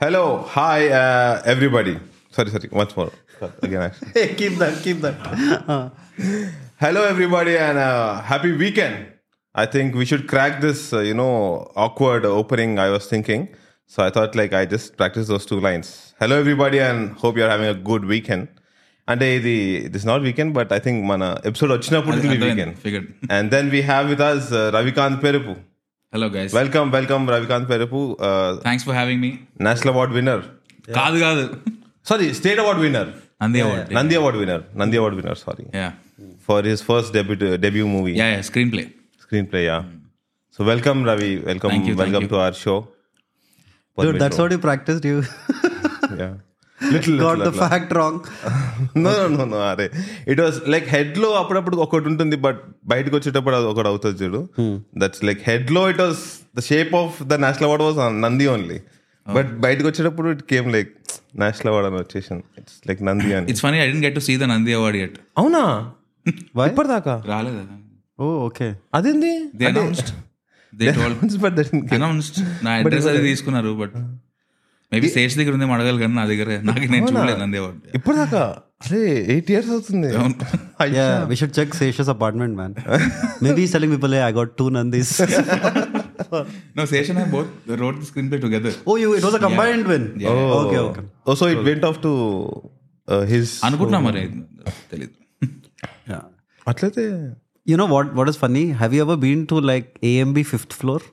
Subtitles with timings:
[0.00, 1.98] Hello, hi, uh, everybody.
[2.30, 3.12] Sorry, sorry, once more.
[3.62, 5.14] Again, hey, keep that, keep that.
[6.80, 9.12] Hello, everybody, and uh, happy weekend.
[9.54, 13.48] I think we should crack this, uh, you know, awkward opening I was thinking.
[13.86, 16.14] So I thought, like, I just practice those two lines.
[16.18, 18.48] Hello, everybody, and hope you're having a good weekend.
[19.08, 19.54] అంటే ఇది
[19.94, 22.74] this not weekend but I think మన episode వచ్చినప్పుడు weekend
[23.36, 25.54] and then we have with us Ravikanth Perepu.
[26.12, 26.52] Hello, guys.
[26.52, 28.16] Welcome, welcome, Ravikanth Perepu.
[28.18, 29.46] Uh, Thanks for having me.
[29.60, 30.42] National Award winner.
[30.88, 31.54] Yeah.
[32.02, 33.14] sorry, State Award winner.
[33.40, 33.86] Nandi Award.
[33.88, 33.94] Yeah.
[33.94, 34.64] Nandi Award winner.
[34.74, 35.68] Nandi Award winner, sorry.
[35.72, 35.92] Yeah.
[36.40, 38.14] For his first debut, debut movie.
[38.14, 38.92] Yeah, yeah, screenplay.
[39.24, 39.82] Screenplay, yeah.
[39.82, 39.98] Hmm.
[40.50, 41.38] So, welcome, Ravi.
[41.38, 42.88] Welcome, welcome to our show.
[43.96, 45.22] Dude, that's what you practiced, you.
[46.18, 46.34] yeah.
[46.80, 48.14] Little the fact wrong.
[48.96, 49.86] no no no no అరే.
[50.28, 54.40] It was like హెడ్లో అప్పుడప్పుడు ఒకటి ఉంటుంది but బయటకు వచ్చేటప్పుడు అది ఒకటి అవుతుంది చూడు.
[54.98, 56.22] That's like హెడ్లో it was
[56.58, 58.78] the shape of the national award was Nandi only
[59.26, 60.92] but బయటకు వచ్చేటప్పుడు it came like
[61.34, 62.44] national award అని వచ్చేసింది.
[62.58, 63.46] ఇట్స్ లైక్ నంది అని.
[63.52, 65.62] It's funny I didn't get to see the Nandi award yet అవునా?
[66.58, 66.66] Why?
[66.70, 67.14] ఇప్పటిదాకా?
[67.26, 67.60] రాలేదు?
[68.18, 68.70] Oh, okay.
[68.94, 69.30] అదేంది?
[69.60, 70.10] They announced
[70.72, 73.94] they told but that announced నా అడ్రస్ అది తీసుకున్నారు బట్
[74.92, 77.58] మేబీ శేష్ దగ్గర ఉంది అడగాలి కానీ నా దగ్గర నాకు నేను చూడలేదు అందే
[77.98, 78.42] ఇప్పుడు దాకా
[78.84, 79.00] అరే
[79.32, 80.08] ఎయిట్ ఇయర్స్ అవుతుంది.
[81.30, 82.74] We should check Sesh's apartment man
[83.46, 85.12] maybe selling people I got two Nandis
[86.78, 88.72] no Sesh I both both wrote the screenplay together.
[88.90, 89.92] Oh, you it was a combined yeah.
[89.92, 90.04] win.
[90.24, 90.60] Okay Oh.
[90.60, 91.04] Okay, okay.
[91.28, 91.66] Oh, so it okay.
[91.68, 93.22] went off uh,
[93.68, 94.22] అనుకుంటున్నా మరి
[94.92, 95.16] తెలియదు
[96.66, 97.04] అట్లయితే
[97.66, 101.04] you know what what is funny have you ever been to like AMB fifth floor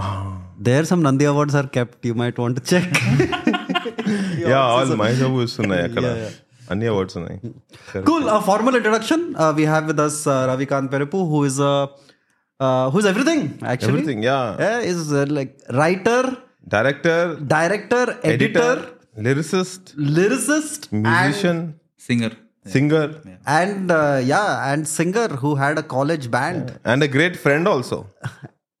[0.00, 0.08] yeah
[0.66, 2.04] There, some Nandi awards are kept.
[2.10, 2.88] You might want to check.
[4.52, 6.06] Yeah all my awards ఉన్నాయి అక్కడ
[6.72, 7.38] అన్ని awards ఉన్నాయి
[8.08, 8.24] cool.
[8.36, 9.20] A formal introduction.
[9.42, 11.86] Uh, we have with us uh, Ravikant Perepu, who is uh,
[12.60, 13.40] uh, who's everything
[13.72, 13.92] actually.
[13.92, 16.20] Everything yeah Yeah, is uh, like writer,
[16.74, 18.80] director director, editor, editor
[19.26, 21.62] lyricist lyricist, musician
[22.08, 22.36] singer
[22.74, 23.12] singer
[23.60, 27.98] and uh, yeah, and singer who had a college band and a great friend also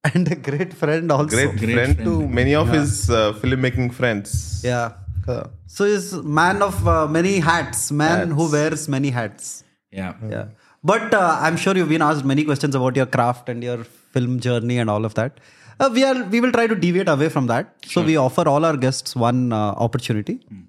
[0.03, 1.35] and a great friend also.
[1.35, 2.79] Great, great friend, friend, to many of yeah.
[2.79, 4.61] his uh, filmmaking friends.
[4.63, 4.93] Yeah.
[5.27, 8.31] Uh, so he's man of uh, many hats, man hats.
[8.31, 9.63] who wears many hats.
[9.91, 10.13] Yeah.
[10.29, 10.45] Yeah.
[10.83, 14.39] But uh, I'm sure you've been asked many questions about your craft and your film
[14.39, 15.39] journey and all of that.
[15.79, 17.75] Uh, we are we will try to deviate away from that.
[17.83, 18.01] Sure.
[18.01, 20.65] So we offer all our guests one uh, opportunity, mm.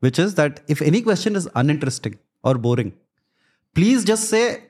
[0.00, 2.92] which is that if any question is uninteresting or boring,
[3.74, 4.64] please just say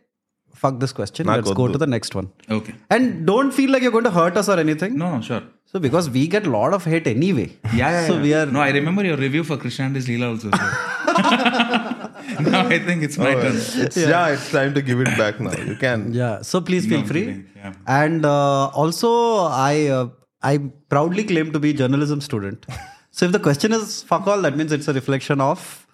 [0.63, 1.27] fuck this question.
[1.27, 2.31] Let's go to the next one.
[2.51, 2.75] Okay.
[2.91, 4.97] And don't feel like you're going to hurt us or anything.
[4.97, 5.43] No, sure.
[5.67, 7.49] So because we get a lot of hate anyway.
[7.65, 7.91] Yeah.
[7.91, 8.23] yeah so yeah.
[8.23, 8.47] we are.
[8.47, 10.51] No, I remember your review for Krishnandi's and Leela also.
[10.51, 10.57] So.
[12.51, 13.57] now I think it's my oh, turn.
[13.57, 14.09] It's, yeah.
[14.09, 14.29] yeah.
[14.29, 15.53] it's time to give it back now.
[15.53, 16.13] You can.
[16.13, 16.43] Yeah.
[16.43, 17.45] So please feel no, free.
[17.57, 17.75] Yeah.
[17.87, 19.11] And uh, also,
[19.47, 20.09] I uh,
[20.43, 22.67] I proudly claim to be journalism student.
[23.11, 25.86] so if the question is fuck all, that means it's a reflection of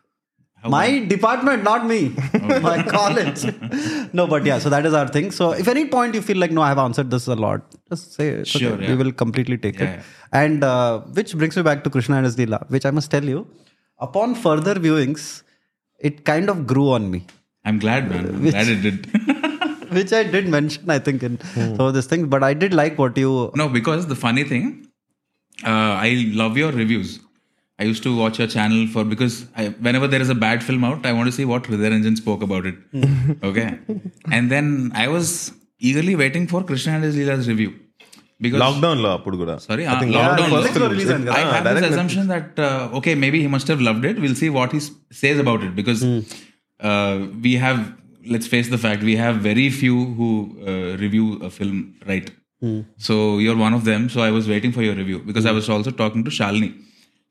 [0.65, 2.15] my department, not me,
[2.63, 3.45] my college.
[4.13, 4.59] no, but yeah.
[4.59, 5.31] So that is our thing.
[5.31, 8.15] So if any point you feel like no, I have answered this a lot, just
[8.15, 8.41] say it.
[8.41, 8.65] It's okay.
[8.67, 10.05] Sure, We will completely take Yeah, it.
[10.33, 13.25] And uh, which brings me back to Krishna and his Leela, which I must tell
[13.25, 13.47] you,
[13.99, 15.43] upon further viewings,
[15.99, 17.27] it kind of grew on me.
[17.65, 18.27] I'm glad, man.
[18.27, 19.07] I'm glad it did.
[19.93, 22.27] which I did mention, I think, in some of these things.
[22.29, 23.51] But I did like what you.
[23.55, 24.89] no, because the funny thing,
[25.65, 25.69] uh,
[26.07, 27.21] I love your reviews.
[27.83, 30.85] I used to watch your channel for because I, whenever there is a bad film
[30.89, 32.77] out, I want to see what Hridayanjan spoke about it.
[33.51, 33.71] okay,
[34.31, 35.53] and then I was
[35.91, 37.73] eagerly waiting for Krishna and his Leela's review.
[38.45, 39.57] Because lockdown law, Pudgura.
[39.65, 41.29] Sorry, I uh, think yeah, lockdown.
[41.29, 44.21] I have this assumption that uh, okay, maybe he must have loved it.
[44.27, 44.81] We'll see what he
[45.23, 46.23] says about it because mm.
[46.79, 47.83] uh, we have.
[48.35, 50.29] Let's face the fact we have very few who
[50.65, 52.31] uh, review a film right.
[52.63, 52.85] Mm.
[52.97, 54.09] So you're one of them.
[54.09, 55.49] So I was waiting for your review because mm.
[55.49, 55.57] I hmm.
[55.57, 56.73] was also talking to Shalini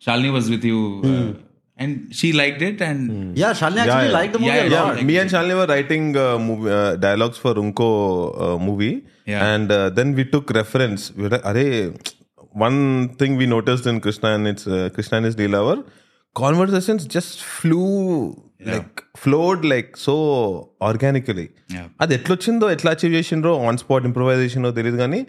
[0.06, 1.40] Shalini was with you, uh,
[1.78, 2.82] and she liked it.
[2.82, 4.18] And Yeah, Shalini actually yeah.
[4.20, 4.98] liked the movie Yeah, a lot.
[4.98, 7.90] Yeah, me and Shalini were writing uh, movie, uh, dialogues for Unko
[8.46, 9.46] uh, movie, Yeah.
[9.54, 11.12] and uh, then we took reference.
[11.16, 11.76] We were like, Arey,
[12.68, 15.84] one thing we noticed in Krishna and its uh, Krishna and his Leela were
[16.34, 20.16] conversations just flew like flowed like so
[20.90, 21.46] organically.
[21.76, 21.88] Yeah.
[22.04, 25.20] అది ఎట్లా వచ్చిందో ఎట్లా achieve చేసిండ్రో on spot improvisation తెలియదు కానీ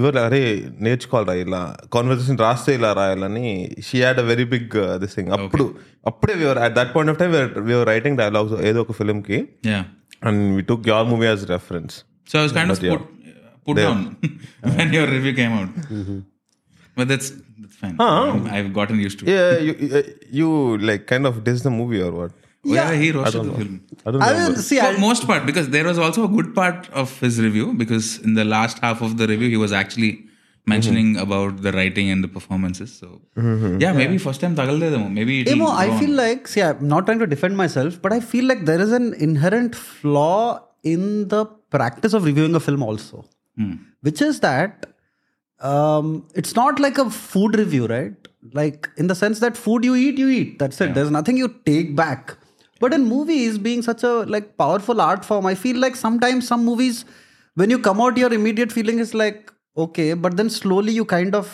[0.00, 0.42] ఇవర్ అరే
[0.86, 1.62] నేర్చుకోవాలరా ఇలా
[1.96, 3.46] conversation రాస్తే ఇలా రాయాలని
[3.88, 5.66] she had a very big this thing అప్పుడు
[6.12, 7.32] అప్పుడే we were at that point of time
[7.70, 9.40] we were writing dialogues ఏదో ఒక ఫిల్మ్కి
[9.72, 9.84] yeah,
[10.28, 11.96] and we took your movie as reference
[12.26, 13.02] so I was kind of put,
[13.66, 14.16] put down
[14.76, 15.70] when your review came out.
[16.96, 17.28] But that's
[17.58, 17.96] that's fine.
[18.56, 19.26] I've gotten used to.
[19.26, 20.08] it.
[20.38, 20.48] You
[20.88, 23.84] like kind of diss the movie or what Oh, yeah, he roasted the film.
[24.06, 26.54] I don't I mean, see, For I, most part, because there was also a good
[26.54, 30.26] part of his review, because in the last half of the review, he was actually
[30.64, 31.22] mentioning mm-hmm.
[31.22, 32.92] about the writing and the performances.
[32.92, 33.80] So mm-hmm.
[33.80, 35.10] yeah, maybe first time tagalledemo.
[35.10, 35.98] Maybe it'll Emo, I go on.
[35.98, 38.92] feel like, see, I'm not trying to defend myself, but I feel like there is
[38.92, 43.24] an inherent flaw in the practice of reviewing a film also,
[43.56, 43.74] hmm.
[44.02, 44.86] which is that
[45.60, 48.14] um, it's not like a food review, right?
[48.52, 50.58] Like in the sense that food you eat, you eat.
[50.58, 50.94] That's it.
[50.94, 52.36] There's nothing you take back.
[52.84, 56.64] But in movies, being such a like powerful art form, I feel like sometimes some
[56.70, 57.04] movies,
[57.62, 59.52] when you come out, your immediate feeling is like
[59.84, 61.52] okay, but then slowly you kind of,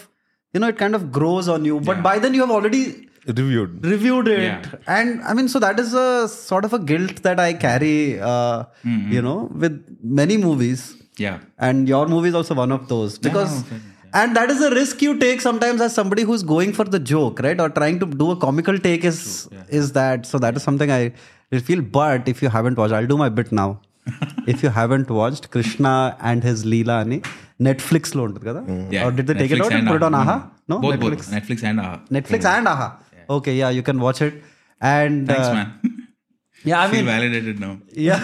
[0.53, 1.81] you know, it kind of grows on you.
[1.91, 2.87] But by then you have already
[3.27, 3.73] Reviewed.
[3.85, 4.63] reviewed it Yeah.
[4.93, 6.05] and i mean so that is a
[6.35, 7.97] sort of a guilt that i carry
[8.29, 8.61] uh,
[8.93, 9.13] Mm-hmm.
[9.17, 9.35] you know
[9.65, 9.75] with
[10.21, 10.85] many movies
[11.25, 11.41] Yeah.
[11.67, 14.61] and your movie is also one of those because no, fair enough, and that is
[14.61, 17.61] a risk you take sometimes as somebody who's going for the joke right?
[17.61, 19.65] Or trying to do a comical take is yeah.
[19.69, 20.27] is that.
[20.27, 21.13] So that is something i
[21.59, 21.83] feel.
[21.83, 23.81] But if you haven't watched i'll do my bit now.
[24.47, 27.21] If you haven't watched krishna and his leela ani
[27.61, 29.05] netflix lo mm.
[29.05, 30.37] or did they netflix take it out and, and put it on aha.
[30.39, 30.51] Mm.
[30.69, 30.79] No?
[30.79, 31.31] Both, netflix both.
[31.37, 31.65] netflix?
[31.65, 32.01] And aha.
[32.11, 32.59] Netflix mm.
[32.59, 32.89] and aha.
[33.37, 34.43] Okay yeah you can watch it.
[34.81, 35.75] And uh, thanks uh, man.
[36.69, 37.79] Yeah i feel mean validated now.
[37.93, 38.21] Yeah.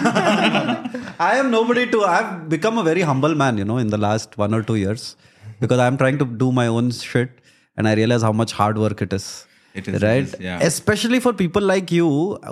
[1.19, 4.37] I am nobody to i've become a very humble man you know in the last
[4.37, 5.15] one or two years.
[5.59, 7.31] Because I'm trying to do my own shit,
[7.77, 9.27] and I realize how much hard work it is.
[9.73, 10.59] It is, it right, is, yeah.
[10.61, 12.09] especially for people like you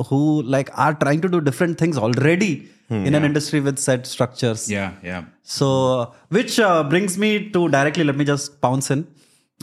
[0.10, 0.22] who
[0.56, 2.54] like are trying to do different things already
[2.90, 4.70] in an industry with set structures.
[4.70, 5.22] Yeah, yeah.
[5.42, 8.04] So, which uh, brings me to directly.
[8.04, 9.08] Let me just pounce in.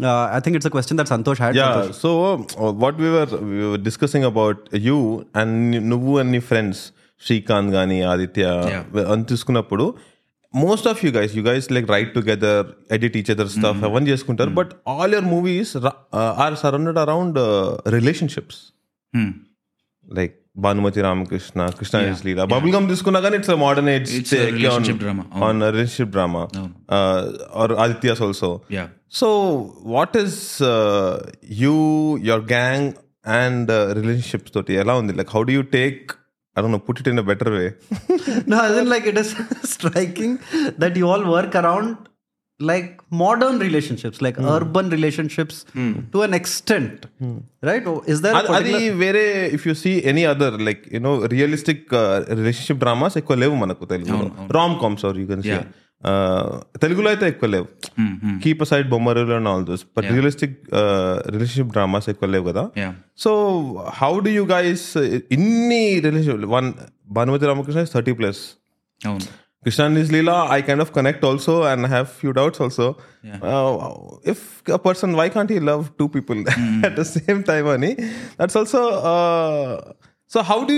[0.02, 1.54] Uh, I think it's a question that Santosh had.
[1.54, 1.74] Yeah.
[1.74, 1.94] Santosh.
[1.94, 2.10] So
[2.58, 4.98] uh, what we were we were discussing about you
[5.40, 5.52] and
[5.92, 6.82] నువ్వు and friends
[7.26, 8.44] Srikanth గానీ Aditya
[8.74, 9.12] Yeah.
[9.12, 9.84] అని తీసుకున్నప్పుడు
[10.53, 12.65] most of you guys you guys like write together
[12.97, 15.73] edit each other stuff అవన్నీ చేసుకుంటారు but all your movies
[16.45, 17.39] are surrounded around
[17.97, 18.61] relationships
[19.13, 19.29] Hmm.
[20.07, 20.33] Like
[20.63, 25.23] Bhanumathi Ramakrishna Krishna Leela bubble gum తీసుకున్నా కానీ it's modern age It's a relationship drama.
[25.47, 26.43] On relationship drama
[27.61, 28.87] are Aditya's also Yeah.
[29.19, 29.27] So,
[29.95, 30.33] what is
[30.69, 31.13] uh,
[31.61, 31.75] you,
[32.29, 32.81] your gang,
[33.39, 34.49] and uh, relationships?
[34.55, 34.73] Toti?
[34.83, 36.03] ఎలా ఉంది Like, how do you take?
[36.59, 36.79] I don't know.
[36.79, 37.69] Put it in a better way.
[38.47, 39.29] no, as in like it is
[39.65, 40.33] striking
[40.77, 41.89] that you all work around
[42.59, 45.55] like modern relationships, like urban relationships
[46.13, 47.05] to an extent,
[47.61, 47.85] right?
[47.85, 48.99] Oh, Is there a అది- అది particular...
[49.03, 49.23] వేరే
[49.57, 51.83] if you see any other like you know realistic
[52.39, 54.27] relationship dramas ఎక్కువ లేవు మనకు తెలుగులో
[54.59, 55.57] Ram comms are you can see
[56.83, 57.67] తెలుగులో అయితే ఎక్కువ లేవు
[57.99, 58.35] Hmm, hmm.
[58.43, 60.57] Keep side Bommarillu and all those but realistic
[61.33, 62.93] relationship dramas ఎక్కువ లేవు కదా Yeah.
[63.23, 63.31] So
[64.01, 64.85] how do you guys
[65.37, 66.69] ఇన్ని relation one
[67.17, 68.43] Bhanumathi Ramakrishna is thirty plus
[69.01, 69.27] అవును
[69.65, 72.85] Krishna and his Leela, I kind of connect also and have few doubts also.
[73.41, 73.71] Uh,
[74.23, 76.39] if a person, why can't he love two people
[76.83, 77.89] at the same time, Ani?
[78.37, 78.81] That's also.
[79.13, 79.93] Uh,
[80.27, 80.73] so, how do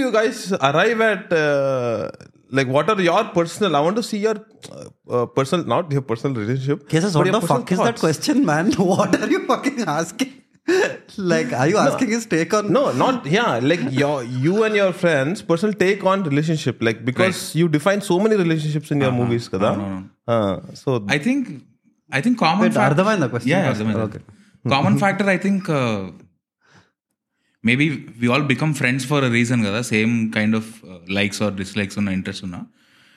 [2.58, 4.84] like what are your personal i want to see your uh,
[5.16, 7.72] uh, personal not your personal relationship cases what the fuck thoughts.
[7.72, 10.32] is that question man what are you fucking asking
[11.32, 14.76] like are you asking no, his take on no not yeah like your you and
[14.76, 17.54] your friends personal take on relationship like because right.
[17.60, 19.22] you define so many relationships in your uh-huh.
[19.22, 20.34] movies kada uh-huh.
[20.34, 21.50] uh, so i think
[22.18, 24.22] i think common Wait, fact, the question yeah, yeah okay.
[24.68, 24.98] common mm-hmm.
[24.98, 26.12] factor i think uh,
[27.64, 27.86] maybe
[28.18, 29.80] we all become friends for a reason కదా.
[29.82, 30.70] Same kind of
[31.10, 32.60] likes or dislikes ఉన్న interest ఉన్నా.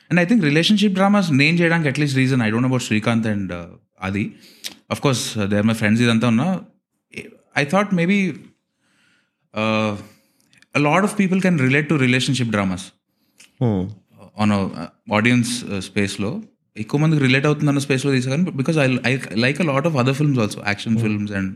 [0.09, 3.53] And I think relationship dramas నేను చేయడానికి at least reason I don't about Srikanth and
[4.01, 4.33] అది
[4.91, 6.47] of course they are my friends ఇదంతా ఉన్నా.
[7.57, 8.19] I thought maybe
[10.77, 12.83] a lot of people can relate to relationship dramas.
[13.63, 13.83] Hmm.
[14.43, 14.51] On
[15.13, 16.43] audience స్పేస్లో
[16.77, 20.15] ఎక్కువ మందికి relate అవుతుంది అన్న స్పేస్లో తీసాను because I I like a lot of other
[20.15, 21.51] films also action films and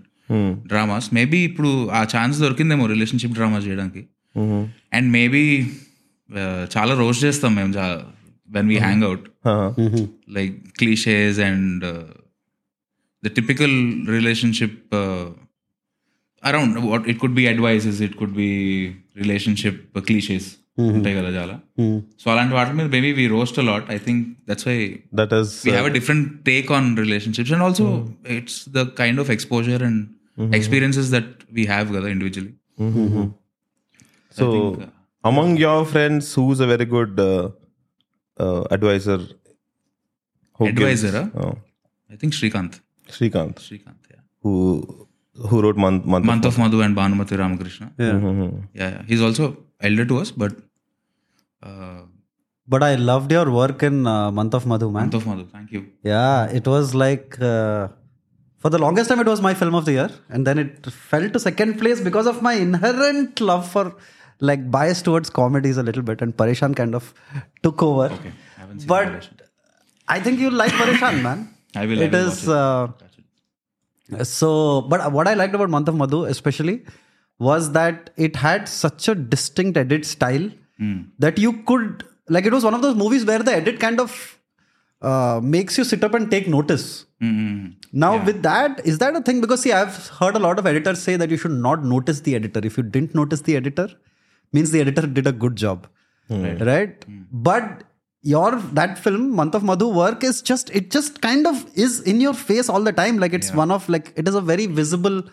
[0.67, 4.03] dramas maybe ఇప్పుడు ఆ chance దొరికిందేమో రిలేషన్షిప్ డ్రామాస్ చేయడానికి
[4.35, 4.63] Mhm.
[4.93, 5.43] అండ్ మేబీ
[6.77, 7.73] చాలా రోస్ట్ చేస్తాం మేము
[8.49, 10.05] when we hang out Uh-huh.
[10.29, 11.85] Like clichés and
[13.23, 13.77] the typical
[14.09, 14.81] relationship
[16.43, 18.51] around what it could be advises it could be
[19.17, 20.49] relationship clichés
[20.95, 21.99] ఉంటాయి కదా చాలా Hmm.
[22.23, 24.79] సో అలాంటి వాటి మీద maybe we roast a lot I think that's why
[25.13, 25.49] That is.
[25.67, 27.87] We have a different take on relationships and also
[28.39, 30.03] it's the kind of exposure and
[30.40, 30.54] mm-hmm.
[30.54, 32.54] experiences that we have together individually.
[32.80, 33.28] Mm-hmm.
[34.30, 34.92] So, so think, uh,
[35.32, 37.50] among your friends, who's a very good uh,
[38.38, 39.20] uh, advisor?
[40.62, 41.58] advisor, gives, oh.
[42.12, 42.80] I think Srikanth.
[43.08, 43.60] Srikanth.
[43.68, 44.22] Srikanth, yeah.
[44.44, 45.08] Who
[45.48, 47.92] who wrote Month, Month, Month of, of Madhu and Bhanumati Ramakrishna.
[47.98, 48.12] Yeah.
[48.12, 48.58] Mm-hmm.
[48.74, 48.90] yeah.
[48.90, 50.54] yeah, He's also elder to us, but.
[51.64, 52.02] Uh,
[52.68, 55.04] but I loved your work in uh, Month of Madhu, man.
[55.04, 55.88] Month of Madhu, thank you.
[56.04, 57.88] Yeah, it was like uh,
[58.60, 61.30] for the longest time it was my film of the year, and then it fell
[61.30, 63.96] to second place because of my inherent love for
[64.40, 67.14] like bias towards comedies a little bit, and Pareshan kind of
[67.64, 68.10] took over.
[68.58, 69.30] haven't seen but
[70.08, 71.54] I think you like Pareshan, man.
[71.76, 72.50] I will, I will is.
[72.50, 72.88] Uh,
[74.24, 76.84] So, but what I liked about Month of Madhu, especially,
[77.38, 80.50] was that it had such a distinct edit style
[81.20, 84.39] that you could, like, it was one of those movies where the edit kind of
[85.02, 87.06] uh, makes you sit up and take notice.
[87.22, 87.74] Mm-hmm.
[87.92, 89.42] Now, with that, is that a thing?
[89.42, 92.36] Because, see, I've heard a lot of editors say that you should not notice the
[92.36, 92.62] editor.
[92.64, 93.90] If you didn't notice the editor,
[94.52, 95.88] means the editor did a good job.
[96.60, 97.06] Right?
[97.32, 97.84] But
[98.22, 102.20] your that film month of madhu work is just it just kind of is in
[102.20, 105.24] your face all the time like it's one of like it is a very visible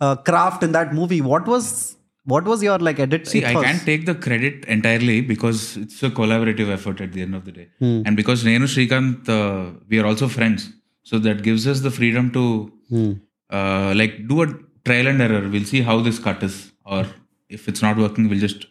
[0.00, 3.82] uh, craft in that movie what was what was your like edit See, I can't
[3.84, 7.68] take the credit entirely because it's a collaborative effort at the end of the day.
[7.78, 8.02] Hmm.
[8.06, 10.70] And because Nenu Srikanth, uh, we are also friends.
[11.02, 13.12] So that gives us the freedom to Hmm.
[13.50, 14.46] uh, like do a
[14.84, 15.48] trial and error.
[15.48, 16.72] We'll see how this cut is.
[16.84, 17.06] Or
[17.48, 18.66] if it's not working, we'll just,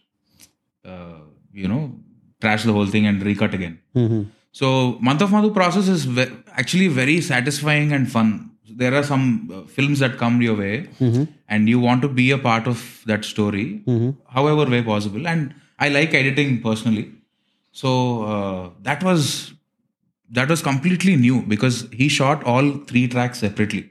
[0.85, 1.19] uh,
[1.53, 1.99] you know,
[2.41, 3.79] trash the whole thing and recut again.
[3.95, 4.23] Mm-hmm.
[4.51, 8.50] So Month of Madhu process is ve- actually very satisfying and fun.
[8.77, 9.23] There are some
[9.53, 10.89] uh, films that come your way,
[11.49, 13.83] and you want to be a part of that story,
[14.29, 15.27] however way possible.
[15.27, 17.11] And I like editing personally,
[17.71, 19.53] so uh, that was
[20.39, 23.83] that was completely new because he shot all three tracks separately.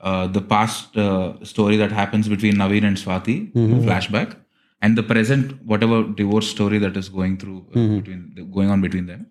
[0.00, 3.36] Uh, the past uh, story that happens between Naveen and Swati,
[3.86, 4.36] flashback,
[4.82, 9.06] and the present whatever divorce story that is going through uh, between going on between
[9.06, 9.26] them,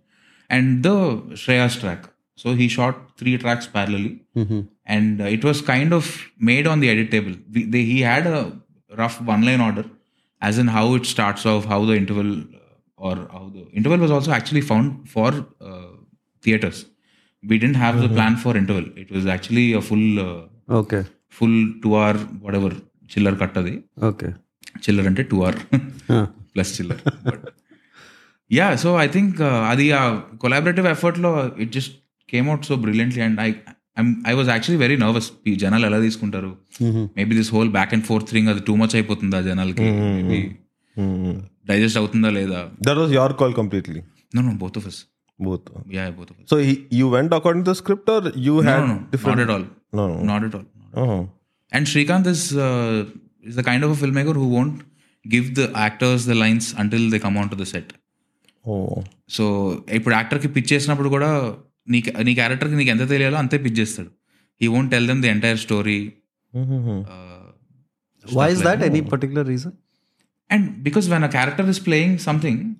[0.49, 0.95] and the
[1.35, 2.09] Shreya's track.
[2.35, 4.19] So he shot three tracks parallelly,
[4.88, 6.04] and uh, it was kind of
[6.50, 7.34] made on the edit table.
[7.54, 8.40] We, they, he had a
[9.00, 9.84] rough one-line order,
[10.42, 12.30] as in how it starts off, how the interval
[12.60, 15.30] uh, or how the interval was also actually found for
[15.60, 15.92] uh,
[16.44, 16.78] theaters.
[17.42, 18.86] We didn't have the plan for interval.
[19.04, 21.02] It was actually a full, uh, okay
[21.38, 22.16] full two-hour
[22.46, 22.70] whatever
[23.12, 23.76] chiller kattadi.
[24.10, 24.32] okay
[24.84, 25.58] చిల్లర్ అంటే two hour
[26.52, 27.44] plus chiller but
[28.58, 29.38] yeah so I think
[29.72, 30.02] అది ఆ
[30.42, 31.30] collaborative ఎఫర్ట్లో
[31.64, 31.94] it just
[32.32, 33.48] came out so brilliantly and I
[34.31, 36.51] I was actually very nervous ఈ జనాలు ఎలా తీసుకుంటారు?
[37.19, 39.87] Maybe this whole back and forth thing అది too much అయిపోతుందా జనాలకి?
[41.71, 42.59] Digest అవుతుందా లేదా?
[42.87, 44.01] That was your call completely
[44.35, 44.99] no no both of us.
[45.39, 46.55] Both yeah both of so
[46.99, 49.65] you went according to script or you had different not all
[50.31, 50.67] not at all
[51.71, 52.45] and Srikanth is
[53.49, 54.77] is the kind of film maker who won't
[55.25, 57.91] give the actors the lines until they come on to the set
[59.37, 59.45] so
[59.97, 61.29] ఇప్పుడు యాక్టర్కి pitch చేసినప్పుడు కూడా
[61.89, 64.09] నీ నీ క్యారెక్టర్కి నీకు ఎంత తెలియాలో అంతే పిచ్ చేస్తాడు.
[64.61, 66.13] He won't tell them the entire story
[68.35, 68.83] why is that?
[68.83, 69.69] any particular reason?
[70.51, 72.75] And because when a character is playing something.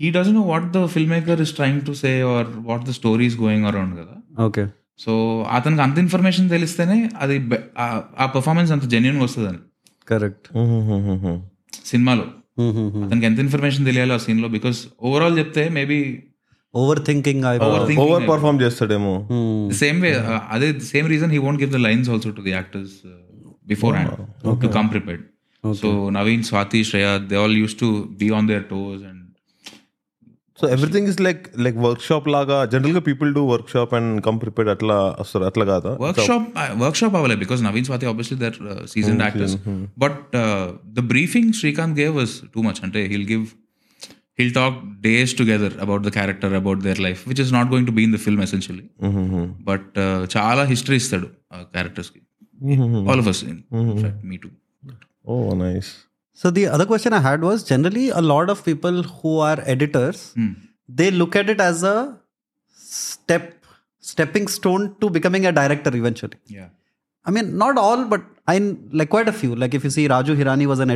[0.00, 3.26] He doesn't know what the film maker is trying to say or what the story
[3.26, 4.46] is going around కదా.
[4.46, 4.68] Okay.
[4.98, 9.58] So అతనికి అంత information తెలిస్తేనే అది ఆ- performance అంత జెన్యున్గా వస్తుందని
[10.30, 11.38] Mm-hmm.
[11.84, 12.24] సినిమాలో.
[12.60, 13.04] Mm-hmm.
[13.04, 16.22] అతనికి ఎంత ఇన్ఫర్మేషన్ తెలియాలో ఆ సీన్లో బికాస్ ఓవరాల్ చెప్తే maybe
[16.74, 17.56] overthinking i
[17.98, 19.14] Over perform చేస్తాడేమో.
[19.30, 19.62] Hmm.
[19.80, 20.10] సేమ్ వే
[20.54, 22.94] అదే same reason he won't give the lines also to the actors
[23.96, 24.12] beforehand
[24.62, 25.24] to come prepared
[25.64, 27.88] so Naveen Swathi Shreya they all used to
[28.20, 29.16] be on their toes and
[30.58, 33.42] so everything is like like workshop లాగా జనరల్గా people do
[33.74, 35.92] workshop and come prepared అట్లా వస్తారు అట్లా కాదా?
[36.02, 36.48] Workshop
[36.82, 38.58] workshop అవ్వలే because Naveen Swathi obviously they're
[38.92, 39.54] seasoned actors
[39.98, 40.18] but
[40.92, 43.46] the briefing Srikanth gave was too much అంటే he'll give
[44.39, 44.77] heal talk
[45.07, 48.15] days together about the character about their life which is not going to be in
[48.17, 48.85] the film essentially
[49.69, 49.93] but
[50.37, 51.29] చాలా history ఇస్తాడు
[51.77, 52.21] characters కి
[53.09, 53.43] all of us
[54.31, 54.51] me two
[55.25, 55.91] oh nice
[56.37, 60.19] So the other question I had was generally a lot of people who are editors,
[60.99, 61.97] they look at it as a
[62.77, 63.45] step
[64.03, 66.39] stepping stone to becoming a director eventually.
[66.57, 66.65] Yeah
[67.25, 68.57] I mean, not all, but I
[68.99, 69.55] like quite a few.
[69.61, 70.91] Like if you see Raju Hirani was an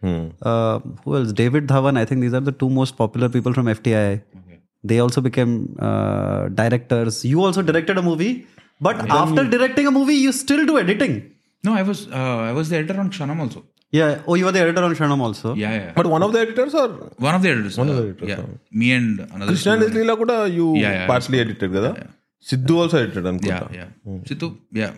[0.00, 0.28] Hmm.
[0.42, 1.32] Uh, who else?
[1.32, 1.98] David Dhawan.
[1.98, 4.22] I think these are the two most popular people from FTI.
[4.40, 4.60] Okay.
[4.84, 7.24] They also became uh, directors.
[7.24, 8.46] You also directed a movie,
[8.80, 9.22] but yeah.
[9.22, 11.16] after directing a movie, you still do editing.
[11.64, 13.64] No, I was uh, I was the editor on Kshanam also.
[13.90, 14.22] Yeah.
[14.26, 15.54] Oh, you were the editor on Kshanam also.
[15.54, 15.92] Yeah, yeah.
[15.96, 17.78] But one of the editors or one of the editors.
[17.78, 18.28] One of the uh, editors.
[18.28, 18.44] Yeah.
[18.70, 19.52] Me and another.
[19.52, 21.92] Krishna and Leela kuda you yeah, yeah, partially edited kada.
[21.96, 22.14] Yeah, yeah.
[22.48, 23.58] Siddu also edited అనుకుంటా.
[23.72, 23.88] Yeah, yeah.
[24.04, 24.20] Hmm.
[24.28, 24.48] Siddu,
[24.82, 24.92] yeah.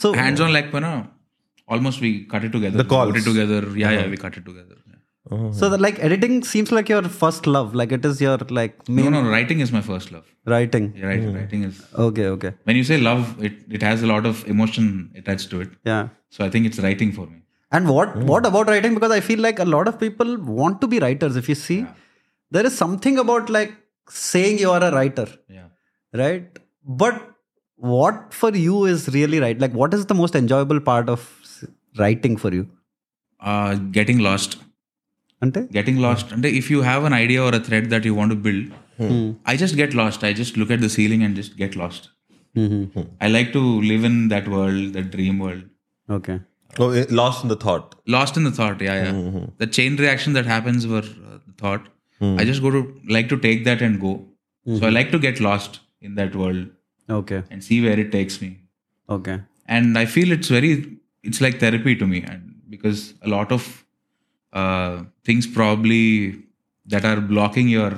[0.00, 0.96] So hands on like, you know.
[1.68, 2.78] Almost we cut it together.
[2.78, 3.12] The calls.
[3.12, 3.60] Put it together.
[3.76, 3.98] Yeah, yeah.
[4.00, 4.10] Uh-huh.
[4.10, 4.76] We cut it together.
[4.86, 5.50] Yeah.
[5.52, 7.74] So the, like editing seems like your first love.
[7.74, 9.30] Like it is your like No, main no, no.
[9.30, 10.24] Writing is my first love.
[10.46, 10.94] writing.
[10.96, 11.22] Yeah, right.
[11.22, 11.34] Hmm.
[11.34, 11.82] Writing is.
[11.94, 12.52] Okay, okay.
[12.64, 15.70] When you say love, it it has a lot of emotion attached to it.
[15.84, 16.08] Yeah.
[16.30, 17.42] So I think it's writing for me.
[17.70, 18.26] And what hmm.
[18.26, 18.94] what about writing?
[18.94, 21.36] Because I feel like a lot of people want to be writers.
[21.36, 21.80] If you see,
[22.50, 23.74] there is something about like
[24.08, 25.68] saying you are a writer, Yeah.
[26.14, 26.58] right?
[27.02, 27.20] But
[27.76, 29.58] what for you is really right?
[29.58, 31.26] Like, what is the most enjoyable part of
[31.98, 32.68] s- writing for you?
[33.40, 34.56] Uh, getting lost.
[35.40, 35.66] Ante?
[35.72, 36.32] Getting lost.
[36.32, 38.72] And if you have an idea or a thread that you want to build,
[39.46, 40.24] I just get lost.
[40.24, 42.08] I just look at the ceiling and just get lost.
[42.56, 43.00] Mm-hmm.
[43.20, 45.62] I like to live in that world, that dream world.
[46.10, 46.40] Okay.
[46.78, 47.94] Oh, eh, lost in the thought.
[48.06, 49.46] Lost in the thought, yeah, yeah.
[49.58, 51.88] The chain reaction that happens over uh, the thought.
[52.20, 54.26] I just go to like to take that and go.
[54.66, 56.66] So I like to get lost in that world
[57.08, 57.42] Okay.
[57.50, 57.98] and see where
[60.68, 61.48] it takes me.
[61.48, 61.62] Okay.
[61.62, 63.84] and i feel it's like therapy to me and because a lot of
[64.52, 66.36] uh, things probably
[66.86, 67.92] that are blocking your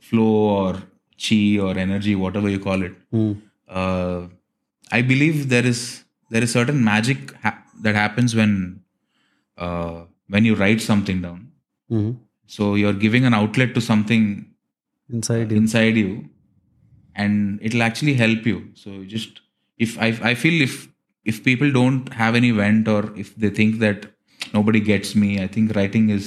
[0.00, 0.82] flow or
[1.28, 3.32] chi or energy whatever you call it Hmm.
[3.68, 4.28] uh,
[4.92, 8.82] i believe there is there is certain magic ha- that happens when
[9.58, 11.46] uh, when you write something down
[11.92, 12.12] Mm-hmm.
[12.46, 14.46] so you're giving an outlet to something
[15.12, 15.56] Inside you.
[15.56, 16.30] inside you
[17.16, 19.40] and it'll actually help you so you just
[19.78, 20.89] if i i feel if
[21.29, 23.99] if people don't have any vent or if they think that
[24.55, 26.25] nobody gets me i think writing is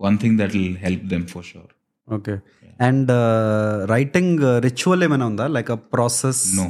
[0.00, 1.70] one thing that will help them for sure
[2.08, 2.34] okay
[2.86, 3.10] and
[3.92, 6.66] writing ritual ఏమైనా ఉందా like a process no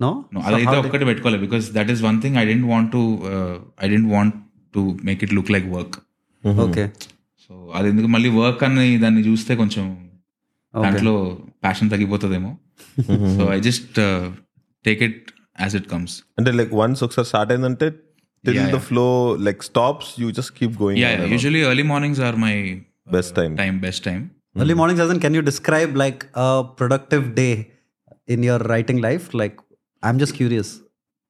[0.00, 3.02] no no అదైతే ఒక్కటి పెట్టుకోలేదు because that is one thing I dent want to
[3.84, 4.36] I dent want
[4.74, 5.96] to make it look like work
[6.66, 6.84] okay
[7.44, 9.86] so అది ఎందుకు మళ్ళీ work అని దాన్ని చూస్తే కొంచెం
[10.74, 11.14] దాంట్లో
[11.64, 12.52] passion తగ్గిపోతుందేమో
[13.36, 13.98] so I just
[14.84, 15.22] take it
[15.61, 16.23] as it comes.
[16.37, 18.03] And then like once success started, it
[18.45, 18.79] till yeah, the yeah.
[18.79, 20.97] flow like stops, you just keep going.
[20.97, 21.25] Yeah, yeah.
[21.25, 23.57] usually early mornings are my uh, best time.
[23.57, 24.21] Time best time.
[24.21, 24.61] Mm-hmm.
[24.61, 24.77] Early hmm.
[24.77, 27.71] mornings, as can you describe like a productive day
[28.27, 29.33] in your writing life?
[29.33, 29.59] Like,
[30.03, 30.81] I'm just curious.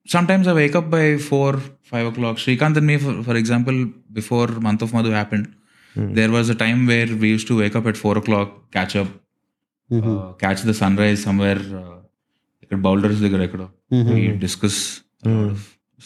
[0.06, 2.36] Sometimes I wake up by four, five o'clock.
[2.36, 5.54] Srikanth and me, for, for example, before month of Madhu happened,
[5.94, 6.14] mm-hmm.
[6.14, 9.06] there was a time where we used to wake up at four o'clock, catch up,
[9.90, 10.18] mm-hmm.
[10.18, 11.58] uh, catch the sunrise somewhere.
[11.58, 12.01] Uh,
[12.71, 13.67] ఇక్కడ boulders దగ్గర ఎక్కడో
[14.11, 14.77] we discuss
[15.23, 15.61] a lot of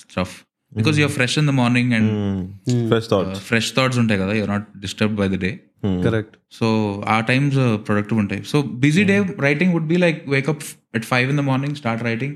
[0.06, 0.32] stuff
[0.72, 2.08] because you're fresh in the morning and
[2.92, 5.54] first thought uh, fresh thoughts ఉంటాయి కదా you're not disturbed by the day
[6.06, 6.68] correct so
[7.16, 9.16] ఆ times productive ఉంటాయి so busy day
[9.48, 10.66] writing would be like wake up
[10.98, 12.36] at five in the morning start writing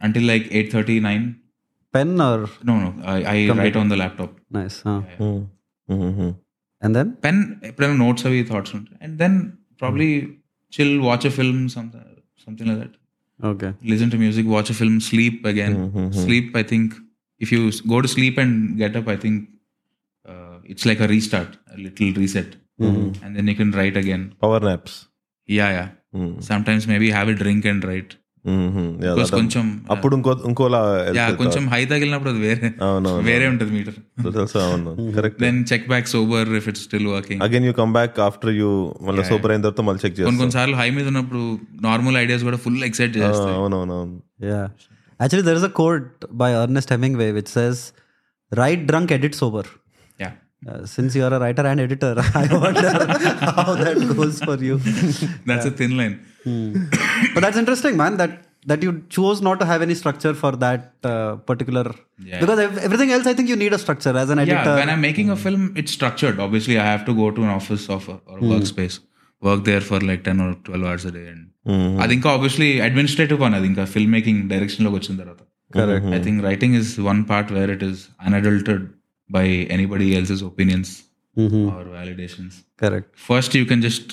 [0.00, 1.24] until like eight thirty nine
[1.94, 2.90] pen or no no
[3.34, 4.78] I write on the laptop nice
[6.82, 9.38] and then pen ఎప్పుడైనా notes అవి thoughts ఉంటాయి and then
[9.82, 10.10] probably
[10.72, 12.96] chill watch a film something like that
[13.43, 13.73] Okay.
[13.83, 15.75] Listen to music, watch a film, sleep again.
[15.75, 15.99] Mm-hmm.
[15.99, 16.23] mm-hmm.
[16.23, 16.93] Sleep, I think,
[17.39, 19.49] if you go to sleep and get up, I think
[20.25, 22.55] uh, it's like a restart, a little reset.
[22.79, 23.23] Mm-hmm.
[23.23, 24.35] And then you can write again.
[24.41, 25.07] Power naps.
[25.45, 25.89] Yeah, yeah.
[26.15, 26.43] Mm.
[26.43, 28.15] Sometimes maybe have a drink and write.
[29.31, 30.79] కొంచెం అప్పుడు ఇంకో ఇంకోలా
[31.35, 32.73] కొంచెం high తగిలినప్పుడు అది వేరే.
[33.21, 33.97] వేరే ఉంటుంది meter
[35.15, 38.95] correct then check back sober if it's still working again you come back after you
[39.01, 42.83] మళ్ళీ సూపర్ అయిన తర్వాత మళ్ళీ చెక్ చేస్తాం కొన్నిసార్లు హై మీద ఉన్నప్పుడు నార్మల్ ఐడియాస్ కూడా ఫుల్
[42.83, 43.55] ఎక్సైట్ చేస్తాయి.
[43.55, 44.21] అవునవునవును.
[44.45, 44.67] Yeah.
[45.19, 47.93] Actually, there is a quote by Ernest Hemingway which says,
[48.51, 49.65] Write drunk, edit sober.
[50.21, 50.31] Yeah
[50.63, 52.91] Uh, since you are a writer and editor, I wonder
[53.49, 54.75] how that goes for you.
[55.47, 55.95] That's a thin
[56.42, 56.76] line
[57.34, 58.32] But that's interesting, man, that
[58.66, 61.84] that you chose not to have any structure for that uh, particular.
[62.20, 62.40] Yeah.
[62.42, 64.56] Because ev- everything else, I think you need a structure as an editor.
[64.66, 66.38] Yeah, when I'm making a film, it's structured.
[66.46, 68.96] Obviously, I have to go to an office of a, or a workspace,
[69.42, 71.26] work there for like 10 or 12 hours a day.
[71.32, 71.44] And
[72.02, 76.20] అది ఇంకా obviously administrative పని అది ఇంకా film making direction లోకి వచ్చిన తర్వాత correct I
[76.26, 78.84] think writing is one part where it is అన్అడల్టెడ్
[79.30, 79.44] by
[79.76, 80.92] anybody else's opinions
[81.76, 83.08] are validations Correct.
[83.28, 84.12] First you can just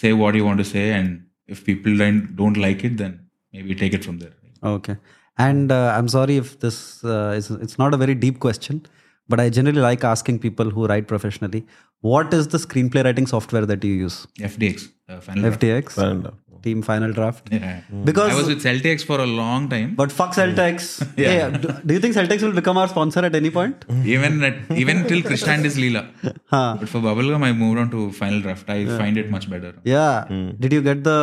[0.00, 1.12] say what you want say and
[1.47, 1.97] if people
[2.35, 4.33] don't like it, then maybe take it from there.
[4.63, 4.97] Okay.
[5.37, 8.85] And uh, I'm sorry if this uh, is, it's not a very deep question,
[9.29, 11.65] but I generally like asking people who write professionally,
[12.01, 14.27] what is the screenplay writing software that you use?
[14.39, 14.89] FDX.
[15.09, 15.57] Uh, FDX.
[15.57, 16.33] FDX
[16.67, 17.45] team final draft.
[17.51, 17.81] Yeah.
[18.09, 19.89] Because I was with Celtx for a long time.
[20.01, 20.87] But fuck Celtx.
[21.17, 21.49] yeah.
[21.63, 23.85] Do, do, you think Celtx will become our sponsor at any point?
[24.15, 26.05] even at, even till Krishna is Leela.
[26.53, 26.77] Huh.
[26.79, 28.69] But for Bubblegum, I moved on to final draft.
[28.69, 28.97] I yeah.
[28.97, 29.71] find it much better.
[29.83, 30.25] Yeah.
[30.29, 30.57] Mm.
[30.61, 31.19] Did you get the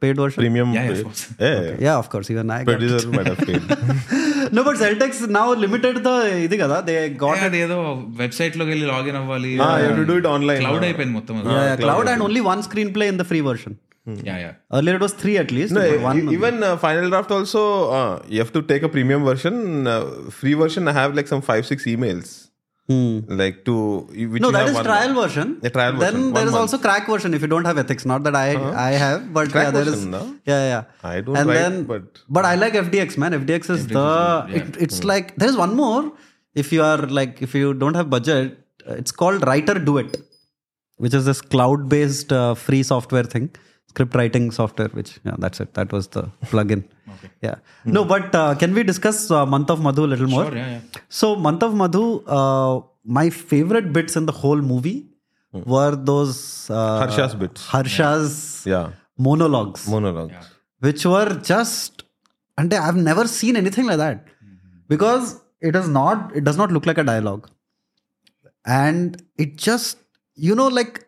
[0.00, 0.40] paid version?
[0.42, 0.72] Premium.
[0.72, 1.22] Yeah, of course.
[1.32, 1.76] Okay.
[1.86, 2.30] Yeah, of course.
[2.34, 2.64] Even I.
[2.64, 3.62] Producer might have paid.
[4.56, 6.10] No but Celtx now limited the
[6.46, 7.78] ఇది కదా they got అది ఏదో
[8.22, 9.52] website లోకి వెళ్ళి login అవ్వాలి
[9.84, 11.40] you to do it online cloud అయిపోయింది మొత్తం
[11.82, 12.62] cloud and only one
[12.96, 14.52] screenplay in the free version yeah, yeah.
[14.72, 15.72] Earlier it was three at least.
[15.72, 19.86] No, one even uh, Final Draft also, uh, you have to take a premium version.
[19.86, 22.50] Uh, free version, I have like some five, six emails.
[22.86, 23.20] Hmm.
[23.28, 25.28] Like to which No, you that have trial month.
[25.32, 25.58] version.
[25.62, 26.60] A trial Then version, there one is month.
[26.60, 28.04] also crack version if you don't have ethics.
[28.04, 28.48] Not that I
[28.88, 29.94] I have, but Crack yeah, there is.
[29.94, 30.36] version, no?
[30.44, 30.82] Yeah, yeah.
[31.02, 33.32] I don't and write, then, but- but I like FDX, man.
[33.32, 34.46] FDX is the.
[34.50, 36.12] It, it's like there is one more.
[36.54, 40.18] If you are like if you don't have budget, uh, it's called Writer Duet,
[40.96, 43.48] which is this cloud-based uh, free software thing,
[43.94, 44.88] script writing software.
[44.98, 45.74] Which yeah, that's it.
[45.74, 46.84] That was the plugin.
[47.46, 47.54] Yeah.
[47.84, 50.44] No, but uh, can we discuss uh, Month of Madhu a little more?
[50.46, 51.00] Sure, yeah, yeah.
[51.08, 52.80] So, Month of Madhu, uh,
[53.18, 55.06] my favorite bits in the whole movie
[55.52, 57.66] were those uh, Harsha's bits.
[57.74, 58.36] Harsha's
[58.72, 58.90] Yeah.
[59.28, 60.50] monologues, Monologues.
[60.80, 62.04] which were just
[62.58, 64.26] and I've never seen anything like that
[64.88, 67.48] because it is not it does not look like a dialogue
[68.66, 69.98] and it just
[70.34, 71.04] you know like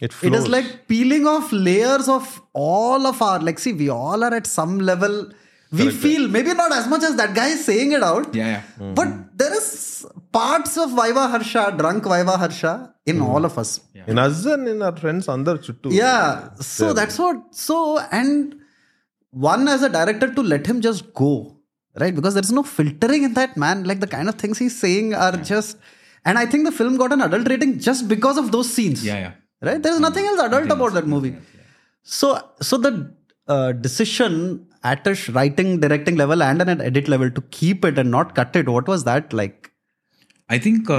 [0.00, 4.24] it, it is like peeling off layers of all of our like see we all
[4.24, 5.30] are at some level
[5.72, 5.98] we Correct.
[6.04, 8.62] feel maybe not as much as that guy is saying it out yeah, yeah.
[8.78, 8.94] Mm-hmm.
[8.94, 9.08] but
[9.38, 12.72] there is parts of viva harsha drunk viva harsha
[13.06, 13.28] in mm.
[13.28, 14.04] all of us yeah.
[14.06, 16.92] in us and in our friends under chuttu yeah so yeah.
[17.00, 17.76] that's what so
[18.20, 18.56] and
[19.30, 21.32] one as a director to let him just go
[22.02, 25.08] right because there's no filtering in that man like the kind of things he's saying
[25.26, 25.48] are yeah.
[25.52, 25.76] just
[26.24, 29.34] and i think the film got an adulterating just because of those scenes yeah yeah
[29.61, 31.33] right there's nothing else adult about that movie
[32.07, 32.27] so
[32.69, 32.91] so the
[33.47, 34.33] uh, decision
[34.91, 38.11] at a sh- writing directing level and at an edit level to keep it and
[38.17, 39.59] not cut it what was that like
[40.49, 40.89] I think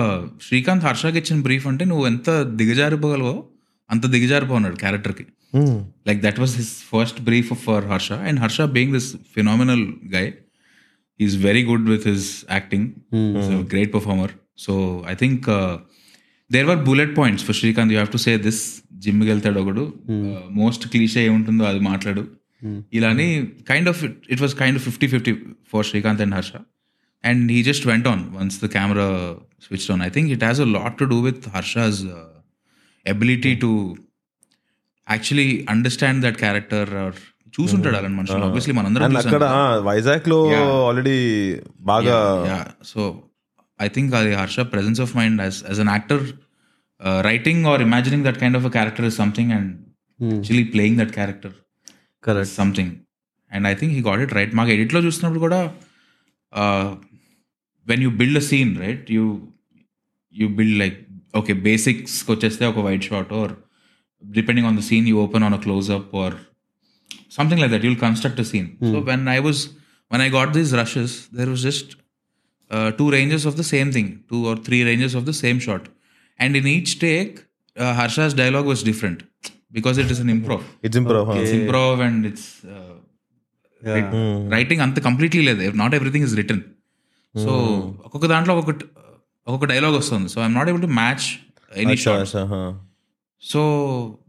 [0.47, 3.35] Srikanth హర్షకి ఇచ్చిన brief అంటే నువ్వు ఎంత దిగజారిపోగలవో
[3.91, 5.25] అంత దిగజారిపోన్నాడు క్యారెక్టర్కి
[6.09, 10.25] like that was his first brief for Harsha and Harsha being this phenomenal guy
[11.21, 12.89] is very good with his acting
[13.75, 14.33] great performer
[14.65, 14.75] so
[15.13, 15.47] I think
[16.52, 18.62] there were bullet points for Srikanth you have to say this
[18.94, 19.84] జిమ్కి వెళ్తాడు ఒకడు.
[20.10, 20.26] Hmm.
[20.52, 22.24] Most cliche ఏముంటుందో అది మాట్లాడు.
[22.94, 23.28] ఇలాని
[23.70, 25.34] kind of it was kind of fifty fifty
[25.72, 26.52] for Srikanth and Harsha
[27.24, 29.08] and he just went on once the camera
[29.68, 32.02] switch on I think it has a lot to do with Harsha's
[33.06, 33.72] ability to
[35.10, 37.18] actually understand that character or
[37.60, 38.38] చూసుంటాడు అలాంటి మనుషులు.
[38.38, 38.50] Uh-huh.
[38.50, 39.46] Obviously మనందరం అక్కడ
[39.84, 40.40] వైజాగ్లో
[40.88, 41.18] already
[41.82, 42.18] బాగా
[42.86, 43.02] so
[43.81, 46.21] i think అది Harsha presence of mind as as an actor
[47.01, 49.67] uh, writing or imagining that kind of a character is something and
[50.21, 51.53] actually playing that character
[52.25, 52.89] correct is something
[53.51, 55.61] and i think he got it right మాకు ఎడిట్లో చూసినప్పుడు కూడా
[57.87, 59.25] when you build a scene right you
[60.35, 60.99] you build like
[61.41, 63.53] okay బేసిక్స్కి వచ్చేస్తే ఒక white shot are
[64.23, 66.37] depending on the scene you open on a close up or
[67.37, 69.59] something like that you'll construct a scene so when i was
[70.11, 71.89] when i got these rushes there was just
[73.00, 75.88] two ranges of the same thing two or three ranges of the same shot
[76.40, 77.34] and in each take
[78.02, 79.22] Harsha's dialogue was different
[79.78, 82.50] because it is an improv it's improv it's improv and it's
[84.56, 85.62] writing అంత completely లేదు.
[85.82, 86.64] Not everything is written
[87.36, 87.52] so
[88.06, 88.84] ఒక్కొక్క దాంట్లో ఒకటి
[89.48, 90.28] ఒక్కొక్క dialogue వస్తుంది.
[90.34, 91.26] So I'm not able to match
[91.84, 92.36] any shots
[93.52, 93.62] so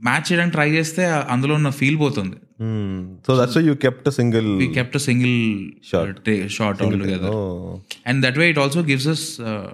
[0.09, 1.03] match చేయడానికి try చేస్తే
[1.35, 2.37] అందులో ఉన్న ఫీల్ పోతుంది.
[2.59, 3.19] Mm.
[3.27, 4.57] So, so that's why you kept a single.
[4.57, 5.37] We kept a single
[5.83, 7.81] shot, uh, t- shot single altogether, oh.
[8.05, 9.25] and that way it also gives us.
[9.53, 9.71] Uh,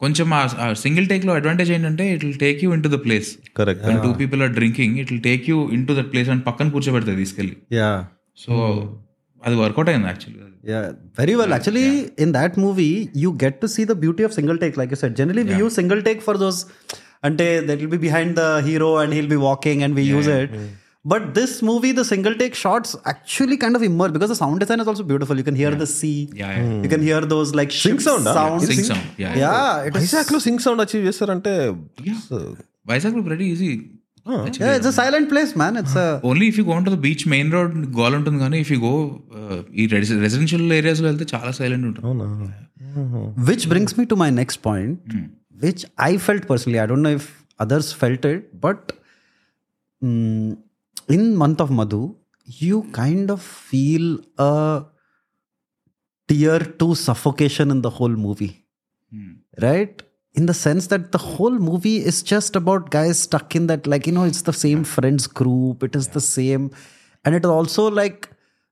[0.00, 3.28] కొంచెం ఆ single టేక్లో advantage ఏంటంటే it will take you in to the place
[3.58, 6.66] correct two people are drinking it will take you in to the place and పక్కన
[6.74, 7.54] కూర్చోబెడతాయి తీసుకెళ్ళి.
[7.78, 7.90] Yeah
[8.44, 8.52] so
[9.42, 10.40] అది work out అయింది actually
[10.72, 10.80] yeah
[11.20, 11.86] very well actually
[12.24, 12.88] in that movie
[13.24, 15.76] you get to see the beauty of single take like you said generally we use
[15.80, 16.60] single take for those
[17.28, 20.54] అంటే that will be behind the hero and he'll be walking and we use it
[21.04, 24.80] But this movie, the single take shots actually kind of emerge because the sound design
[24.80, 25.36] is also beautiful.
[25.36, 25.78] You can hear yeah.
[25.78, 26.30] the sea.
[26.32, 26.62] Yeah, yeah.
[26.62, 26.84] Mm.
[26.84, 28.24] You can hear those like ship sound.
[28.24, 28.62] Sound.
[28.62, 29.08] Sing, sound.
[29.16, 29.36] Yeah.
[29.36, 29.98] Yeah.
[30.02, 31.54] Isaac lo sing sound achieve చేస్తారంటే
[32.90, 33.72] వైజాగ్లో very easy
[34.76, 35.98] it's silent place man it's
[36.30, 38.94] only if you go to beach main road goal ఉంటుంది కానీ if you go
[39.80, 41.52] ఈ residential ఏరియాస్లో వెళ్తే చాలా
[43.48, 45.12] which brings me to my next point next point
[45.64, 47.28] which I felt personally I don't know if
[47.64, 48.86] others felt it but
[51.08, 54.84] in month of Madhu, you kind of feel a
[56.28, 58.64] tier two suffocation in the whole movie,
[59.10, 59.32] hmm.
[59.60, 60.02] right?
[60.34, 64.06] In the sense that the whole movie is just about guys stuck in that, like
[64.06, 65.82] you know, it's the same friends group.
[65.82, 66.70] It is the same,
[67.24, 68.30] and it is also like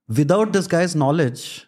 [0.08, 1.66] without this guy's knowledge,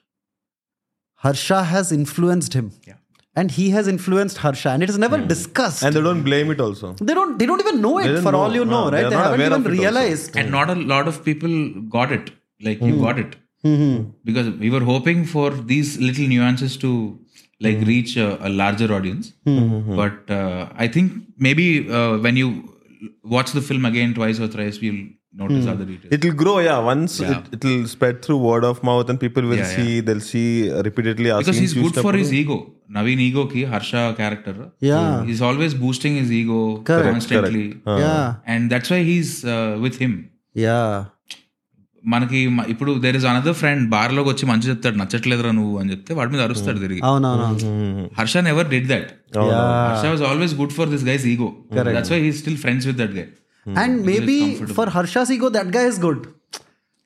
[1.14, 2.72] Harsha has influenced him.
[2.86, 2.94] Yeah
[3.34, 5.28] and he has influenced Harsha, and it is never mm.
[5.28, 5.82] discussed.
[5.82, 6.92] And they don't blame it also.
[6.94, 7.38] They don't.
[7.38, 8.20] They don't even know it.
[8.22, 8.40] For know.
[8.40, 9.08] all you know, ah, right?
[9.08, 10.32] They haven't even realized.
[10.32, 10.38] Hmm.
[10.38, 12.30] And not a lot of people got it.
[12.60, 12.88] Like mm.
[12.88, 13.04] you hmm.
[13.04, 14.10] got it mm-hmm.
[14.24, 17.18] because we were hoping for these little nuances to
[17.60, 19.32] like reach a, a, larger audience.
[19.46, 19.96] Mm-hmm.
[19.96, 22.76] But uh, I think maybe uh, when you
[23.24, 25.06] watch the film again twice or thrice, we'll.
[25.34, 27.14] Notice other details it will grow yeah once
[27.54, 30.42] it will spread through word of mouth and people will Yeah, see deal see
[30.88, 32.58] repeatedly because he's good for his ego
[32.96, 34.54] naveen ego ki harsha character
[34.90, 35.08] Yeah.
[35.30, 37.66] he's always boosting his ego Correct, constantly
[38.04, 38.24] Yeah.
[38.54, 40.14] and that's why he's uh, with him
[40.66, 40.86] Yeah.
[42.04, 42.38] మనకి
[42.72, 46.40] ఇప్పుడు there is another friend బార్లోకి వచ్చి మంచి చెప్తాడు నచ్చట్లేదురా నువ్వు అని చెప్తే వాడి మీద
[46.46, 47.12] అరుస్తాడు తిరిగి Oh.
[48.18, 49.10] Harsha never did that
[49.90, 51.48] Harsha was always good for this guys ego
[51.90, 53.26] that's why he still friends with that guy
[53.66, 56.32] And maybe for Harsha's ego, that guy is good.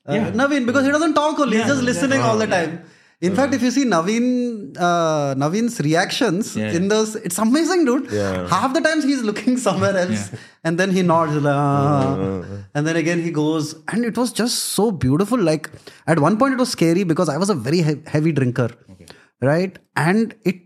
[0.05, 2.83] Uh, Naveen, because he doesn't talk only, he's just listening all the time.
[3.19, 6.71] In fact, if you see Naveen, uh, Naveen's reactions Yeah.
[6.71, 8.11] in those, it's amazing, dude.
[8.11, 8.47] Yeah.
[8.47, 10.31] Half the times he's looking somewhere else,
[10.63, 12.43] and then he nods, "Ah."
[12.75, 15.39] and then again he goes, and it was just so beautiful.
[15.39, 15.69] Like
[16.05, 18.69] at one point, it was scary because I was a very he- heavy drinker,
[19.41, 19.77] right?
[19.95, 20.61] And it,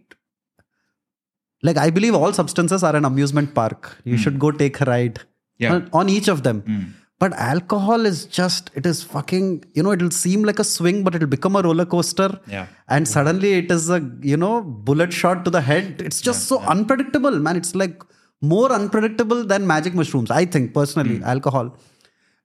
[1.64, 3.98] like, I believe all substances are an amusement park.
[4.04, 5.22] You should go take a ride
[5.62, 5.74] Yeah.
[5.76, 6.62] on, on each of them.
[6.62, 6.82] Hmm.
[7.22, 11.14] But alcohol is just, it is fucking, you know, it'll seem like a swing, but
[11.14, 12.40] it'll become a roller coaster.
[12.48, 12.66] Yeah.
[12.88, 16.02] And suddenly it is a, you know, bullet shot to the head.
[16.02, 17.58] It's just so unpredictable, man.
[17.58, 18.02] It's like
[18.42, 21.24] more unpredictable than magic mushrooms, I think, personally, hmm.
[21.24, 21.78] alcohol.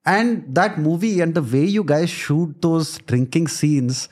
[0.05, 4.11] And that movie and the way you guys shoot those drinking scenes,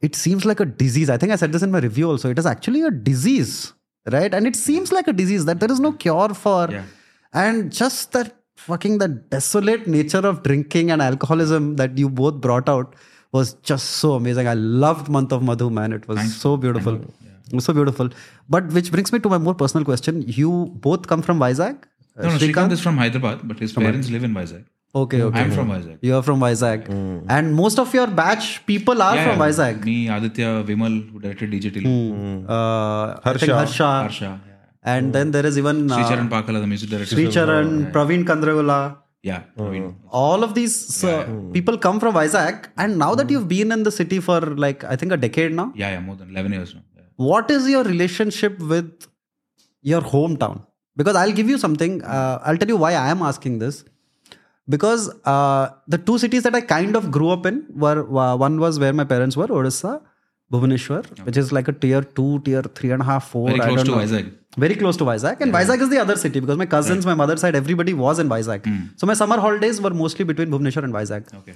[0.00, 1.08] it seems like a disease.
[1.10, 2.28] I think I said this in my review also.
[2.28, 3.72] It is actually a disease,
[4.10, 4.34] right?
[4.34, 6.68] And it seems like a disease that there is no cure for.
[6.70, 6.82] Yeah.
[7.32, 12.68] And just that fucking that desolate nature of drinking and alcoholism that you both brought
[12.68, 12.94] out
[13.32, 14.46] was just so amazing.
[14.48, 15.92] I loved Month of Madhu, man.
[15.92, 16.96] It was so beautiful.
[16.96, 18.10] It was so beautiful.
[18.48, 20.22] But which brings me to my more personal question.
[20.26, 21.78] You both come from Vizag?
[22.18, 22.52] Uh, No, no, Srikanth?
[22.52, 24.64] Srikanth is from Hyderabad, but his parents live in Vizag.
[24.94, 25.40] Okay, okay.
[25.40, 25.98] I'm from Vizag.
[26.02, 26.86] You're from Vizag.
[27.30, 29.46] And most of your batch people are Yeah, from yeah.
[29.48, 29.84] Vizag.
[29.84, 33.54] Me, Aditya, Vimal, who directed DJ Tillu, Uh, I Harsha.
[33.54, 33.84] Harsha.
[33.84, 34.40] Harsha,
[34.84, 34.94] yeah.
[34.94, 37.14] And then there is even uh, Sri Charan Pakala, the music director.
[37.14, 38.96] Sri Charan, Praveen Kandregula.
[39.22, 39.94] Yeah, Praveen.
[40.10, 42.66] All of these so people come from Vizag.
[42.76, 45.72] And now that you've been in the city for like, I think a decade now,
[45.76, 46.82] Yeah, yeah, more than 11 years now.
[46.96, 47.02] Yeah.
[47.16, 49.06] what is your relationship with
[49.82, 50.66] your hometown?
[50.96, 52.02] Because I'll give you something.
[52.04, 53.84] Uh, I'll tell you why I am asking this.
[54.68, 58.58] Because uh, the two cities that I kind of grew up in were uh, one
[58.60, 60.00] was where my parents were, Odisha,
[60.52, 63.48] Bhubaneswar, which is like a tier two, tier three and a half, four.
[63.48, 63.98] Very I close don't to know.
[63.98, 64.32] Vizag.
[64.56, 65.40] Very close to Vizag.
[65.40, 68.28] And Vizag is the other city because my cousins, my mother's side, everybody was in
[68.28, 68.66] Vizag.
[68.66, 68.88] Hmm.
[68.96, 71.32] So my summer holidays were mostly between Bhubaneswar and Vizag.
[71.34, 71.54] Okay.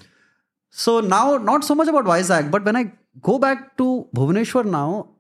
[0.70, 5.10] So now, not so much about Vizag, but when I go back to Bhubaneswar now,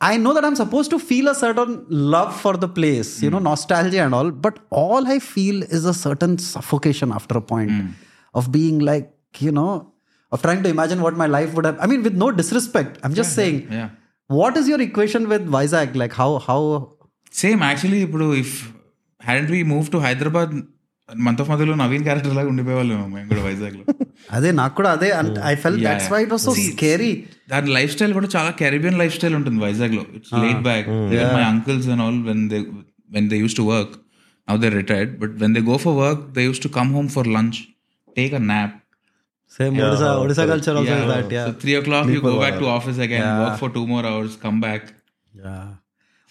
[0.00, 3.38] I know that I'm supposed to feel a certain love for the place, you know,
[3.38, 3.44] hmm.
[3.44, 7.86] nostalgia and all, but all I feel is a certain suffocation after a point hmm.
[8.34, 9.92] of being like, you know,
[10.31, 11.77] of trying to imagine what my life would have.
[11.79, 13.89] I mean, with no disrespect, I'm just saying, Yeah.
[14.29, 15.89] what is your equation with Vizag?
[16.03, 16.61] Like, how, how,
[17.33, 18.55] same actually ఇప్పుడు if
[19.21, 20.51] hadn't we move to Hyderabad
[21.09, 23.83] month of మధ్యలో Naveen character లాగా ఉండిపోయేవాళ్ళం మేము కూడా వైజాగ్ లో
[24.37, 25.09] అదే నాకు కూడా అదే
[25.51, 27.09] I full that's why it was so scary
[27.53, 30.87] దాని లైఫ్ స్టైల్ కూడా చాలా కెరీబియన్ లైఫ్ స్టైల్ ఉంటుంది వైజాగ్ లో it's late back
[31.37, 32.59] my uncles and all when they
[33.17, 33.95] when they use to work
[34.47, 37.29] now they retired but when they go for work they use to come home for
[37.37, 37.59] lunch
[38.17, 38.75] take a nap
[39.48, 39.84] Same yeah.
[39.84, 41.02] Odisha, Odisha culture also yeah.
[41.02, 41.30] is that.
[41.30, 41.46] Yeah.
[41.46, 42.60] So three o'clock Sleep you go back hour.
[42.60, 43.48] to office again, yeah.
[43.48, 44.92] work for two more hours, come back.
[45.34, 45.68] Yeah.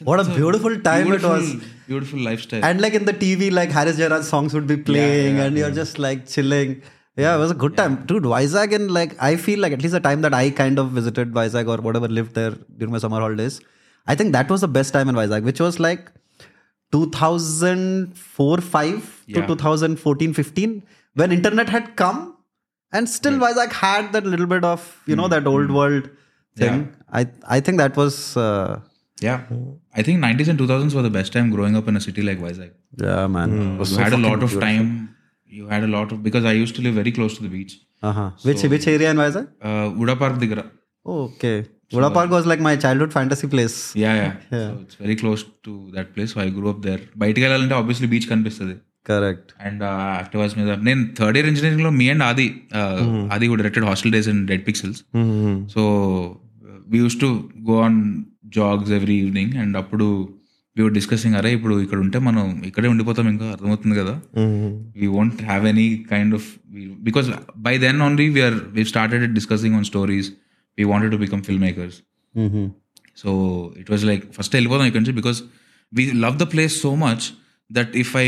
[0.03, 1.55] What a beautiful time beautiful, it was.
[1.87, 2.63] Beautiful lifestyle.
[2.63, 5.97] And like in the TV, like Harris Jayaraj songs would be playing, and you're just
[5.97, 6.83] like chilling.
[7.15, 8.05] Yeah, it was a good time.
[8.05, 10.91] Dude, Vizag and like I feel like at least the time that I kind of
[10.91, 13.59] visited Vizag or whatever lived there during my summer holidays,
[14.05, 16.11] I think that was the best time in Vizag, which was like
[16.91, 20.83] 2004 5 to 2014 15
[21.15, 22.36] when internet had come
[22.91, 23.71] and still mm.
[23.71, 25.31] Had that little bit of you know hmm.
[25.31, 26.09] that old world
[26.55, 26.79] thing.
[26.79, 27.21] Yeah.
[27.21, 28.37] I I think that was.
[28.37, 28.79] Uh,
[29.19, 29.45] yeah,
[29.95, 32.39] I think 90s and 2000s were the best time growing up in a city like
[32.39, 32.73] Vizag.
[32.97, 33.79] Yeah, man, mm.
[33.79, 34.61] you so had a lot of beautiful.
[34.61, 35.15] time.
[35.45, 37.79] You had a lot of because I used to live very close to the beach.
[38.03, 38.29] Uh-huh.
[38.37, 39.47] So, which which area in Vizag?
[39.59, 40.69] Uh, Uda Park Digra.
[41.03, 41.65] Oh, okay.
[41.89, 43.95] So, Uda Park was like my childhood fantasy place.
[43.95, 44.35] Yeah, yeah.
[44.51, 44.67] yeah.
[44.67, 46.33] So it's very close to that place.
[46.33, 46.99] So I grew up there.
[47.17, 48.51] Baitikal obviously beach can be
[49.07, 49.47] Correct.
[49.67, 49.81] And
[50.19, 52.47] Activas మీద నేను third year ఇంజనీరింగ్లో me and ఆది
[53.33, 54.99] ఆది కూడా directed hostel days in dead pixels
[55.73, 55.81] so
[56.93, 57.29] we use to
[57.69, 57.99] go on
[58.57, 60.07] jogs every evening and అప్పుడు
[60.75, 64.13] we were discussing అరే ఇప్పుడు ఇక్కడ ఉంటే మనం ఇక్కడే ఉండిపోతాం ఇంకా అర్థమవుతుంది కదా.
[64.99, 66.47] We won't have any kind of
[67.07, 67.29] because
[67.67, 70.29] by then only we're we started discussing on stories
[70.77, 71.97] we wanted to become film makers.
[73.21, 73.29] So
[73.81, 75.39] it was like first వెళ్ళిపోదాం ఇక్కడ నుంచి because
[75.93, 77.25] we love the place so much
[77.69, 78.27] that if I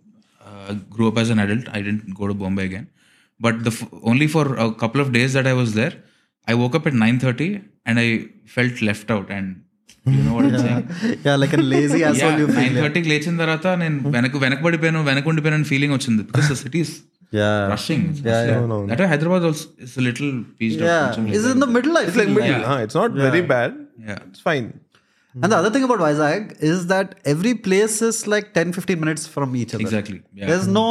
[0.94, 2.88] grew up as an adult I didn't go to Bombay again
[3.40, 3.72] but the
[4.10, 4.50] only for
[4.82, 5.96] couple of days that I was there
[6.48, 7.48] I woke up at nine thirty
[7.86, 8.08] and I
[8.56, 9.50] felt left out and
[10.06, 10.44] you know what
[11.26, 12.82] Yeah, like a lazy asshole you nine feel.
[12.82, 16.94] థర్టీకి లేచిన తర్వాత నేను వెనక వెనకబడిపోయాను వెనక ఉండిపోయాను feeling వచ్చింది because the city is
[17.32, 17.54] Yeah.
[17.72, 18.04] Rushing
[18.90, 21.32] that Hyderabad also is little పీస్డ్ Yeah.
[21.38, 22.38] Is in the middle, I it's like feel.
[22.40, 23.74] Middle it's not very bad
[24.06, 24.20] Yeah.
[24.28, 24.42] it's
[25.33, 25.43] fine.
[25.43, 29.27] And the other thing about Vizag is that every place is like 10 15 minutes
[29.27, 29.81] from each other.
[29.81, 30.21] Exactly.
[30.33, 30.47] Yeah.
[30.47, 30.85] There's no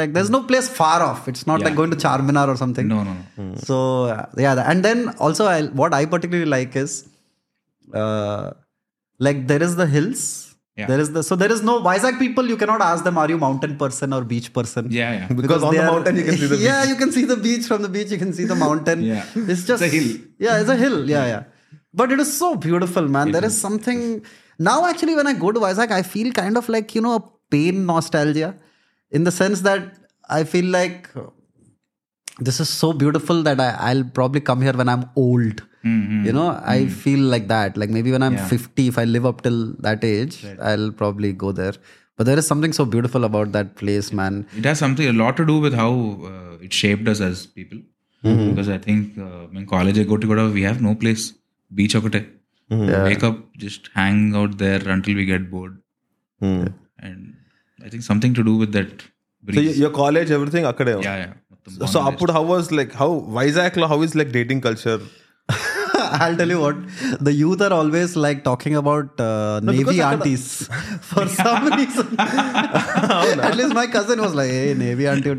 [0.00, 1.28] like there's no place far off.
[1.28, 2.88] It's not like going to Charminar or something.
[2.88, 3.54] No, no, no.
[3.68, 7.08] So uh, yeah, and then also I, what I particularly like is,
[7.94, 8.50] uh,
[9.18, 10.22] like there is the hills.
[10.76, 10.86] Yeah.
[10.86, 12.48] There is the so there is no Vizag people.
[12.48, 14.88] You cannot ask them, are you mountain person or beach person?
[14.90, 15.26] Yeah, yeah.
[15.42, 16.90] Because on the are- mountain you can see the yeah, beach.
[16.90, 18.10] you can see the beach from the beach.
[18.12, 19.02] You can see the mountain.
[19.02, 19.24] Yeah.
[19.34, 20.18] it's just It's a hill.
[20.38, 21.08] Yeah, it's a hill.
[21.10, 21.42] Yeah, yeah.
[21.94, 23.32] But it is so beautiful, man.
[23.32, 24.22] there is something
[24.58, 24.86] now.
[24.86, 27.86] Actually, when I go to Vizag, I feel kind of like you know a pain
[27.86, 28.54] nostalgia,
[29.10, 29.94] in the sense that
[30.28, 31.08] I feel like
[32.38, 35.62] this is so beautiful that I, I'll probably come here when I'm old.
[36.26, 37.76] You know, I feel like that.
[37.78, 41.50] Like maybe when I'm 50, if I live up till that age, I'll probably go
[41.52, 41.72] there.
[42.16, 44.46] But there is something so beautiful about that place, man.
[44.56, 47.78] It has something a lot to do with how uh, it shaped us as people.
[48.22, 51.32] Because I think uh, in college I go to Goda, we have no place.
[51.71, 52.21] Beach okate.
[53.07, 55.73] Wake up, just hang out there until we get bored.
[57.07, 57.21] And
[57.85, 59.07] I think something to do with that So
[59.47, 59.69] breeze.
[59.69, 60.93] y- your college, everything, akkade.
[61.07, 61.33] yeah, yeah.
[61.51, 64.99] మొత్తం So, అప్పుడు how was like how Vizag lo how is like dating culture?
[66.23, 66.77] I'll tell you what,
[67.27, 70.45] the youth are always like talking about uh, Navy because I aunties
[71.11, 72.07] for some reason.
[72.19, 75.31] At least my cousin was like, hey, Navy auntie.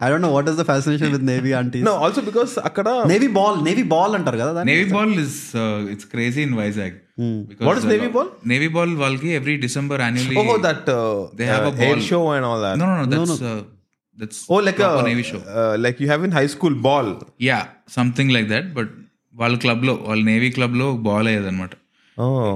[0.00, 1.84] I don't know what is the fascination with Navy aunties.
[1.90, 4.72] No, also because అక్కడ Navy ball, Navy ball అంటారు కదా దాన్ని?
[4.72, 6.94] Navy ball is uh, it's crazy in Vizag.
[7.50, 8.28] Because, What is uh, Navy ball?
[8.52, 10.36] Navy ball వాళ్ళకి every December annually.
[10.42, 11.00] oh that uh,
[11.38, 12.06] They have uh, a air ball.
[12.10, 12.76] show and all that.
[12.82, 13.06] No, no, no.
[13.14, 13.60] That's uh,
[14.20, 15.40] that's Oh, like a proper Navy show.
[15.60, 17.08] uh, like you have in high school ball.
[17.50, 17.60] Yeah
[17.98, 18.92] something like that but
[19.34, 21.74] వాళ్ళ club లో వాళ్ళ navy club లో ball అయ్యేది అనమాట
[22.16, 22.50] Oh,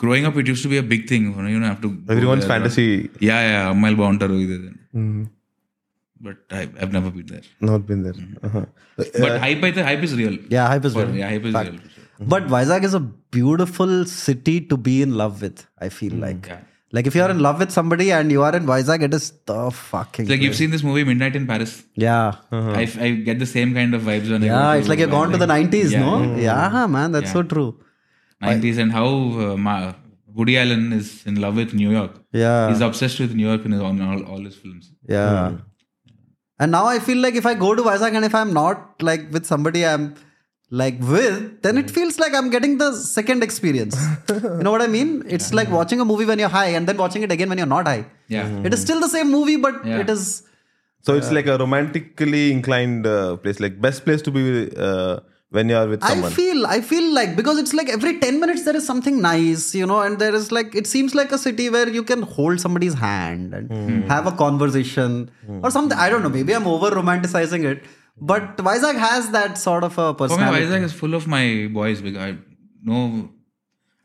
[0.00, 2.86] growing up it use to be a big thing you have to everyone's fantasy.
[3.28, 4.56] Yeah yeah అమ్మాయిలు బాగుంటారు ఇది
[6.20, 8.18] but I have never beat there Not been there.
[8.48, 8.64] Uh-huh.
[9.24, 11.12] But hype అయితే hype is real Yeah, hype is real.
[11.32, 11.80] Hype is real
[12.32, 13.04] But Vizag is a
[13.36, 13.92] beautiful
[14.24, 16.46] city to be in love with, I feel like.
[16.95, 16.99] yeah.
[16.99, 19.25] Like if you are in love with somebody and you are in Vizag, it is
[19.51, 19.59] the
[19.91, 20.27] fucking.
[20.31, 21.73] Like you've seen this movie Midnight in Paris
[22.05, 22.27] yeah.
[22.81, 25.31] I, I get the same kind of vibes when I Yeah, it's like you're gone
[25.35, 26.05] to the 90s, Yeah.
[26.07, 26.13] no?
[26.47, 27.69] Yeah, man, that's so true.
[28.49, 29.07] 90s and how
[29.45, 29.93] uh, Ma-
[30.37, 32.69] Woody Allen is in love with New York Yeah.
[32.69, 35.57] he's obsessed with New York in his, on all, all his films Yeah.
[36.63, 38.77] And now I feel like if I go to Vizag and if I'm not
[39.09, 40.03] like with somebody I'm
[40.71, 43.95] like with, then it feels like I'm getting the second experience.
[44.29, 45.23] you know what I mean?
[45.35, 47.67] It's like watching a movie when you're high and then watching it again when you're
[47.77, 48.05] not high.
[48.27, 49.99] yeah It is still the same movie, but Yeah.
[50.01, 50.43] it is.
[51.07, 55.19] So it's like a romantically inclined uh, place, like best place to be uh,
[55.51, 56.31] when you are with someone.
[56.31, 59.75] I feel, I feel like because it's like every 10 minutes there is something nice,
[59.75, 62.59] you know, and there is like, it seems like a city where you can hold
[62.59, 65.29] somebody's hand and have a conversation
[65.61, 65.97] or something.
[65.97, 67.83] I don't know, maybe I'm over romanticizing it,
[68.19, 70.65] but Vizag has that sort of a For me, personality.
[70.65, 72.37] Vizag is full of my boys because I
[72.83, 73.29] know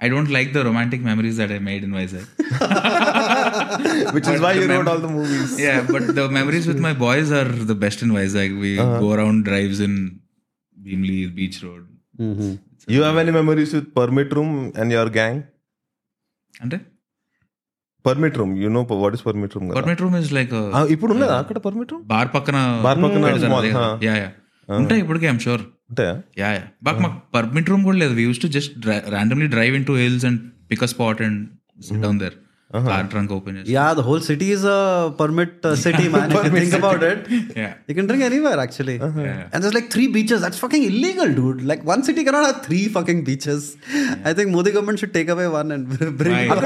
[0.00, 2.26] I don't like the romantic memories that I made in Vizag.
[4.14, 5.60] Which is why you wrote all the movies.
[5.60, 8.58] yeah, but the memories with my boys are the best in Vizag.
[8.58, 9.00] We uh-huh.
[9.00, 10.20] go around drives in
[10.82, 11.86] Bheemili Beach Road.
[12.18, 12.54] Mm-hmm.
[12.88, 15.44] You have any memories with Permit Room and your gang?
[16.64, 16.78] అంటే
[18.05, 19.63] Permit Room, you know what is Permit Room?
[19.67, 19.75] కదా?
[19.77, 23.45] Permit room is like Ah, ఇప్పుడు ఉన్నదా అక్కడ permit room bar పక్కన Bar పక్కన పెడతారు
[23.45, 23.87] small, అదే కదా.
[23.87, 24.05] huh.
[24.07, 24.29] యా యా
[24.69, 28.41] ఉంటాయి ఇప్పటికే ఐమ్ షూర్ ఉంటాయా యా యా బట్ మాకు పర్మిట్ రూమ్ కూడా లేదు we use
[28.45, 28.73] to just
[29.15, 30.39] randomly drive in to hills and
[30.71, 31.39] pick a spot and
[31.87, 32.35] sit down there
[32.87, 34.79] car trunk open చేసి Yeah, the whole city is a
[35.19, 36.29] permit uh, city, man.
[36.31, 37.19] if you think about it,
[37.61, 37.73] Yeah.
[37.89, 38.95] you can drink anywhere actually.
[39.51, 40.39] And there's like three beaches.
[40.45, 41.61] That's fucking illegal, dude.
[41.71, 43.61] Like one city cannot have three fucking beaches.
[44.23, 45.85] I think Modi government should take away one and
[46.21, 46.35] bring.
[46.35, 46.65] Why?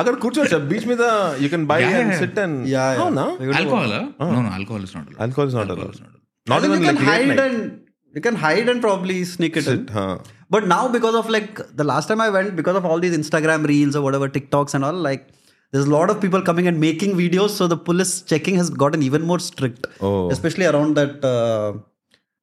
[0.00, 1.04] అక్కడ కూర్చోవచ్చు అక్కడ కూర్చోవచ్చు beach మీద
[1.42, 2.20] you can by Yeah, and yeah.
[2.22, 3.02] SIT and Yeah, yeah.
[3.04, 3.24] అవునా
[3.60, 6.90] alcohol no no alcohol is not alcohol is not allowed I not think even you
[6.90, 7.58] can like hide and
[8.16, 9.80] you can hide and probably sneak it in.
[10.54, 13.62] But now because of like the last time I went, because of all these Instagram
[13.70, 15.22] reels or whatever TikToks and all, like
[15.72, 17.52] there's a lot of people coming and making videos.
[17.60, 20.12] So the police checking has gotten even more strict, Oh.
[20.34, 21.70] especially around that uh,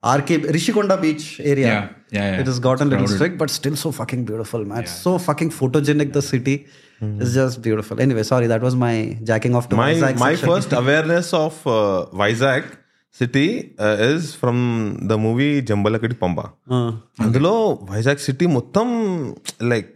[0.03, 1.67] RK Rishikonda Beach area.
[1.67, 1.85] Yeah,
[2.17, 2.41] yeah, yeah.
[2.41, 3.17] It has gotten a little crowded.
[3.19, 4.81] strict, but still so fucking beautiful, man.
[4.83, 6.11] It's so fucking photogenic.
[6.19, 6.55] The city
[7.00, 8.00] Is just beautiful.
[8.00, 8.94] Anyway, sorry, that was my
[9.30, 10.48] jacking off to my Vizag my section.
[10.50, 11.58] First awareness of
[12.22, 12.68] Vizag
[13.16, 13.44] city
[14.08, 14.62] is from
[15.10, 16.38] the movie Jambalakadi Pamba
[16.76, 16.90] Uh,
[17.24, 17.52] అందులో
[17.92, 18.86] Vizag city మొత్తం
[19.72, 19.90] like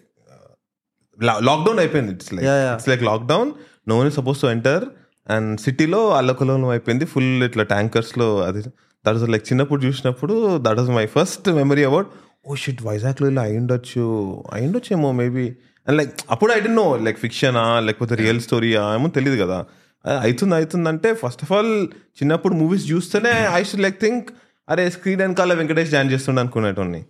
[1.48, 2.12] lockdown అయిపోయింది.
[2.16, 2.46] It's like.
[2.74, 3.50] It's like lockdown
[3.90, 4.84] no one suppose to enter
[5.26, 7.04] and సిటీలో అల్లకలోలం అయిపోయింది.
[7.14, 8.62] Full ఇట్లా ట్యాంకర్స్లో అది.
[9.04, 10.34] That was like చిన్నప్పుడు చూసినప్పుడు
[10.66, 12.08] that was my first memory about
[12.48, 14.04] oh shit వైజాగ్లో ఇలా అయిండొచ్చు
[14.52, 15.44] అయిండొచ్చేమో మేబీ
[15.90, 19.58] అండ్ లైక్ అప్పుడు ఐ డెంట్ నో లైక్ ఫిక్షనా లేకపోతే రియల్ స్టోరీయా ఏమో తెలియదు కదా.
[20.04, 21.72] అవుతుంది అవుతుందంటే ఫస్ట్ ఆఫ్ ఆల్
[22.18, 24.28] చిన్నప్పుడు మూవీస్ చూస్తేనే ఐ షుడ్ లైక్ థింక్
[24.68, 27.00] అరే స్క్రీన్ వెనకాల వెంకటేష్ జాయిన్ చేస్తుండ అనుకునేటోని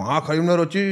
[0.00, 0.82] మా కరీంనగర్ వచ్చి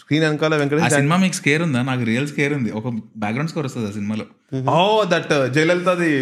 [0.00, 1.82] స్క్రీన్ వెనకాల వెంకటేష్ సినిమా మీకు స్కేర్ ఉందా?
[1.82, 2.70] నాకు రియల్ స్కేర్ ఉంది.
[2.70, 4.26] ఒక బ్యాక్గ్రౌండ్ స్కోర్ వస్తుంది ఆ సినిమాలో.
[4.70, 6.14] ఓ దట్ జయలలితది.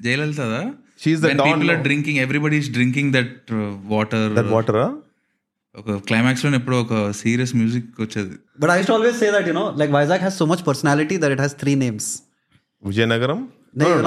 [0.00, 0.62] జయలలితదా?
[1.04, 1.84] She's the dawn, people are no?
[1.84, 3.52] Drinking everybody is drinking that
[3.92, 4.80] water that water
[5.80, 8.34] ఒక క్లైమాక్స్లో ఎప్పుడు ఒక సీరియస్ మ్యూజిక్ వచ్చేది.
[8.62, 11.42] But I always say that you know like Vizag has so much personality that it
[11.44, 12.08] has 3 names
[12.88, 13.40] Vizianagaram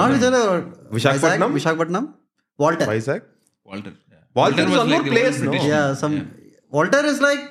[0.00, 0.60] not Vizianagaram
[0.96, 2.04] Visakhapatnam Visakhapatnam
[2.64, 3.24] Waltair Vizag
[3.70, 3.96] Waltair
[4.40, 6.14] Waltair was like place no yeah some
[6.78, 7.44] Waltair is like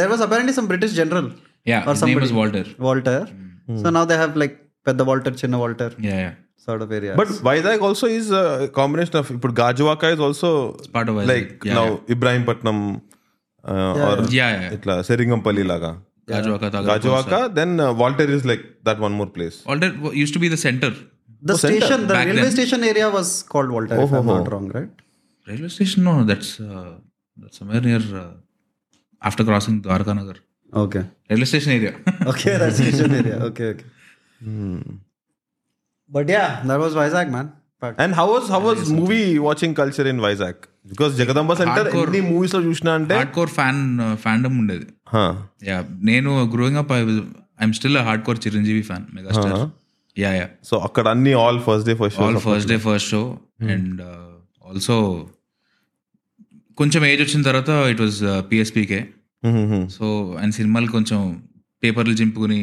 [0.00, 1.30] there was apparently some British general
[1.72, 3.26] yeah or some name is Waltair Waltair
[3.84, 4.56] so now they have like
[4.90, 6.32] పెద్ద వాల్టర్ చిన్న Waltair yeah yeah
[6.66, 7.12] sort of area.
[7.20, 10.50] But Vizag also is a combination of but Gajwaka is also
[10.96, 11.30] part of Vizag.
[11.32, 12.12] like yeah, now yeah.
[12.14, 12.78] Ibrahim Patnam.
[13.64, 15.02] Uh, or yeah, yeah.
[15.08, 16.00] Serringampalli laga.
[16.26, 19.64] Gajuwaka, Gajuwaka, then uh, Walter is like that one more place.
[19.66, 20.90] Walter used to be the center.
[21.42, 24.46] The oh, station, the railway station area was called Walter, oh, if oh, I'm not
[24.46, 24.50] oh.
[24.50, 24.88] wrong, right?
[25.48, 26.04] Railway station?
[26.04, 26.94] No, that's, uh,
[27.50, 28.00] somewhere near
[29.20, 30.36] after crossing Dwarka Nagar.
[30.74, 31.04] Okay.
[31.28, 31.94] Railway station area.
[32.26, 33.34] okay, that's station area.
[33.48, 33.84] Okay, okay.
[36.08, 37.52] But yeah, that was Vizag, man.
[37.98, 40.64] And how was how was movie watching culture in Vizag?
[40.90, 41.88] Because Jagadamba center.
[42.02, 43.82] ఎన్ని మూవీస్లో చూసినా అంటే hard core fan
[44.24, 44.86] ఫ్యాన్డమ్ ఉండేది.
[45.70, 45.78] Yeah
[46.10, 49.54] నేను growing up I'm still hard core Chiranjeevi fan megastar
[50.16, 53.22] yeah yeah so అక్కడ అన్ని all first day first all first day first show
[53.74, 54.02] and
[54.70, 54.96] also
[56.80, 58.20] కొంచెం age వచ్చిన తర్వాత ఇట్ వాజ్
[58.50, 59.00] పిఎస్పీకే
[59.96, 60.06] సో
[60.38, 61.20] ఆయన సినిమాలు కొంచెం
[61.82, 62.58] పేపర్లు చింపుకుని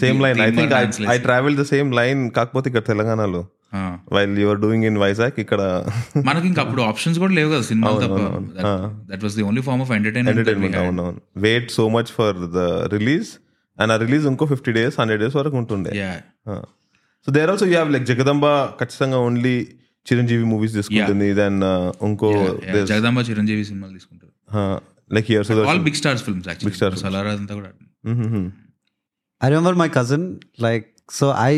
[0.00, 0.74] same line I think
[1.14, 3.40] I travel the same line కాకపోతే ఇక్కడ తెలంగాణలో.
[4.14, 5.60] While you're doing in Vizag ఇక్కడ
[6.28, 8.20] మనకి ఇంకా అప్పుడు ఆప్షన్స్ కూడా లేవు కదా సినిమాలు తప్ప.
[9.10, 12.64] That was the only form of entertainment entertainment అవునవును wait so much for the
[12.96, 13.30] release
[13.78, 15.92] and ఆ రిలీజ్ ఇంకో ఫిఫ్టీ డేస్ హండ్రెడ్ డేస్ వరకు ఉంటుండే.
[17.26, 18.46] So there also you have like Jagadamba
[18.82, 19.56] ఖచ్చితంగా ఓన్లీ
[20.10, 21.58] చిరంజీవి మూవీస్ తీసుకుంటుంది దెన్
[22.10, 22.30] ఇంకో
[22.92, 24.32] జగదాంబ చిరంజీవి సినిమాలు తీసుకుంటారు.
[25.16, 27.72] Like here so all big stars films actually సలారా అంతా కూడా.
[29.44, 30.22] I remember my cousin,
[30.64, 30.86] like,
[31.16, 31.54] so I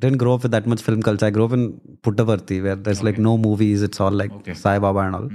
[0.00, 1.26] didn't grow up with that much film culture.
[1.26, 1.64] I grew up in
[2.02, 5.28] Puttaparthi, where there's like no movies, it's all like Sai Baba and all.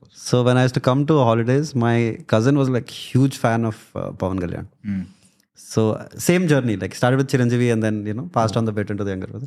[0.00, 1.96] course So when I used to come to holidays, my
[2.26, 4.66] cousin was like huge fan of uh, Pawan Kalyan.
[4.86, 5.06] Mm.
[5.54, 5.82] So
[6.16, 9.04] same journey, like started with Chiranjeevi and then you know passed on the baton to
[9.04, 9.46] the younger brother.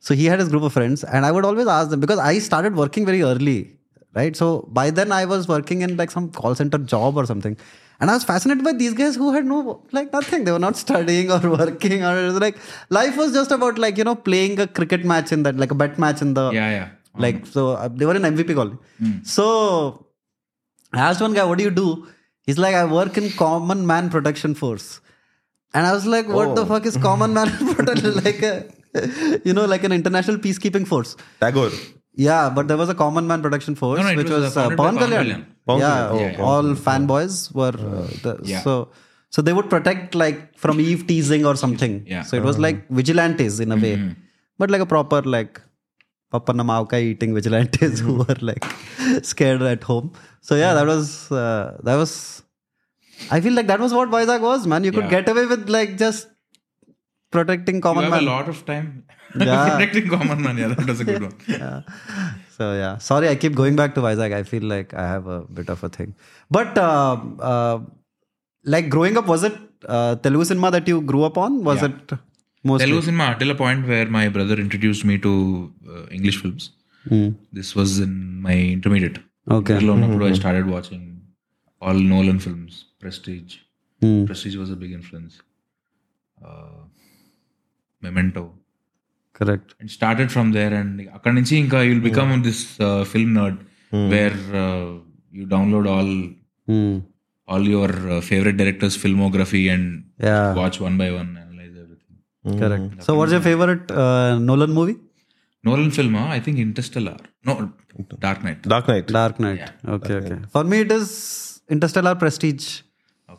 [0.00, 2.38] So he had his group of friends, and I would always ask them because I
[2.38, 3.77] started working very early,
[4.14, 4.36] right?
[4.36, 7.56] So by then I was working in like some call center job or something.
[8.00, 10.44] And I was fascinated by these guys who had no, like nothing.
[10.44, 12.56] They were not studying or working or it was like
[12.90, 15.74] life was just about like, you know, playing a cricket match in that, like a
[15.74, 16.50] bet match in the.
[16.52, 16.88] Yeah, yeah.
[17.16, 18.78] Like, um, so uh, they were in MVP call.
[19.02, 19.26] Mm.
[19.26, 20.06] So
[20.92, 22.06] I asked one guy, what do you do?
[22.42, 25.00] He's like, I work in Common Man Protection Force.
[25.74, 26.54] And I was like, what oh.
[26.54, 28.14] the fuck is Common Man Protection?
[28.24, 31.16] like, a, you know, like an international peacekeeping force.
[31.40, 31.70] Tagore
[32.26, 34.60] yeah but there was a common man protection force No, no, which was, was, uh,
[34.60, 35.26] uh, founded by Pawan Pawan Kalyan.
[35.26, 35.44] Kalyan.
[35.68, 36.38] Pawan yeah, Kalyan.
[36.50, 38.62] all fanboys were uh, the, Yeah.
[38.66, 38.74] so
[39.36, 42.20] so they would protect like from eve teasing or something Yeah.
[42.20, 42.28] Mm-hmm.
[42.30, 43.94] so it was like vigilantes in a way
[44.62, 45.60] but like a proper like
[46.34, 48.64] Papana Maukai eating vigilantes who were like
[49.28, 50.08] scared at home.
[50.48, 52.10] So yeah, that was uh, that was.
[53.36, 54.84] I feel like that was what Vizag was, man.
[54.88, 55.14] You could Yeah.
[55.22, 56.28] get away with like just
[57.30, 58.04] protecting common.
[58.04, 59.04] You common have a lot of time
[59.46, 59.70] Yeah.
[59.70, 60.56] Connecting common man.
[60.56, 61.36] Yeah, that was a good one.
[61.46, 61.82] yeah.
[62.56, 64.32] So yeah, sorry, I keep going back to Vizag.
[64.32, 66.14] I feel like I have a bit of a thing.
[66.50, 67.16] But uh,
[67.50, 67.78] uh,
[68.64, 69.56] like growing up, was it
[69.86, 71.62] uh, Telugu cinema that you grew up on?
[71.70, 71.90] Was yeah.
[71.90, 72.18] it
[72.64, 75.32] mostly Telugu cinema till a point where my brother introduced me to
[75.92, 76.70] uh, English films.
[77.10, 77.30] Mm.
[77.58, 79.18] This was in my intermediate.
[79.50, 79.74] Okay.
[79.74, 80.22] Middle mm-hmm.
[80.22, 80.34] I hmm.
[80.34, 81.04] started watching
[81.80, 82.84] all Nolan films.
[83.00, 83.58] Prestige.
[84.02, 84.26] Mm.
[84.26, 85.40] Prestige was a big influence.
[86.44, 86.80] Uh,
[88.02, 88.52] Memento.
[89.37, 89.73] Correct.
[89.79, 93.55] And started from there and అక్కడ నుంచి ఇంకా you'll become this uh, film nerd
[94.13, 94.85] where uh,
[95.31, 96.11] you download all
[96.71, 96.93] Hmm.
[97.47, 99.85] all your uh, favorite directors filmography and
[100.19, 100.53] Yeah.
[100.53, 102.15] watch one by one analyze everything.
[102.61, 103.03] Correct.
[103.05, 104.95] So, what's your favorite uh, Nolan movie?
[105.63, 106.27] Nolan film, huh?
[106.27, 107.17] I think Interstellar.
[107.45, 107.73] No,
[108.19, 108.61] Dark Knight.
[108.73, 109.63] Dark night Dark Knight.
[109.97, 110.37] Okay, okay.
[110.51, 111.07] For me, it is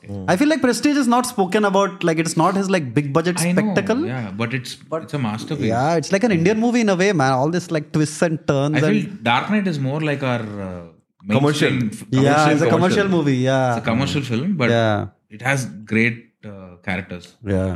[0.04, 0.26] Interstellar Prestige.
[0.26, 0.34] Okay.
[0.34, 2.04] I feel like Prestige is not spoken about.
[2.04, 4.06] Like it's not his like big budget I know, spectacle.
[4.06, 5.66] Yeah, but it's but it's a masterpiece.
[5.66, 7.34] Yeah, it's like an Indian movie in a way, man.
[7.34, 8.76] All this like twists and turns.
[8.84, 10.82] I and, feel Dark Knight is more like our uh,
[11.30, 11.72] Commercial.
[11.72, 13.38] mainstream- yeah, commercial it's a commercial movie.
[13.38, 17.36] Yeah, It's a commercial film, but yeah, it has great uh, characters.
[17.44, 17.76] yeah.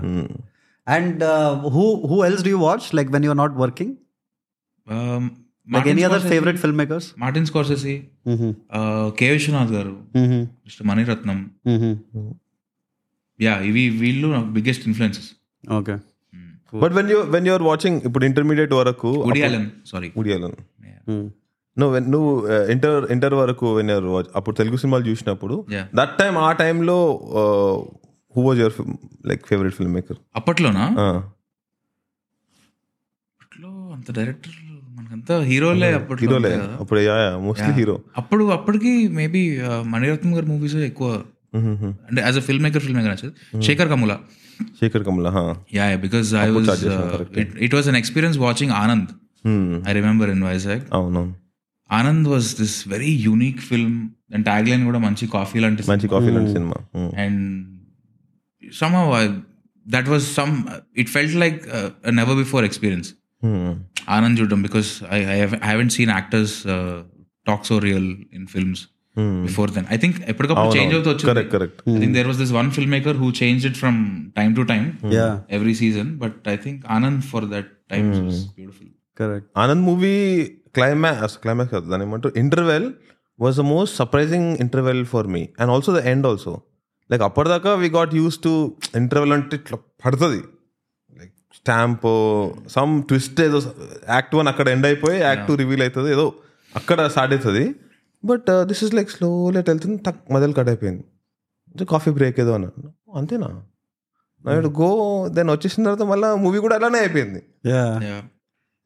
[0.86, 2.94] And uh, who who else do you watch?
[2.94, 3.98] Like when you're not working?
[4.88, 7.06] Um, Like any other favorite filmmakers?
[7.18, 7.94] Martin Scorsese,
[9.18, 9.30] K.
[9.34, 10.42] Vishwanath garu, Mm-hmm.
[10.68, 10.82] Mr.
[10.90, 11.40] Maniratnam.
[11.66, 12.32] Mm-hmm.
[13.40, 15.30] Yeah, ఇవి వీళ్ళు biggest influences
[15.78, 15.98] Okay.
[16.82, 20.58] But when you when you're watching ఇప్పుడు intermediate వరకు Woody Allen sorry ఉడియాలను.
[21.78, 22.32] నువ్వు నువ్వు
[22.74, 23.92] inter inter వరకు when
[24.40, 25.56] అప్పుడు తెలుగు సినిమాలు చూసినప్పుడు.
[26.00, 26.98] దట్ టైం ఆ టైంలో
[28.36, 28.76] who was your
[29.32, 30.86] like favourite film maker అప్పట్లోనా
[33.34, 34.56] అప్పట్లో అంత డైరెక్టర్
[35.23, 36.77] మనకంతా హీరోలే అప్పట్లో హీరోలే ఉంటాయి కదా.
[36.83, 37.01] అప్పుడు
[37.47, 39.43] మోస్ట్లీ హీరో అప్పుడు అప్పటికి మేబీ
[39.93, 41.09] మణిరత్నం గారి మూవీస్ ఎక్కువ
[42.09, 43.33] అంటే as a filmmaker filmmaker నచ్చదు
[43.69, 44.15] Sekhar Kammula
[44.81, 45.29] Sekhar Kammula
[45.77, 46.71] yeah because I was
[47.67, 49.11] it was an experience watching Anand
[49.89, 51.35] I remember in Vizag అవునవును
[51.91, 53.99] Anand was this very unique film
[54.35, 56.79] and tagline కూడా మంచి coffee లాంటి మంచి coffee లాంటి cinema
[57.25, 57.43] and
[58.63, 58.97] some
[59.87, 60.55] that was some
[60.97, 61.61] it felt like
[62.15, 63.09] never before experience
[64.16, 65.20] Anand చూడడం because I
[65.70, 66.56] haven't seen actors
[67.48, 68.84] talk so real in films
[69.46, 72.08] before then I think ఎప్పటికప్పుడు change అవుతూ వచ్చింది.
[72.18, 74.00] There was this one film maker who change it from
[74.40, 74.88] time to time
[75.58, 78.10] every season but I think Anand for that time
[78.58, 80.16] beautiful correct Anand movie
[80.78, 82.34] climax climax దాని ఏమంటారు?
[82.38, 82.88] Interval
[83.40, 86.54] was the most surprising interval for me and also the end also
[87.12, 88.52] like అప్పటిదాకా we got use to
[88.96, 90.42] interval అంటే ఇట్లా పడుతుంది.
[91.64, 92.08] Stamp
[92.76, 93.60] some twist ఏదో
[94.10, 96.26] act one అక్కడ end అయిపోయి act two reveal అవుతుంది ఏదో
[96.74, 97.64] అక్కడ స్టార్ట్ అవుతుంది
[98.24, 103.50] but this is like slowly వెళ్తుంది టక్ మొదలు కట్ అయిపోయింది కాఫీ బ్రేక్ ఏదో అన్నాను అంతేనా
[104.82, 104.90] గో
[105.38, 107.42] దెన్ వచ్చేసిన తర్వాత మళ్ళీ మూవీ కూడా అలానే అయిపోయింది
[107.72, 107.92] Yeah.
[108.08, 108.22] Yeah.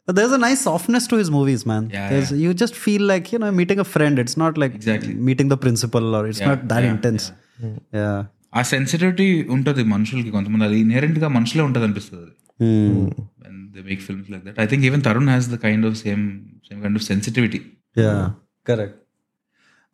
[0.07, 1.83] But there's a nice softness to his movies, man.
[1.93, 4.15] Yeah, There's, You just feel like, you know, meeting a friend.
[4.23, 5.13] It's not like Exactly.
[5.29, 7.25] meeting the principal or it's not that intense.
[7.97, 8.17] Yeah.
[8.57, 9.25] ఆ sensitivity
[9.55, 12.29] ఉంటుంది మనుషులకి కొంతమంది అది ఇన్హెరెంట్గా మనుషులే ఉంటుంది అనిపిస్తుంది
[12.59, 12.69] అది
[13.43, 14.55] when they make films like that.
[14.63, 16.23] I think even Tarun has the kind of same
[16.69, 17.61] same kind of sensitivity.
[18.03, 18.23] Yeah.
[18.69, 18.95] Correct.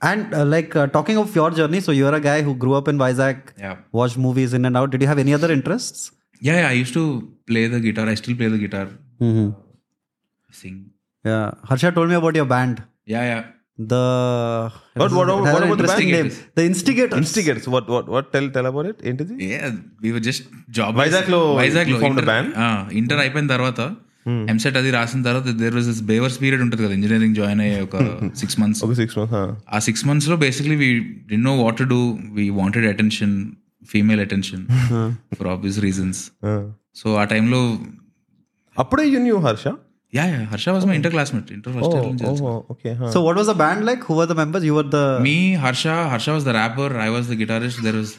[0.10, 2.88] And uh, like uh, talking of your journey, so you're a guy who grew up
[2.92, 3.76] in Vizag, Yeah.
[4.00, 4.90] watched movies in and out.
[4.94, 6.02] Did you have any other interests?
[6.48, 6.70] Yeah, yeah.
[6.70, 7.04] I used to
[7.52, 8.06] play the guitar.
[8.14, 8.88] I still play the guitar.
[9.28, 9.48] Mm-hmm.
[10.62, 10.78] Sing.
[11.30, 11.52] Yeah.
[11.70, 12.84] Harsha told me about your band.
[13.06, 13.44] Yeah, yeah.
[13.80, 14.00] The
[14.96, 16.10] What- what- it what an about the band?
[16.12, 16.28] name.
[16.56, 17.20] The Instigators.
[17.22, 19.72] Instigates what what what tell tell about it ఏంటిది Yeah,
[20.04, 20.92] we were just job.
[21.02, 22.38] Vizag లో Vizag you లో formed a
[22.94, 23.80] inter అయిపోయిన తర్వాత
[24.50, 27.98] ఎంసెట్ అది రాసిన తర్వాత there was బేవర్స్ period ఉంటుంది కదా ఇంజనీరింగ్ జాయిన్ అయ్యే ఒక
[28.36, 29.36] సిక్స్ మంత్స్ ఒక సిక్స్ మంత్స్
[29.76, 32.00] ఆ సిక్స్ మంత్స్లో basically we D know what to do
[32.34, 33.34] we wanted attention
[33.90, 34.64] female attention
[35.40, 36.22] for obvious reasons
[36.96, 37.62] so ఆ టైంలో
[38.78, 39.66] అప్పుడే you knew Harsha?
[40.14, 40.42] Yeah, yeah.
[40.52, 40.90] Harsha was okay.
[40.90, 41.50] my inter classmate.
[41.50, 42.94] Inter first oh, oh, okay.
[42.94, 43.10] Huh.
[43.14, 44.04] So what was the band like?
[44.10, 44.64] Who were the members?
[44.64, 45.96] You were the me, Harsha.
[46.12, 46.90] Harsha was the rapper.
[47.06, 47.78] I was the guitarist.
[47.88, 48.12] There was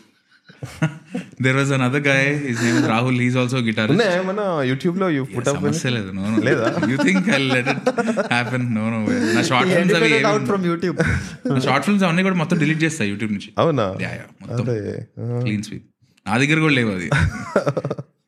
[1.44, 2.24] there was another guy.
[2.48, 3.14] His name is Rahul.
[3.24, 4.00] He's also a guitarist.
[4.00, 4.40] No, మన
[4.70, 7.70] యూట్యూబ్లో you put no no no no లేదా you think I no it
[8.34, 8.98] happen no no
[9.36, 10.98] నా short films అవి out from YouTube
[11.52, 14.64] నా short films అవన్నీ కూడా మొత్తం delete చేస్తా యూట్యూబ్ నుంచి అవునా యా యా మొత్తం
[15.44, 15.86] క్లీన్ స్వీప్
[16.28, 17.10] నా దగ్గర కూడా లేవు అది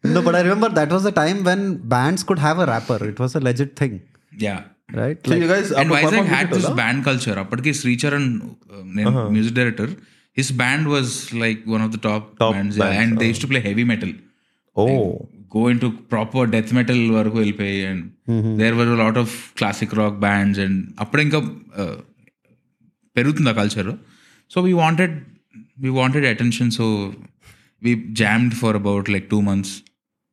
[0.06, 3.00] no, but I remember that was the time when bands could have a rapper.
[3.06, 3.96] It was a legit thing,
[4.46, 4.56] yeah
[4.94, 5.20] right?
[5.30, 8.28] So you guys and Vizag had this band culture అప్పటికి శ్రీచరణ్
[8.98, 9.92] నేను music director
[10.38, 11.14] his band was
[11.44, 14.14] like one of the top bands and they to play heavy metal
[14.76, 14.86] oh
[15.56, 18.04] go in to proper death metal వరకు వెళ్ళిపోయి and
[18.62, 21.42] there were lot of classic rock bands and అప్పుడు ఇంకా
[21.82, 21.98] uh,
[23.16, 23.90] పెరుగుతుంది ఆ culture
[24.52, 25.16] so we wanted
[25.84, 26.86] we wanted attention so
[27.82, 29.74] we jammed for about like two months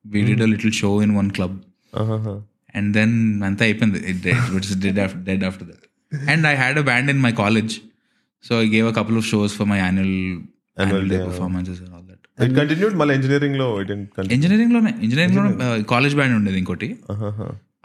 [0.05, 1.57] we did a little show in one club
[2.75, 3.15] and then
[3.49, 4.01] అంతా అయిపోయింది
[4.59, 4.99] it's dead
[5.29, 5.85] dead after that
[6.33, 7.75] and I had a band in my college
[8.45, 10.17] so I gave a couple of shows for my annual
[10.81, 14.93] annual day performances and all that it continued మళ్ళీ engineering లో it continue engineering లోనే
[15.07, 16.91] engineering లోనే college band ఉండేది ఇంకోటి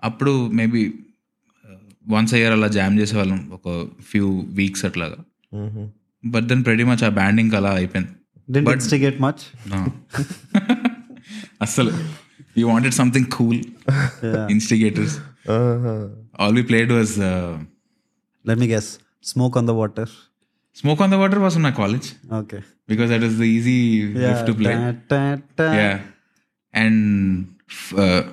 [0.03, 0.81] అప్పుడు maybe
[2.09, 3.67] once year అలా jam చేసేవాళ్ళం ఒక
[4.09, 4.27] ఫ్యూ
[4.59, 5.19] వీక్స్ అట్లాగా
[6.23, 8.13] బట్ దెన్ ప్రెడీ మచ్ ఆ బ్యాండింగ్ అలా అయిపోయింది
[8.47, 9.41] Didn't instigate much.
[11.57, 11.61] No.
[11.61, 11.91] అస్సలు
[12.57, 13.59] you wanted something cool
[14.49, 15.15] instigators
[16.39, 17.15] all we played was
[18.45, 18.87] Let me guess.
[19.25, 20.07] Smoke on the water.
[20.77, 22.61] Smoke on the water was in my college Okay.
[22.89, 23.77] Because that is the easy
[24.23, 25.21] lift to play Ta, ta,
[25.59, 25.67] ta.
[25.81, 25.97] Yeah.
[26.73, 26.97] And
[27.69, 28.23] f- uh,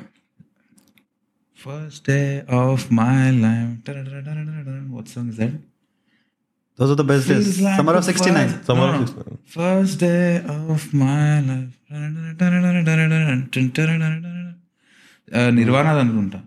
[1.58, 2.78] first day of
[6.78, 7.46] Those are the best days.
[7.46, 8.48] Feels like Summer of the 69.
[8.50, 9.06] first- Summer no, of no.
[9.06, 9.38] 69.
[9.56, 10.22] First day
[10.68, 11.18] of my
[11.48, 11.72] life.
[15.38, 16.38] Uh, Nirvana అనుకుంటా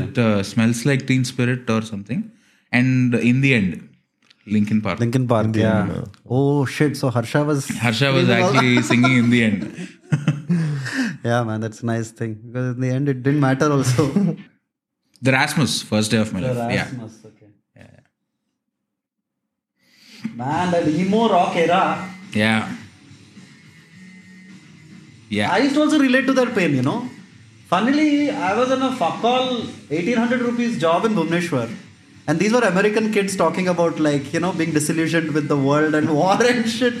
[0.00, 0.18] it
[0.50, 2.24] smells like teen spirit or something
[2.72, 3.76] and in the end
[4.46, 5.48] Linkin park Linkin Park.
[5.62, 5.88] yeah.
[6.36, 6.42] Oh
[6.76, 6.92] shit.
[7.00, 7.62] So Harsha was.
[7.84, 9.64] Harsha was actually singing in the end
[11.28, 11.58] Yeah, man.
[11.64, 14.04] That's a nice thing because in the end it didn't matter also.
[15.22, 17.41] The Rasmus first day of my life yeah Rasmus, okay.
[20.35, 22.09] Man, that emo rock era.
[22.33, 22.75] Yeah.
[25.29, 25.51] Yeah.
[25.51, 27.09] I used to also relate to that pain, you know.
[27.67, 31.69] Funnily, I was in a fuck all 1800 rupees job in Bhubaneswar.
[32.27, 35.93] And these were American kids talking about like you know being disillusioned with the world
[35.93, 36.99] and war and shit.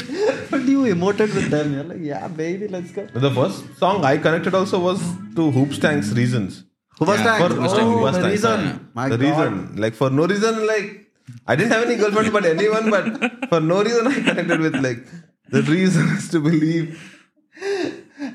[0.51, 1.73] But you emoted with them.
[1.73, 3.05] You're like, yeah, baby, let's go.
[3.05, 4.99] The first song I connected also was
[5.35, 6.63] to Hoobastank's Reasons.
[6.99, 7.37] Who was Yeah.
[7.37, 8.59] For Hoobastank, Oh, Hoobastank, the reason.
[8.65, 8.77] yeah.
[8.93, 9.25] My the God.
[9.27, 11.02] reason, like for no reason, like
[11.47, 15.05] I didn't have any girlfriend, but anyone, but for no reason, I connected with like
[15.49, 16.87] the reason is to believe.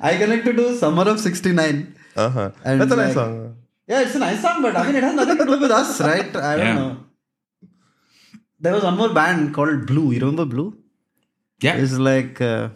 [0.01, 1.95] I connected to Summer of '69.
[2.16, 2.51] Uh huh.
[2.64, 3.57] And That's a nice like- song.
[3.86, 6.01] Yeah, it's a nice song, but I mean, it has nothing to do with us,
[6.01, 6.34] right?
[6.36, 6.74] I don't Yeah.
[6.74, 6.97] know.
[8.61, 10.11] There was one more band called Blue.
[10.12, 10.76] You remember Blue?
[11.62, 11.76] Yeah.
[11.76, 12.68] It's like uh,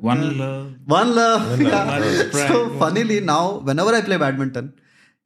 [0.00, 0.72] One love.
[0.86, 1.60] One Love.
[1.60, 1.84] Yeah.
[1.98, 2.48] One Sprite.
[2.52, 4.72] So funnily now, whenever I play badminton,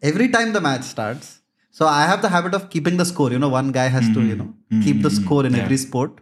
[0.03, 1.41] every time the match starts,
[1.79, 3.31] so I have the habit of keeping the score.
[3.35, 4.51] You know, one guy has to, you know,
[4.85, 6.21] keep the score in every sport.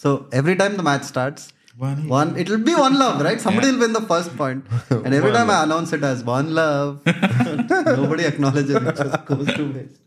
[0.00, 1.44] So every time the match starts,
[1.80, 3.40] One one it'll be one love, right?
[3.46, 4.68] Somebody will win the first point,
[5.06, 7.10] and every time I announce it as one love,
[7.88, 8.96] nobody acknowledges it.
[9.00, 9.98] Just goes to waste.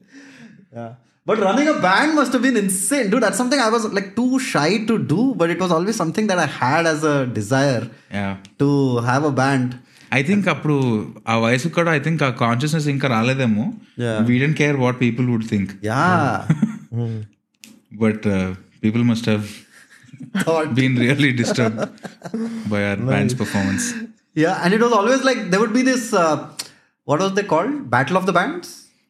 [0.77, 0.87] Yeah.
[1.29, 3.21] But running a band must have been insane, dude.
[3.25, 6.39] That's something I was like too shy to do, but it was always something that
[6.45, 7.83] I had as a desire
[8.19, 8.37] Yeah.
[8.63, 8.69] to
[9.11, 9.77] have a band.
[10.11, 10.75] I think అప్పుడు
[11.27, 13.65] ఆ వయసు కూడా I think ఆ consciousness ఇంకా రాలేదేమో.
[14.29, 16.29] We didn't care what people would think Yeah.
[18.03, 18.25] But
[18.83, 19.45] people must have
[20.39, 20.69] Thought.
[20.77, 21.77] Been really disturb
[22.67, 23.87] by our bands performance
[24.35, 26.35] Yeah, and it was always like there would be this uh,
[27.07, 27.71] what was they called?
[27.89, 28.67] Battle of the Bands?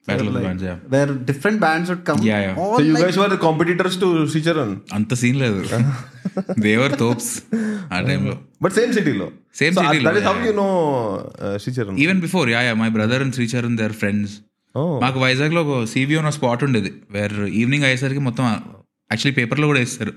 [0.07, 0.77] Battle of the Like, Bands, yeah.
[0.93, 2.19] Where different bands would come.
[2.21, 2.55] Yeah, yeah.
[2.55, 5.59] all So you like- guys were competitors to Sricharan, అంత scene లేదు
[6.59, 7.31] దేవర్ తోప్స్
[7.93, 8.35] ఆ టైంలో
[10.23, 10.71] how yeah, you know
[11.45, 11.93] uh, Sricharan.
[12.03, 14.33] Even before yeah yeah my brother and Sricharan their friends.
[15.03, 18.45] మాకు వైజాగ్లో ఒక CV ఉన్న spot ఉండేది వేర్ ఈవినింగ్ అయ్యేసరికి మొత్తం
[19.09, 20.13] యాక్చువల్లీ పేపర్లో కూడా వేస్తారు.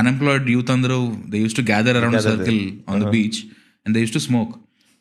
[0.00, 0.98] అన్ఎంప్లాయిడ్ యూత్ అందరూ
[1.32, 2.60] they used to gather around circle
[2.92, 3.38] on the beach
[3.86, 4.52] and they used to smoke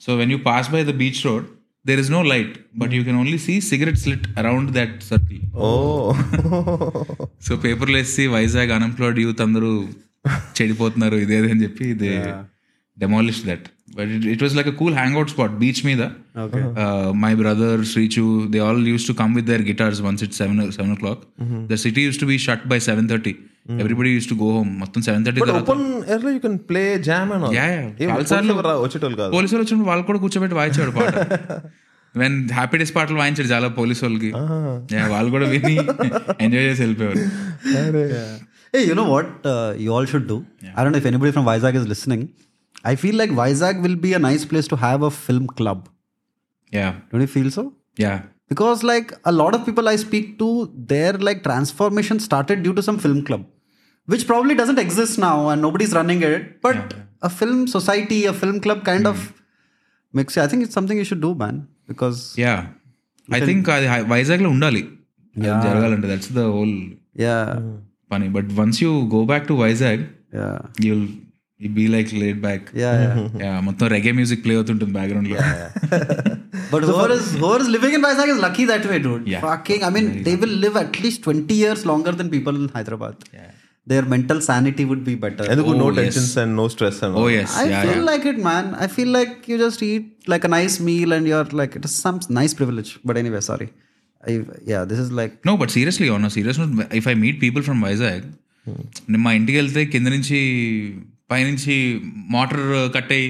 [0.02, 1.48] so when you pass by the beach road
[1.86, 6.06] there is no light but you can only see cigarette slit around that circle Oh.
[7.46, 9.72] So పేపర్లు వేసి Vizag unemployed youth అందరూ
[10.58, 11.86] చెడిపోతున్నారు ఇదేది అని చెప్పి
[12.97, 13.67] they demolish that
[13.97, 16.03] but it was like a cool hang out spot beach మీద
[16.45, 16.63] Okay.
[17.23, 18.23] My brother Srichu
[18.55, 21.23] they all used to come with their guitars once it seven seven oh clock
[21.71, 23.33] the city use to B shut by seven thirty
[23.83, 25.81] everybody use to go home మొత్తం seven thirty But open
[26.13, 27.55] air lo you can play jam and all.
[27.59, 27.89] Yeah, yeah.
[28.01, 29.31] ఏ చాలా పోలీసులు సార్లు రా- వచ్చేటోళ్ళు కాదు.
[29.37, 31.15] పోలీసులు వచ్చినప్పుడు వాళ్ళు కూడా కూర్చోబెట్టి వాయించాడు పాట
[32.15, 34.31] వెన్ హ్యాపీ డేస్ పాటలు వాయించాడు చాలా పోలీసు వాళ్ళకి
[34.95, 35.75] Yeah, వాళ్ళు కూడా విని
[36.47, 37.25] ఎంజాయ్ చేసి వెళ్ళిపోయారు
[38.75, 40.37] Hey, you know what uh, you all should do?
[40.71, 42.23] I don't know if anybody from Vizag is listening.
[42.84, 45.90] I feel like Vizag will be a nice place to have a film club.
[46.72, 46.96] Yeah.
[47.12, 47.74] Don't you feel so?
[47.98, 48.24] Yeah.
[48.50, 52.84] Because like a lot of people I speak to, their like transformation started due to
[52.84, 53.46] some film club,
[54.06, 56.62] which probably doesn't exist now and nobody's running it.
[56.62, 57.04] But yeah.
[57.22, 59.10] a film society, a film club kind mm.
[59.10, 59.38] of hmm.
[60.14, 61.68] makes I think it's something you should do, man.
[61.88, 62.68] Because yeah,
[63.32, 63.80] I think uh,
[64.14, 64.98] Vizag lo undali.
[65.36, 65.98] Yeah.
[66.02, 66.76] That's the whole
[67.16, 67.60] yeah
[68.14, 68.30] funny.
[68.30, 71.08] But once you go back to Vizag, yeah, you'll
[71.77, 73.17] be like late back yeah, yeah.
[73.45, 75.39] Yeah మొత్తం reggae music play అవుతుంటుంది background లో
[76.73, 79.27] But whoever is whoever is living in Vizag is lucky that way, dude.
[79.33, 79.43] Yeah.
[79.47, 83.17] Fucking, I mean, they will live at least twenty years longer than people in Hyderabad.
[83.87, 85.45] Their mental sanity would be better.
[85.53, 85.99] ఎందుకు Oh, no yes.
[86.01, 87.37] tensions and no stress and oh all.
[87.43, 88.67] Yes I yeah feel like it, man.
[88.85, 91.95] I feel like you just eat like a nice meal and you're like, it is
[92.05, 92.91] some nice privilege.
[93.11, 93.69] But anyway, sorry.
[94.31, 94.35] I,
[94.73, 96.61] yeah, this is like, no but seriously on serious
[97.01, 98.27] if I meet people from Vizag
[99.11, 100.41] నేను మా ఇంటికి వెళ్తే కింద నుంచి
[101.33, 101.77] పైనుంచి
[102.35, 102.65] motor
[102.97, 103.29] కట్టేయి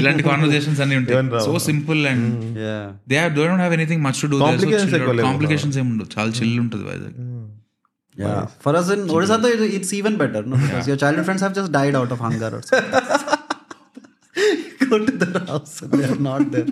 [0.00, 2.26] ఇలాంటి conversations అన్ని ఉంటాయి so simple and
[2.64, 2.84] yeah.
[3.12, 5.26] They they don't have anything much to do Complications ఎక్కువ లేవు.
[5.28, 7.18] కాంప్లికేషన్స్ ఏమి ఉండవు చాలా చిల్ ఉంటుంది Vizag
[8.16, 8.42] Yeah.
[8.64, 10.40] For us in Odisha, though, it- it's even better.
[10.50, 10.56] No?
[10.56, 12.92] Because your childhood friends have just died out of hunger or something.
[14.84, 16.68] Go to their house and they're not there.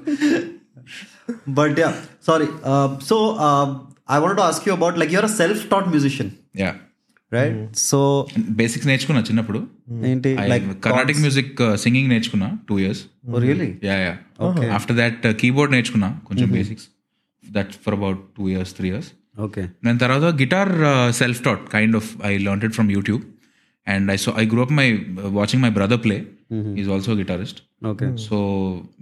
[1.48, 2.48] but yeah, sorry.
[2.64, 3.66] Uh, so uh,
[4.08, 6.70] I wanted to ask you about like you're a self-taught musician, yeah
[7.31, 7.55] Right?
[7.89, 7.99] So
[8.59, 9.59] basics నేర్చుకున్నా చిన్నప్పుడు.
[10.09, 10.29] ఏంటి?
[10.51, 11.53] Like Carnatic music
[11.83, 13.01] singing నేర్చుకున్నా two years
[13.45, 13.69] really?
[13.89, 14.13] Yeah yeah
[14.77, 16.85] after that keyboard నేర్చుకున్నా కొంచెం basics
[17.43, 19.11] that for about two years three years
[19.45, 19.63] Okay.
[19.85, 20.71] దాని తర్వాత guitar
[21.17, 23.23] self taught kind of I learn it from YouTube
[23.87, 24.85] and I so I grew up my
[25.37, 26.15] watching my brother play
[26.81, 27.59] is also guitarist
[27.91, 28.09] Okay.
[28.25, 28.37] So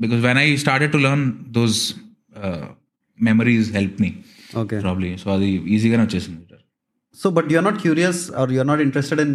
[0.03, 1.23] because when I started to learn
[1.57, 1.79] those
[3.19, 4.09] memories help me
[4.63, 4.79] Okay.
[4.83, 6.41] Probably so అది ఈజీగానే వచ్చేసింది.
[7.21, 9.31] So, but you're not curious or you're not interested in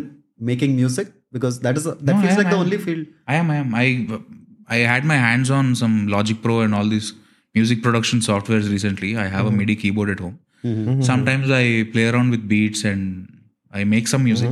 [0.51, 2.64] making music because that is that No, feels am, like the am.
[2.66, 3.07] only field.
[3.35, 3.74] I am, I am.
[3.83, 3.87] I
[4.76, 7.09] I had my hands on some Logic Pro and all these
[7.59, 9.11] music production softwares recently.
[9.22, 10.39] I have a MIDI keyboard at home.
[11.12, 11.64] Sometimes I
[11.95, 13.05] play around with beats and
[13.81, 14.51] I make some music.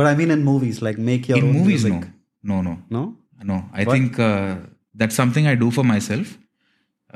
[0.00, 2.08] But I mean in movies, like make your In own movies, music.
[2.52, 3.02] no, no, no, No?
[3.50, 3.58] no.
[3.80, 4.56] I think uh,
[5.02, 6.38] that's something I do for myself.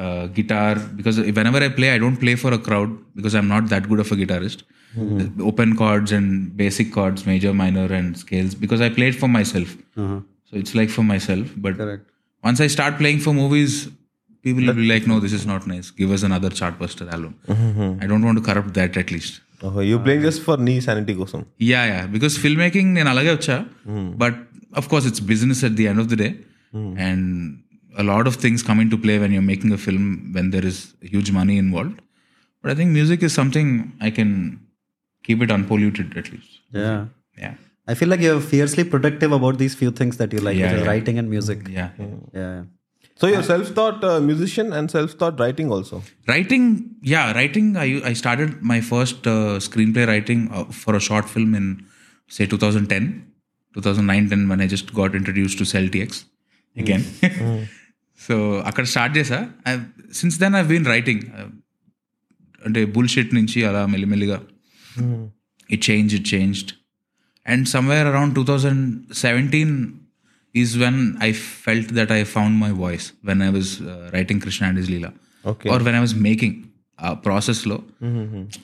[0.05, 3.68] uh, guitar because whenever I play, I don't play for a crowd because I'm not
[3.70, 4.64] that good of a guitarist
[5.49, 6.27] Open chords and
[6.61, 9.69] basic chords, major, minor, and scales because I play it for myself.
[9.95, 11.47] So it's like for myself.
[11.65, 12.03] But Correct.
[12.43, 13.73] once I start playing for movies,
[14.45, 15.89] people will be like, "No, this is not nice.
[16.01, 17.34] Give us another chartbuster album."
[18.03, 19.34] I don't want to corrupt that at least.
[19.63, 23.32] Oh, you playing just for knee sanity కోసం yeah yeah because film making నేను అలాగే
[23.38, 23.57] వచ్చా
[24.23, 24.39] but
[24.79, 26.29] of course it's business at the end of the day
[27.07, 27.27] and
[28.01, 30.03] a lot of things come into play when you're making a film
[30.36, 30.77] when there is
[31.13, 31.97] huge money involved
[32.61, 33.67] but i think music is something
[34.07, 34.29] i can
[35.26, 36.60] keep it unpolluted at least.
[36.72, 37.06] Yeah.
[37.44, 37.54] Yeah.
[37.88, 40.86] I feel like you're fiercely protective about these few things that you like, yeah, yeah.
[40.86, 41.68] writing and music.
[41.68, 41.90] Yeah.
[41.98, 42.06] Yeah.
[42.34, 42.62] yeah.
[43.20, 46.02] So you're self-taught uh, musician and self-taught writing also.
[46.28, 46.64] Writing,
[47.00, 47.76] yeah, writing.
[47.84, 51.86] I I started my first uh, screenplay writing uh, for a short film in
[52.28, 53.32] say 2010,
[53.76, 56.24] 2009-10 when I just got introduced to Celtx
[56.74, 56.80] hmm.
[56.80, 57.04] again.
[57.26, 57.48] Mm.
[57.48, 57.62] mm.
[58.26, 58.36] so
[58.70, 58.86] అక్కడ
[60.18, 61.20] since then I've been writing.
[61.24, 61.24] Writing
[62.66, 64.38] అంటే bullshit నుంచి అలా meliga.
[65.69, 66.71] It change it changed
[67.45, 68.84] and somewhere around two thousand
[69.25, 69.75] seventeen
[70.55, 71.32] is when I
[71.65, 73.71] felt that I found my voice when I was
[74.17, 75.11] writing Krishna and is Leela
[75.45, 75.69] Okay.
[75.73, 76.57] Or when I was making
[76.99, 77.75] ఆ ప్రాసెస్లో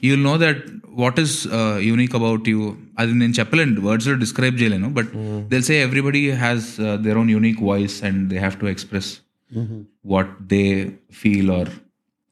[0.08, 0.60] you know that
[1.04, 1.34] what is
[1.88, 2.60] unique about you
[3.00, 5.10] అది నేను చెప్పలేను వర్డ్స్లో describe చేయలేను but
[5.52, 6.68] Dil say everybody has
[7.06, 9.10] their own unique voice and they have to express
[10.14, 10.64] what they
[11.22, 11.72] feel are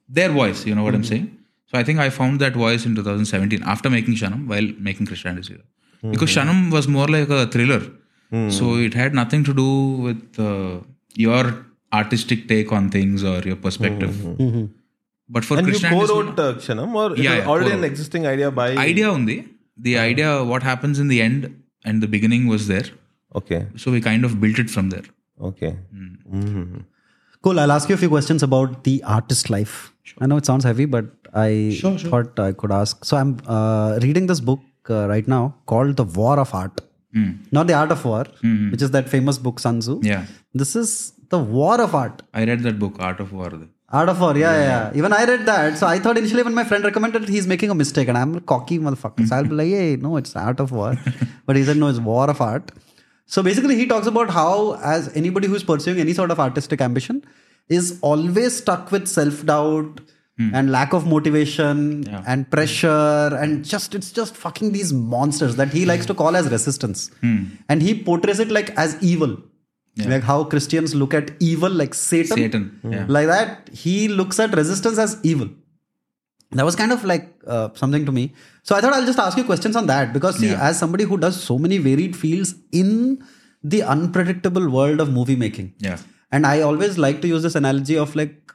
[0.08, 1.24] their voice, you know what I'm saying?
[1.71, 5.29] So I think I found that voice in 2017 after making Kshanam while making Krishna
[5.31, 6.11] and His Leela.
[6.13, 7.81] Because Kshanam was more like a thriller.
[8.57, 9.69] So it had nothing to do
[10.07, 10.79] with uh,
[11.15, 11.43] your
[11.93, 14.13] artistic take on things or your perspective.
[15.29, 17.49] But for and you Krishna and His Leela, co-wrote uh, Kshanam or Yeah, was yeah,
[17.55, 19.37] already an existing idea by idea undi.
[19.77, 21.49] The idea, what happens in the end
[21.85, 22.87] and the beginning was there.
[23.39, 25.05] okay So we kind of built it from there.
[25.49, 25.69] okay
[25.99, 26.81] Mhm.
[27.43, 27.59] Cool.
[27.59, 29.93] I'll ask you a few questions about the artist life.
[30.19, 33.03] I know it sounds heavy, but I thought I could ask.
[33.05, 36.81] So I'm uh, reading this book uh, right now called The War of Art.
[37.51, 38.25] Not The Art of War,
[38.71, 39.99] which is that famous book Sun Tzu.
[40.03, 40.25] Yeah.
[40.53, 42.21] This is The War of Art.
[42.33, 43.51] I read that book, Art of War.
[43.89, 44.91] Art of War, yeah, yeah, yeah.
[44.95, 45.77] Even I read that.
[45.77, 48.41] So I thought initially when my friend recommended, he's making a mistake, and I'm a
[48.41, 49.27] cocky motherfucker.
[49.27, 50.95] So I'll be like, hey, no, it's Art of War.
[51.45, 52.71] but he said, no, it's War of Art.
[53.31, 57.23] So basically, he talks about how, as anybody who's pursuing any sort of artistic ambition,
[57.69, 60.01] is always stuck with self doubt
[60.37, 60.49] hmm.
[60.53, 65.85] and lack of motivation and pressure, and just it's just fucking these monsters that he
[65.85, 67.07] likes to call as resistance.
[67.21, 67.45] Hmm.
[67.69, 69.37] And he portrays it like as evil.
[70.09, 72.37] Like how Christians look at evil like Satan.
[72.37, 73.03] Satan, yeah.
[73.05, 73.11] Hmm.
[73.11, 75.49] Like that, he looks at resistance as evil.
[76.51, 78.33] That was kind of like uh, something to me.
[78.63, 80.61] So I thought I'll just ask you questions on that because see, yeah.
[80.61, 83.23] as somebody who does so many varied fields in
[83.63, 85.73] the unpredictable world of movie making.
[85.79, 85.97] Yeah.
[86.31, 88.51] And I always like to use this analogy of like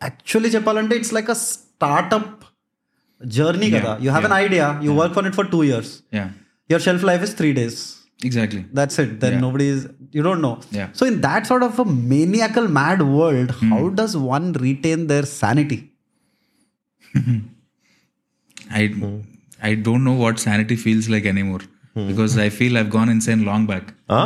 [0.00, 2.44] actually cheppalante it's like a startup
[3.26, 3.98] journey yeah.
[3.98, 4.28] You have yeah.
[4.28, 6.02] an idea, you work on it for 2 years.
[6.10, 6.30] Yeah.
[6.68, 8.00] Your shelf life is 3 days.
[8.22, 8.64] Exactly.
[8.72, 9.20] That's it.
[9.20, 10.60] Then nobody is you don't know.
[10.70, 10.88] Yeah.
[10.92, 13.68] So in that sort of a maniacal mad world, mm.
[13.68, 15.92] how does one retain their sanity?
[18.70, 19.20] I hmm.
[19.62, 21.60] I don't know what sanity feels like anymore
[22.10, 23.94] because I feel I've gone insane long back.
[24.08, 24.18] Huh?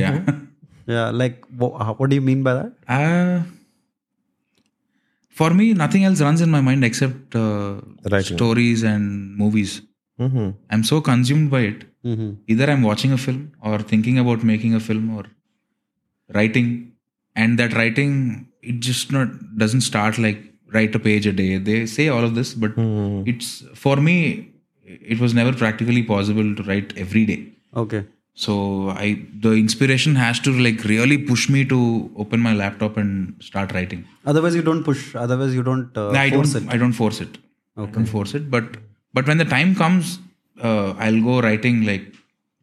[0.00, 0.18] Yeah.
[0.94, 3.42] yeah like wha- what do you mean by that uh,
[5.28, 7.74] for me, nothing else runs in my mind except uh,
[8.36, 9.82] stories and movies.
[10.26, 10.54] Mhm.
[10.70, 11.84] I'm so consumed by it.
[12.52, 15.24] Either I'm watching a film or thinking about making a film or
[16.34, 16.68] writing,
[17.34, 18.12] and that writing
[18.62, 19.28] it just not
[19.62, 20.38] doesn't start like
[20.76, 21.58] write a page a day.
[21.58, 22.78] They say all of this, but
[23.32, 24.16] it's for me.
[24.86, 27.40] It was never practically possible to write every day.
[27.82, 28.02] okay
[28.44, 28.54] So
[29.02, 29.06] I
[29.44, 31.78] the inspiration has to like really push me to
[32.24, 34.02] open my laptop and start writing.
[34.32, 37.20] otherwise you don't push otherwise you don't uh, I force don't it I don't force
[37.26, 37.38] it.
[37.84, 38.50] I don't force it.
[38.56, 38.76] But
[39.18, 40.12] but when the time comes,
[40.68, 42.04] uh, I'll go writing like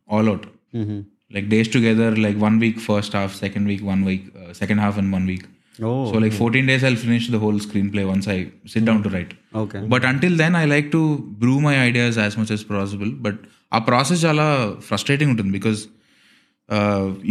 [0.07, 0.45] all out.
[0.81, 1.01] Mm-hmm.
[1.37, 4.97] Like days together, like one week first half, second week one week, uh, second half
[5.03, 5.45] and one week.
[5.79, 6.19] Oh, so okay.
[6.19, 6.37] like mm.
[6.37, 9.33] 14 days I'll finish the whole screenplay once I sit down to write.
[9.55, 9.83] Okay.
[9.87, 13.11] But until then I like to brew my ideas as much as possible.
[13.27, 13.37] But
[13.77, 14.45] ఆ process చాలా
[14.87, 15.79] frustrating ఉంటుంది because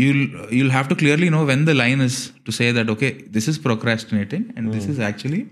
[0.01, 0.23] you'll
[0.59, 3.59] you'll have to clearly know when the line is to say that okay this is
[3.67, 5.43] procrastinating and this is actually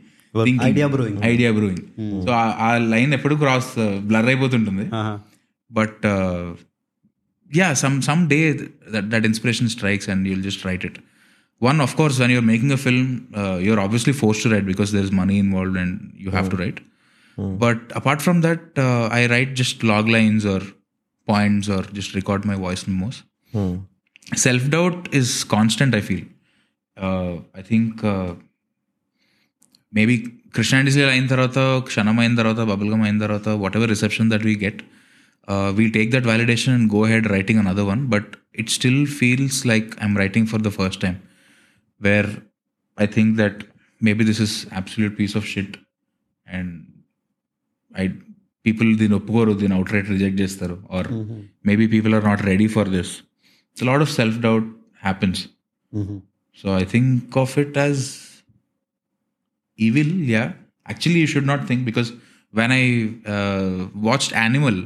[0.70, 1.84] idea brewing idea brewing
[2.26, 2.32] so
[2.66, 3.70] ఆ line ఎప్పుడు cross
[4.10, 4.86] blur అయిపోతుంటుంది
[5.70, 6.04] but
[7.50, 8.40] yeah some some day
[8.96, 10.98] that that inspiration strikes and you'll just write it
[11.61, 13.05] one of course when you're making a film
[13.41, 15.93] uh, you're obviously forced to write because there's money involved and
[16.23, 16.79] you have to write
[17.63, 20.61] but apart from that uh, i write just log lines or
[21.27, 23.17] points or just record my voice memos
[23.53, 23.73] Hmm.
[24.45, 26.23] self-doubt is constant i feel
[26.97, 28.31] uh, i think uh,
[29.93, 30.15] maybe
[30.55, 31.59] Krishna diesel అయిన తర్వాత
[31.89, 34.79] క్షణం అయిన తర్వాత bubblegum అయిన తర్వాత what ever reception that we get
[35.77, 38.29] we take that validation and go head writing another one but
[38.61, 41.05] it still feels like I'm writing for the first
[42.00, 42.28] where
[42.96, 43.64] I think that
[44.00, 45.76] maybe this is absolute piece of shit
[46.46, 46.86] and
[47.94, 48.12] I
[48.64, 51.40] people then or then outright reject chestaru or mm-hmm.
[51.62, 53.22] maybe people are not ready for this.
[53.72, 54.64] It's a lot of self doubt
[54.98, 55.48] happens.
[55.94, 56.18] Mm-hmm.
[56.54, 58.42] So I think of it as
[59.76, 60.06] evil.
[60.06, 60.52] Yeah,
[60.86, 62.12] actually you should not think because
[62.52, 62.84] when I
[63.26, 64.82] uh, watched Animal,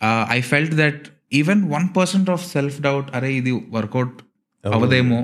[0.00, 4.22] uh, I felt that even one percent of self doubt, array, the workout
[4.64, 5.18] అవదేమో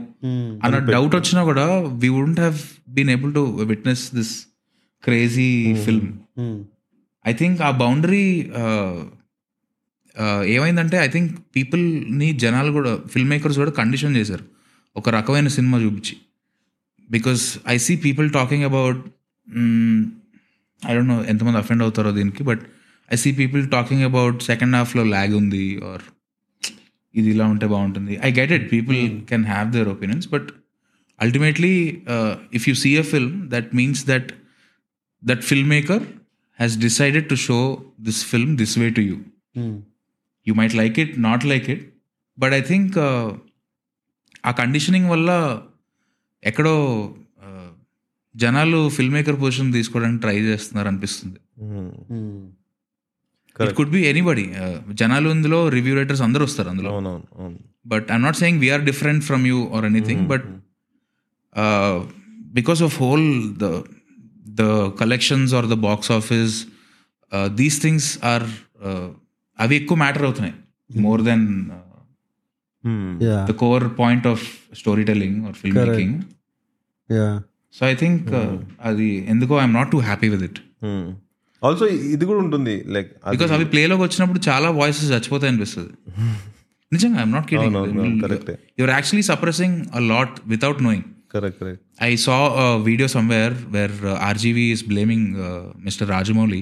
[0.65, 2.59] అన్న doubt వచ్చినా కూడా we wouldn't have
[2.89, 4.47] been able to witness this
[5.05, 6.09] crazy film
[7.27, 8.53] I think ఆ boundary
[10.47, 14.45] ఏమైందంటే I think పీపుల్ని జనాలు కూడా film makers కూడా కండిషన్ చేశారు.
[14.97, 16.17] ఒక రకమైన సినిమా చూపించి.
[17.11, 19.01] Because I see people talking about
[20.91, 22.61] I don't know ఎంతమంది అఫెండ్ అవుతారో దీనికి but
[23.13, 26.03] I see people talking about second హాఫ్లో ల్యాగ్ ఉంది ఆర్
[27.17, 28.15] ఇది ఇలా ఉంటే బాగుంటుంది.
[28.23, 28.99] I get it people
[29.31, 30.49] can have their opinions but
[31.19, 31.75] ultimately
[32.59, 34.31] if you see a film that means that
[35.23, 36.05] that film maker
[36.59, 37.59] has decided to show
[38.01, 39.17] this film this way to you
[40.47, 41.85] you might like it not like it
[42.39, 42.97] but I think
[44.45, 45.31] ఆ conditioning వల్ల
[46.43, 46.75] ఎక్కడో
[47.43, 47.49] ఆ,
[48.35, 51.39] జనాలు film maker position తీసుకోవడానికి try చేస్తున్నారు అనిపిస్తుంది.
[53.65, 54.45] It could be anybody
[55.01, 56.91] జనాలు ఇందులో రివ్యూ రైటర్స్ అందరూ వస్తారు అందులో.
[57.93, 60.47] But I'm not saying we're different from you or anything but
[62.59, 63.29] because of whole
[63.65, 63.67] the
[64.61, 64.63] the
[65.01, 66.55] collections or the box office
[67.61, 68.47] these things or
[69.59, 70.57] అవి ఎక్కువ matter అవుతున్నాయి.
[71.09, 71.45] More than.
[73.51, 74.47] The core point of
[74.81, 75.79] story telling or film.
[75.91, 76.17] Making
[77.11, 77.35] Yeah.
[77.77, 78.29] So I think
[78.89, 80.59] అది ఎందుకో I'm not too happy with it.
[81.62, 85.92] Also ఇది కూడా ఉంటుంది like because అవి ప్లేలోకి వచ్చినప్పుడు చాలా వాయిసెస్ చచ్చిపోతాయి అనిపిస్తుంది
[86.92, 88.48] నిజంగా ఐఎమ్ నాట్ కిడింగ్ అవునవును, correct.
[88.80, 93.94] Your actually suppressing a lot without knowing correct correct I saw a video somewhere where
[94.04, 96.04] uh, RGV is blaming uh, Mr.
[96.14, 96.62] Rajamouli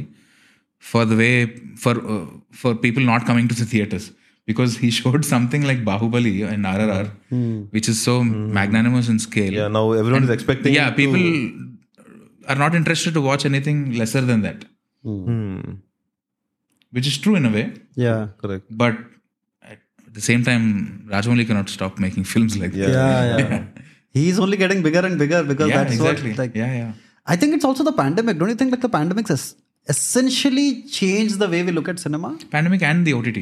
[0.84, 1.36] for the way
[1.84, 2.26] for uh,
[2.62, 4.06] for people not coming to the theaters
[4.48, 7.08] because he showed something like Bahubali and RRR,
[7.76, 8.14] which is so
[8.58, 9.56] magnanimous in scale.
[9.62, 11.26] Yeah now everyone is expecting yeah, people
[12.52, 13.24] are not interested to
[15.05, 15.79] mm.
[16.91, 17.73] which is true in a way.
[17.95, 18.65] Yeah, correct.
[18.71, 18.97] But
[19.63, 19.79] at
[20.13, 22.87] the same time, Rajamouli cannot stop making films like yeah.
[22.87, 22.93] that.
[22.93, 23.49] Yeah, yeah.
[23.49, 23.65] yeah.
[24.11, 26.31] He's only getting bigger and bigger because yeah, that's exactly.
[26.31, 26.55] what like.
[26.55, 26.93] Yeah, yeah.
[27.27, 28.39] I think it's also the pandemic.
[28.39, 29.57] Don't you think like the pandemic has
[29.89, 32.39] essentially changed the way we look at cinema?
[32.51, 33.39] Pandemic and the OTT.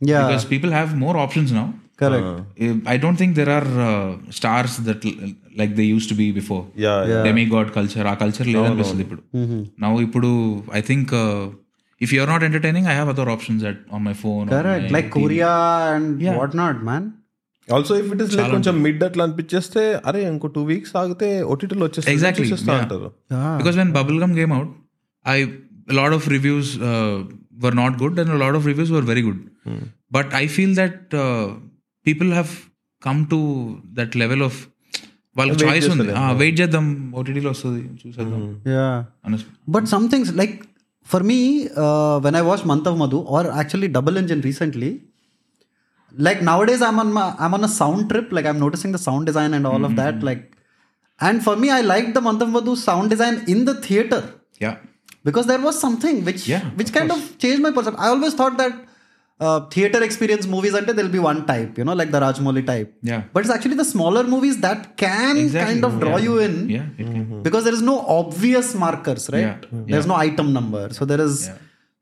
[0.00, 0.26] Yeah.
[0.26, 1.74] Because people have more options now.
[2.02, 2.26] Correct.
[2.60, 5.04] Uh, I don't think there are uh, stars that
[5.60, 6.66] like they used to be before.
[6.74, 7.22] Yeah, yeah.
[7.22, 8.04] Demigod culture.
[8.12, 8.86] Our culture no, no.
[9.04, 9.22] ఇప్పుడు
[9.84, 10.30] now ఇప్పుడు
[10.78, 11.12] I think
[12.00, 14.46] if you are not entertaining, I have other options at on my phone.
[14.54, 14.86] Correct.
[14.96, 15.12] Like TV.
[15.18, 15.52] Korea
[15.94, 16.38] and yeah.
[16.40, 17.04] whatnot, man.
[17.74, 21.84] Also if it is like కొంచెం mid అట్లా అనిపించేస్తే two weeks two weeks ఆగితే ఓటీటీలో
[21.88, 23.08] వచ్చేస్తే exactly అంటారు
[23.60, 24.72] because when Bubble Gum came out
[25.34, 25.38] I
[25.98, 26.72] lot of reviews
[27.64, 29.24] were not good and lot of reviews were very
[30.16, 31.14] but i feel that that
[32.06, 32.52] people have
[33.06, 33.40] come to
[33.98, 34.58] that level of
[35.38, 36.06] వాళ్ళకి choice ఉంది.
[36.42, 36.86] Wait చేద్దాం
[37.20, 39.40] ఓటీటీలో వస్తుంది చూసేద్దాం.
[39.76, 40.54] But somethings like
[41.12, 41.40] for me
[42.26, 44.92] when I watch month of Madhu or actually double engine recently
[46.24, 47.08] like nowadays i'm on
[47.44, 50.16] i'm on a sound trip like i'm noticing the sound design and all of that
[50.28, 50.42] like
[51.26, 54.20] and for me i liked the Month of Madhu sound design in the theater.
[54.64, 54.76] Yeah.
[55.26, 56.44] Because there was something which
[56.78, 58.00] which kind of changed my perception.
[58.06, 58.74] I always thought that
[59.40, 62.94] uh, theater experience movies until there'll be one type, you know, like the Rajmouli type.
[63.02, 63.24] Yeah.
[63.32, 66.22] But it's actually the smaller movies that can Exactly, kind of draw yeah.
[66.24, 67.42] you in yeah it can.
[67.42, 69.42] because there is no obvious markers right?
[69.42, 70.88] Yeah, there's no item number.
[70.92, 71.50] So there is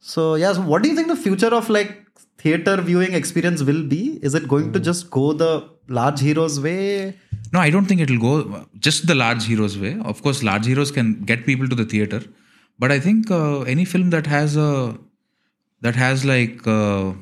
[0.00, 1.98] so yeah so what do you think the future of like
[2.38, 4.18] theater viewing experience will be?
[4.22, 7.16] Is it going to just go the large heroes way?
[7.52, 9.98] No, I don't think it'll go just the large heroes way.
[10.04, 12.20] Of course, large heroes can get people to the theater,
[12.78, 14.98] but I think uh, any film that has a
[15.82, 17.12] that has like uh,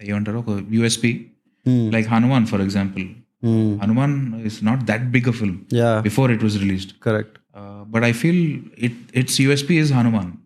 [0.00, 1.30] USP,
[1.66, 1.92] uh, mm.
[1.92, 3.04] like Hanuman, for example.
[3.42, 3.80] Mm.
[3.80, 5.66] Hanuman is not that big a film.
[5.68, 6.00] Yeah.
[6.00, 7.00] Before it was released.
[7.00, 7.38] Correct.
[7.54, 10.38] Uh, but I feel it its USP is Hanuman.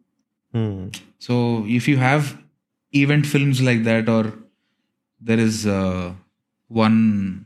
[0.55, 0.99] Mm.
[1.19, 2.39] So if you have
[2.93, 4.33] event films like that, or
[5.21, 6.13] there is uh,
[6.69, 7.46] one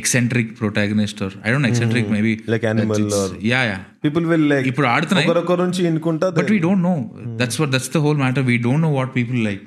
[0.00, 4.66] eccentric protagonist or I don't eccentric maybe like Animal or yeah yeah people will like
[4.70, 5.26] ఇప్పుడు ఆడుతున్నాయి.
[5.28, 6.94] ఒకరొకరు నుంచి ఎన్నుకుంటా but we don't know
[7.42, 9.64] that's what that's the whole matter we don't know what people like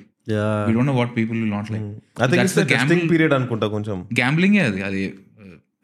[0.67, 1.87] we don't know what people will not like
[2.23, 3.97] I think it's the gambling period అనుకుంటా కొంచెం.
[4.21, 5.01] Gambling అది అది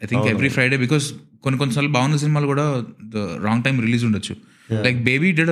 [0.03, 1.07] I think every Friday because
[1.45, 2.65] కొన్ని కొన్నిసార్లు బాగున్న సినిమాలు కూడా
[3.47, 4.35] wrong time release ఉండొచ్చు.
[4.85, 5.51] Like Baby did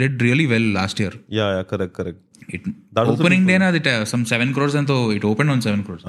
[0.00, 2.22] did really well last year yeah yeah correct correct
[2.56, 2.66] it
[3.14, 3.82] opening డేనా అది
[4.14, 6.04] సమ్ సెవెన్ క్రోర్స్ ఎంతో it open on seven crores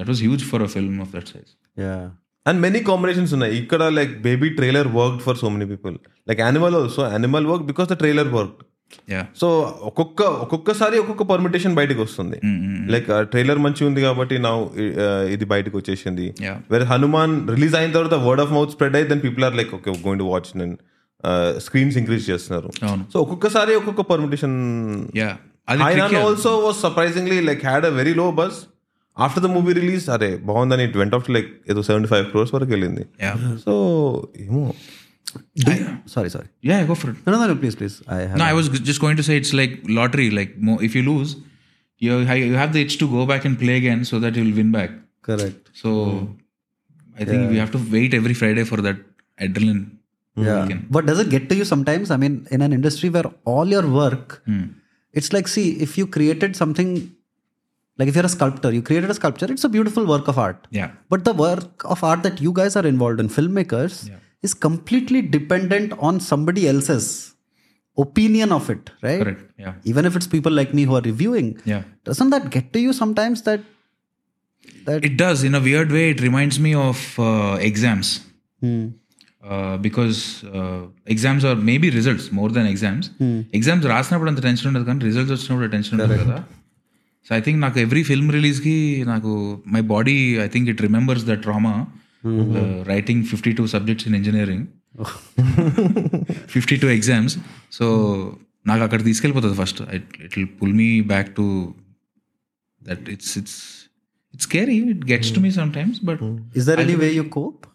[0.00, 1.52] that was huge for a film of that size
[1.84, 2.02] Yeah.
[2.48, 3.52] And many combinations ఉన్నాయి.
[3.60, 5.94] ఇక్కడ like Baby trailer work for so many people
[6.28, 8.58] like Animal also Animal work because the trailer work
[9.12, 9.48] yeah so
[9.88, 12.38] ఒక్కొక్క ఒక్కొక్కసారి ఒక్కొక్క permutation బయటకు వస్తుంది.
[12.94, 14.52] Like trailer మంచిగా ఉంది కాబట్టి నా
[15.34, 16.26] ఇది బయటకు వచ్చేసింది.
[16.46, 16.56] Yeah.
[16.72, 19.90] వేరే హనుమాన్ రిలీజ్ అయిన తర్వాత వర్డ్ ఆఫ్ మౌత్ స్ప్రెడ్ అయితే then people are like okay
[20.06, 20.76] going to watch నేను
[21.66, 22.68] స్క్రీన్స్ ఇంక్రీజ్ చేస్తున్నారు.
[23.12, 24.58] సో ఒక్కొక్కసారి ఒక్కొక్క permutation
[25.68, 28.56] Hi Nanna also was surprisingly like had a very low buzz.
[29.16, 32.70] After the movie release అరే బాగుందని it went off like ఏదో seventy five crores వరకు
[32.74, 33.04] వెళ్ళింది
[33.64, 33.72] so
[34.44, 34.60] ఏమో
[36.14, 39.02] sorry sorry yeah go for it no no please please I have I was just
[39.04, 40.52] going to say it's like lottery like
[40.88, 41.32] if you lose
[42.02, 44.58] you you have the it's to go back and play again so that you will
[44.62, 44.94] win back
[45.30, 45.90] correct so
[47.16, 49.02] I think you have to wait every Friday for that
[49.38, 49.86] adrenaline
[50.36, 50.66] Yeah.
[50.94, 52.06] But does it get to you sometimes?
[52.14, 54.66] I mean, in an industry where all your work mm
[55.12, 57.12] it's like, see, if you created something,
[57.98, 60.66] like if you're a sculptor, you created a sculpture, it's a beautiful work of art.
[60.70, 60.92] Yeah.
[61.08, 64.10] But the work of art that you guys are involved in, filmmakers,
[64.42, 67.34] is completely dependent on somebody else's
[67.98, 69.22] opinion of it, right?
[69.22, 69.42] Correct.
[69.58, 69.74] Yeah.
[69.84, 71.82] Even if it's people like me who are reviewing, Yeah.
[72.04, 73.60] doesn't that get to you sometimes that
[74.84, 76.10] that It does in a weird way.
[76.10, 78.20] It reminds me of uh, exams.
[78.60, 78.88] Hmm.
[79.43, 80.19] Uh, because
[80.59, 83.05] uh, exams are maybe results more than exams.
[83.57, 86.37] Exams రాసినప్పుడు అంత tension ఉండదు కానీ results వచ్చినప్పుడు tension ఉంటుంది కదా
[87.27, 88.73] so I think నాకు every film రిలీజ్కి
[89.11, 89.31] నాకు
[89.75, 90.15] my body
[90.45, 91.73] I think it remembers the trauma
[92.93, 94.65] writing fifty two subjects in engineering
[96.55, 97.35] fifty two exams
[97.77, 97.85] so
[98.71, 101.47] నాకు అక్కడ తీసుకెళ్ళిపోతుంది first it will pull me back to
[102.81, 103.59] that it's it's
[104.33, 106.23] it's scary it gets to me sometimes but
[106.59, 107.68] is there any way you cope with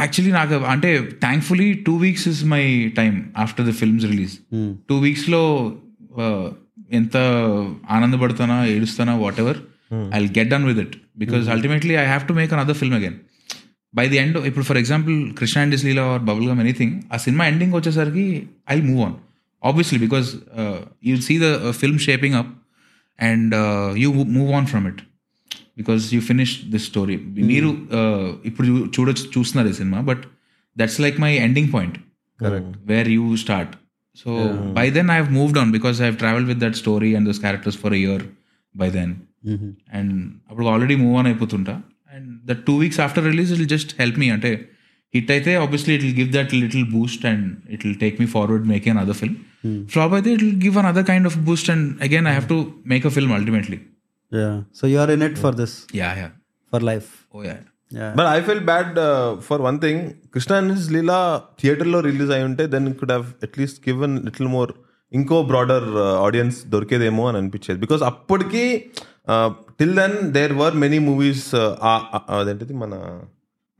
[0.00, 0.90] actually నాకు అంటే
[1.20, 2.62] thankfully two weeks is my
[2.96, 4.34] time after the films release
[4.88, 5.42] two వీక్స్లో
[6.92, 7.16] ఎంత
[7.90, 9.58] ఆనందపడతానా ఏడుస్తానా whatever
[10.14, 13.18] I get done with it because ultimately I have to make another film again
[13.94, 17.44] by the end ఇప్పుడు for example Krishna and Leela or bubble gum anything ఆ cinema
[17.46, 18.26] ending వచ్చేసరికి
[18.70, 19.16] I move on
[19.62, 20.28] obviously because
[21.04, 22.52] you see the film shaping up
[23.18, 23.54] and
[23.98, 25.00] you move on from it
[25.80, 27.16] because you finish this story
[27.50, 30.22] మీరు uh, ఇప్పుడు చూ- చూడొచ్చు చూస్తున్నారు ఈ cinema but
[30.76, 31.96] that's like my ending point
[32.90, 33.72] where you start
[34.18, 34.30] so
[34.76, 37.40] by then I have moved on because I have travel with that story and those
[37.44, 38.24] characters for year
[38.74, 39.12] by then
[39.98, 40.12] and
[40.50, 41.74] అప్పుడు already move on అయిపోతుంటా.
[42.12, 44.50] And that two weeks after release it just help me అంటే
[45.14, 48.66] hit అయితే obviously it will give that little boost and it will take me forward
[48.68, 49.38] make another film
[49.90, 53.06] flop అయితే it will give another kind of boost and again I have to make
[53.06, 53.78] a film ultimately
[54.32, 54.54] yeah.
[54.72, 55.72] So you are in it for this?
[56.00, 56.28] Yeah yeah
[56.72, 57.10] for life?
[57.36, 57.56] Oh yeah
[57.92, 58.12] yeah.
[58.18, 58.98] But I feel bad
[59.46, 60.02] for one thing
[60.34, 61.18] Krishna and his Leela
[61.62, 64.72] థియేటర్లో release అయి ఉంటే then could have at least given little more
[65.12, 65.88] ఇంకో broader
[66.26, 68.64] audience దొరికేదేమో అని అనిపించేది because అప్పటికి
[69.80, 71.46] till then there were many movies
[72.36, 72.94] అదేంటిది మన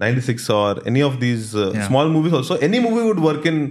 [0.01, 1.47] ninety six are any of these
[1.89, 3.63] small movies also any movie would work in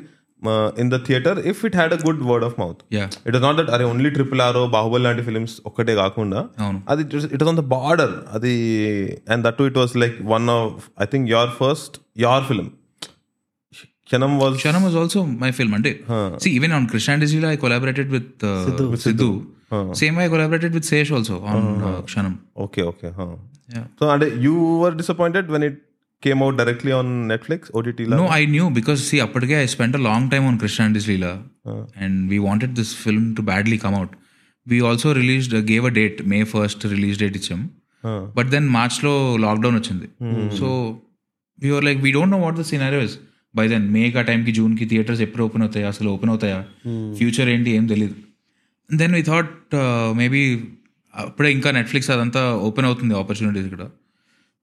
[0.82, 2.82] in the theatre if it had a good word of mouth
[3.28, 6.42] it is not that అరే only triple R Baahubali లాంటి films ఒక్కటే కాకుండా
[6.94, 8.54] అది it was on the border అది
[9.34, 12.72] and that it was like one of I think your first your film
[14.10, 15.72] Kshanam was Shanam was also my film.
[15.78, 15.88] And
[16.44, 18.54] see, even on Krishnandizila, I collaborated with uh,
[19.04, 19.30] Sidhu.
[20.02, 22.36] Same way I collaborated with Sesh also on uh, Kshanam.
[22.66, 23.10] Okay okay
[23.74, 23.84] Yeah.
[24.00, 25.76] So అంటే you were disappointed when it
[26.24, 30.04] came out directly on Netflix OTT No, I knew because see, appadike I spent a
[30.08, 31.32] long time on Krishnandizila
[32.04, 34.12] and we wanted this film to badly come out.
[34.68, 37.62] We also released, uh, gave a date, May 1st release date ఇచ్చాం.
[38.36, 39.14] But then మార్చ్లో
[39.46, 40.08] lockdown వచ్చింది.
[40.60, 40.68] So
[41.60, 43.16] we are like we don't know what the scenario is
[43.56, 45.88] by then May ఆ టైంకి జూన్కి theatres ఎప్పుడు open అవుతాయా?
[45.94, 46.60] అసలు open అవుతాయా?
[47.20, 48.16] Future ఏంటి ఏం తెలియదు
[48.90, 49.52] దెన్ వీ థాట్
[50.22, 50.44] మేబీ
[51.14, 53.86] అప్పుడే ఇంకా నెట్ఫ్లిక్స్ అదంతా ఓపెన్ అవుతుంది ఆపర్చునిటీస్ ఇక్కడ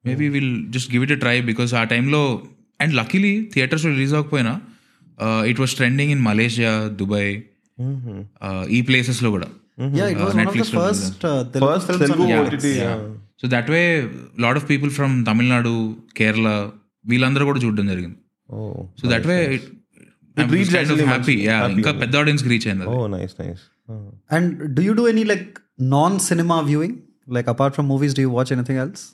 [0.09, 2.23] maybe will just give it a try because ఆ టైంలో
[2.81, 4.55] అండ్ లక్కీలీ థియేటర్స్లో రిలీజ్ అవ్వకపోయినా
[5.51, 7.31] it was trending in Malaysia Dubai
[8.77, 9.49] ఈ ప్లేసెస్లో కూడా.
[10.41, 10.73] Netflix
[13.41, 13.81] so that way
[14.45, 15.73] lot of people from Tamil Nadu
[16.17, 16.49] Kerala
[17.05, 18.19] వీళ్ళందరూ కూడా చూడడం జరిగింది.
[19.01, 19.37] సో దట్ వే
[21.11, 21.35] హ్యాపీ
[21.79, 22.87] ఇంకా పెద్ద ఆడియన్స్ రీచ్ అయింది
[24.37, 25.51] and do you do any like
[25.97, 26.97] non cinema viewing
[27.37, 29.05] like apart from movies do you watch anything else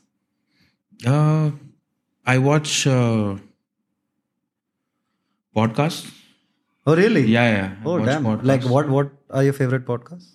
[0.92, 1.66] anything else
[2.26, 2.74] I watch
[5.56, 6.06] podcast
[6.88, 9.08] oh really yeah yeah oh damn like what what
[9.38, 10.28] are your favorite podcasts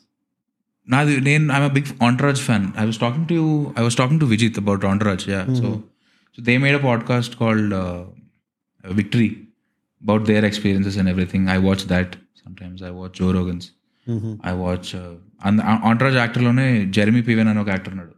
[0.89, 3.41] నాది నేను I'm big ఆంటరాజ్ fan I was talking to
[3.79, 5.69] I was talking to Vijith about ఆంటరాజ్ yeah so
[6.39, 7.75] so they made a podcast called
[8.85, 9.29] victory
[10.03, 13.69] about their experiences and everything I watch that sometimes I watch Joe రోగన్స్
[14.47, 14.91] I watch
[15.91, 16.69] ఆంటరాజ్ యాక్టర్లోనే
[16.99, 18.15] Jeremy పివెన్ అని ఒక actor ఉన్నాడు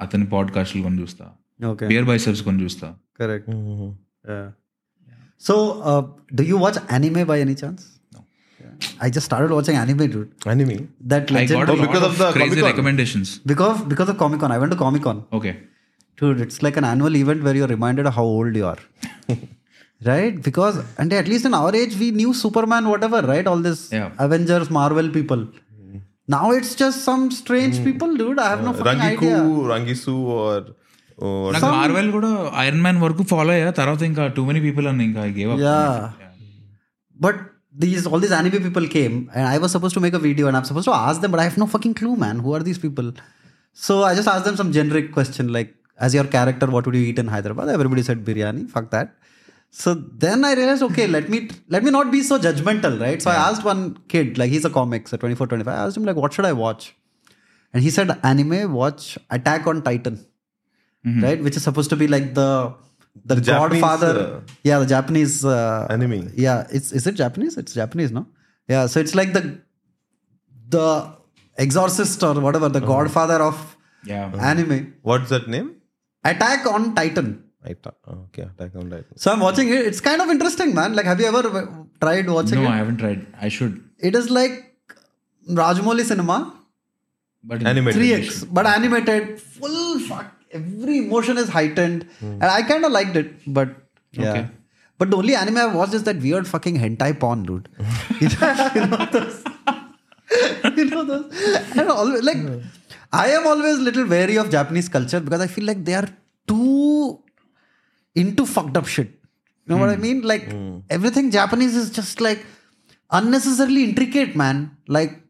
[0.00, 1.26] అతని పాడ్కాస్ట్లు కొని చూస్తా
[1.70, 2.88] okay beer biceps కొని చూస్తా
[3.20, 3.50] correct
[5.48, 5.54] so
[6.38, 7.82] do you watch anime by any chance
[8.16, 8.20] No.
[9.04, 10.30] I just started watching anime, dude.
[10.52, 10.74] Anime.
[11.10, 12.68] That I legend got a Oh, lot because of, of the crazy Comic-Con.
[12.70, 13.28] recommendations.
[13.50, 14.52] because because of Comic Con.
[14.56, 15.18] I went to Comic Con.
[15.38, 15.52] Okay.
[16.18, 18.80] Dude, it's like an annual event where you're reminded of how old you are.
[20.00, 20.36] right?
[20.48, 23.48] Because and at least in our age we knew Superman, whatever, right?
[23.52, 24.10] All this Yeah.
[24.26, 25.42] Avengers, Marvel people.
[26.28, 28.40] Now it's just some strange people, dude.
[28.46, 29.40] I have no fucking Rangiku, idea.
[29.72, 30.60] Rangisu or, or
[31.54, 32.30] నాకు Marvel కూడా
[32.64, 35.90] Iron Man వరకు follow అయ్యా తర్వాత ఇంకా too many people అని ఇంకా gave Yeah.
[37.24, 37.36] But
[37.82, 40.56] these all these anime people came and I was supposed to make a video and
[40.58, 42.38] I'm supposed to ask them, but I have no fucking clue, man.
[42.44, 43.08] Who are these people?
[43.84, 45.70] So I just asked them some generic question like,
[46.06, 47.68] as your character, what would you eat in Hyderabad?
[47.76, 48.62] Everybody said biryani.
[48.74, 49.08] Fuck that.
[49.82, 49.90] So
[50.24, 51.38] then I realized, okay, let me
[51.74, 53.20] let me not be so judgmental, right?
[53.24, 53.82] So I asked one
[54.12, 55.72] kid, like he's a comics at 24, 25.
[55.74, 56.84] I asked him like, what should I watch?
[57.74, 59.04] And he said, anime, watch
[59.36, 60.16] Attack on Titan,
[61.07, 61.23] mm-hmm.
[61.23, 61.41] right?
[61.43, 62.73] Which is supposed to be like the
[63.25, 64.13] the, the Godfather.
[64.13, 66.31] Japanese, uh, yeah, the Japanese uh, anime.
[66.35, 67.57] Yeah, it's is it Japanese?
[67.57, 68.27] It's Japanese, no?
[68.67, 69.59] Yeah, so it's like the
[70.69, 71.13] the
[71.57, 72.79] Exorcist or whatever, the.
[72.79, 72.93] Uh-huh.
[72.93, 74.27] Godfather of yeah.
[74.27, 74.45] Uh-huh.
[74.51, 74.93] anime.
[75.01, 75.75] What's that name?
[76.23, 77.43] Attack on Titan.
[77.63, 77.95] Attack.
[78.07, 79.17] Oh, okay, Attack on Titan.
[79.17, 79.85] So I'm watching it.
[79.85, 80.95] It's kind of interesting, man.
[80.95, 81.43] Like, have you ever
[82.01, 82.63] tried watching?
[82.63, 82.75] No, it?
[82.75, 83.25] I haven't tried.
[83.41, 83.83] I should.
[83.97, 84.75] It is like
[85.49, 86.53] Rajamouli cinema,
[87.43, 88.01] but animated.
[88.01, 92.03] 3x, but animated, full fuck every emotion is heightened.
[92.19, 92.33] Hmm.
[92.33, 93.69] And i kind of liked it but
[94.11, 94.31] yeah.
[94.31, 94.47] Okay.
[94.97, 97.69] but the only anime i watched is that weird fucking hentai porn dude.
[98.19, 99.43] You know, those?
[100.77, 101.77] You know those?
[101.77, 102.59] And always like hmm.
[103.11, 106.09] i am always little wary of japanese culture because i feel like they are
[106.47, 107.21] too
[108.15, 109.09] into fucked up shit.
[109.65, 110.01] You know what i hmm.
[110.01, 110.21] mean?
[110.21, 110.49] Like
[110.89, 112.45] everything japanese is just like
[113.11, 114.77] unnecessarily intricate man.
[114.87, 115.21] Like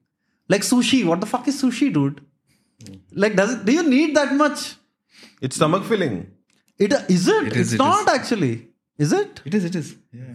[0.50, 1.06] like sushi.
[1.06, 2.22] What the fuck is sushi dude?
[3.12, 4.76] Like does it, do you need that much
[5.45, 6.17] It's stomach filling.
[6.85, 8.53] it is it, It is, it's it not actually
[9.05, 9.91] is it it is it is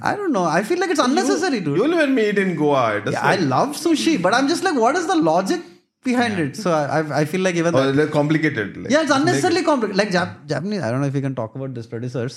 [0.09, 2.51] i don't know i feel like it's unnecessary dude You will when me eat in
[2.61, 2.83] Goa.
[2.97, 5.61] It does Yeah, I love sushi, but I'm just like, what is the logic
[6.09, 6.51] behind it?
[6.63, 8.67] So I, I, I feel like even or that, like complicated.
[8.81, 9.99] Like, yeah, it's unnecessarily complicated.
[10.01, 12.35] Like Jap- Japanese, I don't know if we can talk about this producers,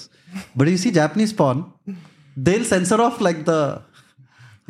[0.57, 1.59] but you see Japanese porn,
[2.47, 3.61] they'll censor off like the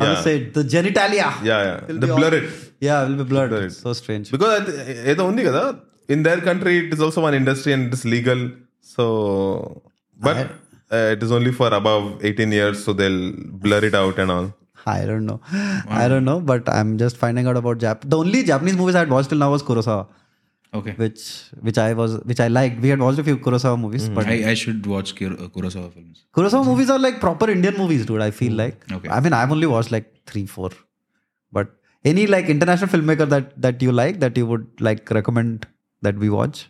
[0.01, 0.25] how to Yeah.
[0.27, 1.29] say it, the genitalia.
[1.51, 1.79] Yeah, yeah.
[1.89, 2.49] Will They be blur all- it.
[2.89, 3.53] Yeah, will be blurred.
[3.55, 3.77] Blur it.
[3.85, 4.29] So strange.
[4.37, 4.77] Because అది-
[5.13, 5.63] ఏదో ఉంది కదా
[6.08, 8.52] in their country, it is also one industry and it is legal.
[8.82, 9.82] So,
[10.18, 14.20] but I, uh, it is only for above 18 years, so they'll blur it out
[14.20, 14.54] and all.
[14.86, 15.42] I don't know.
[15.52, 15.84] Wow.
[15.88, 18.08] I don't know, but I'm just finding out about Jap.
[18.08, 20.08] The only Japanese movies I had watched till now was Kurosawa.
[20.76, 20.92] Okay.
[20.92, 21.22] Which
[21.62, 22.82] which I was which I liked.
[22.82, 24.16] We had watched a few Kurosawa movies, mm.
[24.16, 26.26] but I, I should watch Kur- uh, Kurosawa films.
[26.36, 26.68] Kurosawa mm.
[26.68, 28.22] movies are like proper Indian movies, dude.
[28.22, 28.58] I feel mm.
[28.58, 28.92] like.
[28.92, 29.10] Okay.
[29.10, 30.70] I mean, I've only watched like three, four,
[31.52, 31.70] but
[32.04, 35.66] any like international filmmaker that that you like that you would like recommend
[36.02, 36.70] that we watch?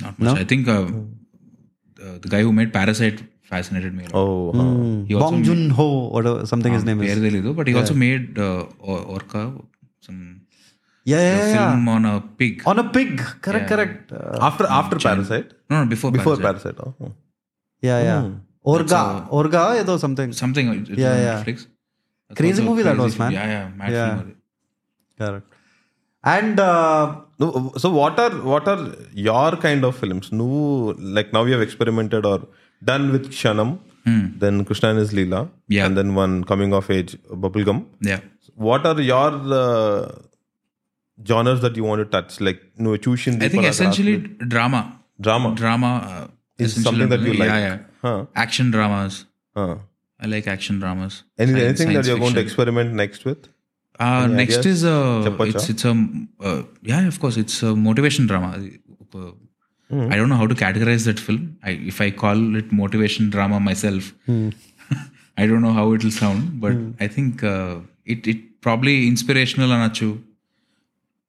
[0.00, 0.34] Not much.
[0.34, 0.40] No?
[0.40, 0.86] I think uh,
[1.94, 4.06] the, the guy who made Parasite fascinated me.
[4.12, 5.18] Oh, mm.
[5.18, 7.18] Bong Joon Ho or something uh, his ah, name is.
[7.18, 7.80] Lido, but he yeah.
[7.80, 9.54] also made uh, Orca,
[10.00, 10.42] some
[11.04, 12.62] yeah, yeah, yeah, film on a pig.
[12.66, 13.76] On a pig, correct, yeah.
[13.76, 14.12] correct.
[14.12, 15.22] Uh, after after China.
[15.22, 15.52] Parasite.
[15.70, 16.76] No, no, before before Parasite.
[16.76, 16.96] Parasite.
[17.00, 17.06] Oh.
[17.06, 17.12] oh.
[17.80, 18.22] Yeah, yeah.
[18.22, 18.40] Mm.
[18.66, 20.32] Orga, a, Orga, or something.
[20.32, 20.68] Something.
[20.68, 21.44] Uh, yeah, yeah.
[21.44, 21.66] Netflix.
[22.28, 23.30] That's crazy movie crazy that was, man.
[23.30, 23.68] Yeah, yeah.
[23.68, 24.22] Mad yeah.
[25.18, 25.55] Correct.
[26.33, 26.59] అది Correct.
[26.59, 27.03] And uh,
[27.41, 27.47] No,
[27.83, 28.81] so what are what are
[29.27, 30.25] your kind of films?
[30.41, 30.47] No,
[31.17, 32.37] like now you have experimented or
[32.89, 33.69] done with Kshanam,
[34.43, 35.39] then Krishna and his Leela,
[35.75, 35.85] Yeah.
[35.85, 37.11] and then one coming of age
[37.43, 37.79] Bubblegum.
[38.11, 38.17] Yeah
[38.67, 39.29] What are your
[39.61, 40.03] uh,
[41.31, 42.31] genres that you want to touch?
[42.47, 44.15] Like no choosing I think essentially
[44.53, 44.81] drama
[45.27, 45.49] drama.
[45.61, 45.91] Drama
[46.65, 47.51] Is something that you like.
[47.53, 47.73] Yeah yeah
[48.05, 48.19] Huh.
[48.43, 49.17] Action dramas
[49.59, 49.73] Huh.
[50.25, 52.43] I like action dramas Any, anything that you're going to
[53.98, 54.82] uh, next ideas?
[54.82, 58.58] is uh, a it's, it's a uh, yeah of course it's a motivation drama.
[59.90, 60.12] Mm.
[60.12, 61.58] I don't know how to categorize that film.
[61.62, 64.52] I, if I call it motivation drama myself, mm.
[65.38, 66.94] I don't know how it'll sound, but mm.
[67.00, 70.22] I think uh, it it probably inspirational anachu.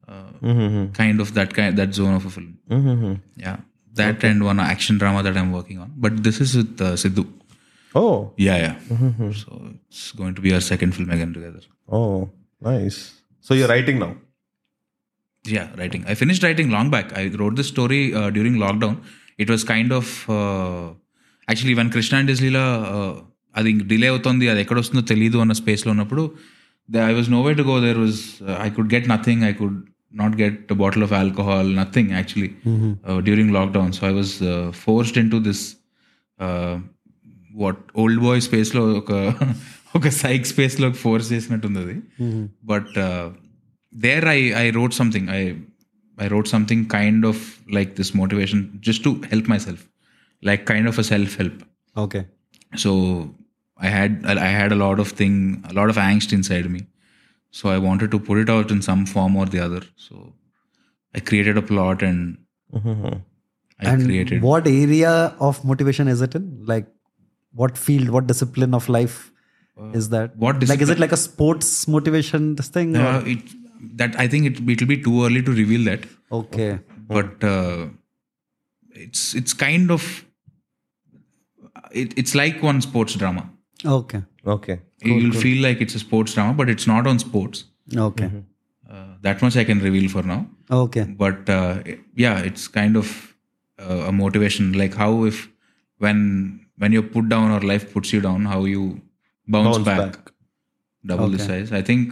[0.07, 0.91] Uh, mm-hmm.
[0.93, 2.57] Kind of that kind that zone of a film.
[2.69, 3.13] Mm-hmm.
[3.35, 3.57] Yeah,
[3.93, 4.29] that okay.
[4.29, 5.93] and one action drama that I'm working on.
[5.95, 7.27] But this is with Siddu.
[7.93, 8.33] Oh.
[8.37, 8.75] Yeah, yeah.
[8.89, 9.31] Mm-hmm.
[9.31, 11.61] So it's going to be our second film again together.
[11.89, 12.29] Oh.
[12.60, 12.98] Nice.
[13.40, 14.12] So you're writing now.
[15.44, 16.04] Yeah, writing.
[16.06, 17.12] I finished writing long back.
[17.20, 18.96] I wrote this story uh, during lockdown.
[19.38, 20.94] It was kind of uh,
[21.48, 23.12] actually when Krishna and Disleela uh,
[23.58, 26.22] అది delay అవుతుంది అది ఎక్కడ వస్తుందో తెలియదు అన్న స్పేస్లో ఉన్నప్పుడు
[26.88, 27.80] there, I was nowhere to go.
[27.80, 29.44] There was uh, I could get nothing.
[29.44, 29.76] I could
[30.20, 31.64] not get a bottle of alcohol.
[31.64, 32.50] Nothing actually
[33.08, 33.94] uh, during lockdown.
[33.94, 35.60] So I was uh, forced into this
[36.38, 36.78] uh,
[37.62, 39.12] what old boy space లో ఒక
[39.98, 41.96] ఒక psych space లో force చేసినట్టుంది అది
[42.72, 42.92] but
[43.92, 45.42] there I I wrote something I
[46.18, 47.42] I wrote something kind of
[47.76, 49.84] like this motivation just to help myself
[50.42, 51.60] like kind of a self help
[52.02, 52.20] Okay.
[52.82, 52.90] so
[53.86, 54.12] i had
[54.48, 55.34] i had a lot of thing
[55.70, 56.80] a lot of angst inside me
[57.54, 60.14] so i wanted to put it out in some form or the other so
[61.14, 62.20] i created a plot and
[63.80, 65.12] i and created what area
[65.48, 66.44] of motivation is it in?
[66.72, 66.88] Like,
[67.54, 69.16] what field, what discipline of life
[69.93, 70.35] is that?
[70.37, 72.55] What like, is it like a sports motivation?
[72.55, 72.95] This thing?
[72.95, 73.39] uh, it,
[74.01, 76.79] that i think it it'll be too early to reveal that okay.
[77.07, 77.87] but uh,
[78.91, 80.25] it's it's kind of
[81.91, 83.49] it, it's like one sports drama
[83.85, 84.23] Okay.
[84.45, 84.79] Okay.
[85.03, 88.29] you'll feel like it's a sports drama but it's not on sports Okay.
[88.89, 91.03] uh, that much i can reveal for now Okay.
[91.03, 91.83] but uh,
[92.15, 93.35] yeah it's kind of
[93.79, 95.47] uh, a motivation like how if
[95.99, 99.01] when when you're put down or life puts you down how you
[99.47, 100.17] bounce back
[101.03, 102.09] double the size I think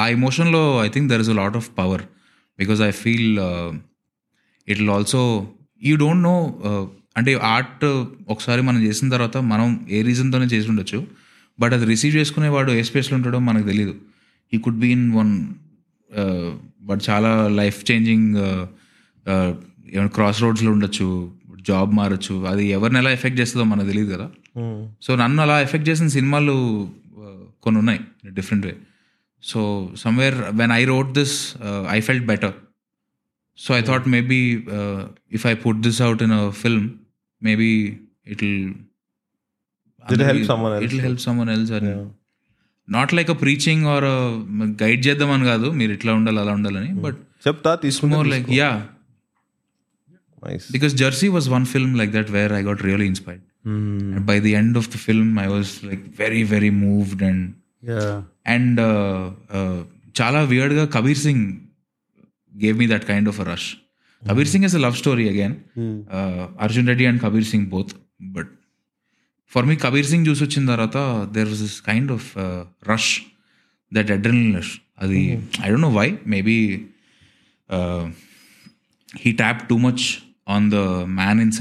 [0.00, 2.04] ఆ ఎమోషన్లో I think there is a lot of power
[2.58, 3.30] because I feel
[4.68, 5.22] it will also
[5.82, 6.36] you don't know
[7.16, 7.84] అంటే art
[8.28, 10.98] ఒకసారి మనం చేసిన తర్వాత మనం ఏ రీజన్తోనే చేసి ఉండొచ్చు.
[11.58, 13.94] But అది రిసీవ్ చేసుకునేవాడు ఏ స్పేస్లో ఉంటాడో మనకు తెలియదు
[14.52, 15.32] he could been one
[16.82, 17.30] but చాలా
[17.60, 18.62] లైఫ్ చేంజింగ్ uh,
[19.26, 19.50] uh,
[19.94, 21.06] ఏమైనా క్రాస్ రోడ్స్లో ఉండొచ్చు
[21.60, 24.26] జాబ్ మారచ్చు అది ఎవరిని ఎలా ఎఫెక్ట్ చేస్తుందో మనకు తెలియదు కదా.
[25.02, 26.88] సో నన్ను అలా ఎఫెక్ట్ చేసిన సినిమాలు
[27.62, 28.76] కొన్ని ఉన్నాయి different way
[29.42, 31.54] so somewhere when I wrote this
[31.90, 32.52] I felt better
[33.58, 34.64] so I thought maybe
[35.32, 36.90] if I put this out in a film
[37.42, 38.72] maybe it
[40.12, 40.84] It'll help someone else.
[40.84, 42.06] It help someone else అని
[42.92, 44.04] not like a preaching or
[44.82, 47.18] guide చేద్దామని కాదు మీరు ఇట్లా ఉండాలి అలా ఉండాలని but
[47.48, 48.86] చెప్తా more like yeah
[50.48, 53.06] nice because Jersey was one film like that where I got really
[53.57, 54.15] inspired.
[54.15, 58.23] And by the end of the film, I was like very, very moved and Yeah.
[58.45, 59.83] and uh, uh,
[60.13, 61.69] chala weird ga Kabir Singh
[62.57, 63.77] gave me that kind of a rush.
[64.27, 65.53] Kabir Singh is a love story again.
[66.09, 68.47] Uh, Arjun Reddy and Kabir Singh both, but
[69.45, 70.97] for me, Kabir Singh చూసి వచ్చిన తర్వాత
[71.35, 73.25] there was this kind of uh, rush,
[73.91, 74.81] that adrenaline rush.
[75.01, 76.17] అది I don't know why.
[76.25, 76.85] Maybe
[77.69, 78.05] uh,
[79.23, 81.51] he tapped too much on the man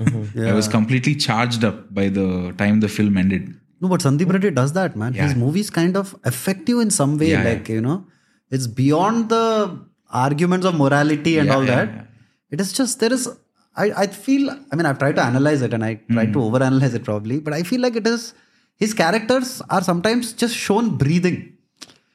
[0.00, 0.48] inside me.
[0.50, 3.54] I was completely charged up by the time the film ended.
[3.80, 5.14] No, but Sandeep Reddy does that, man.
[5.14, 7.30] His movies kind of affect you in some way.
[7.30, 8.06] Yeah, like, you know,
[8.50, 9.78] it's beyond the
[10.10, 12.06] arguments of morality and Yeah, all yeah, that.
[12.50, 13.28] It is just, there is,
[13.76, 16.54] I, I feel, I mean, I've tried to analyze it and I tried to mm-hmm.
[16.54, 18.34] overanalyze it probably, but I feel like it is,
[18.76, 21.56] his characters are sometimes just shown breathing.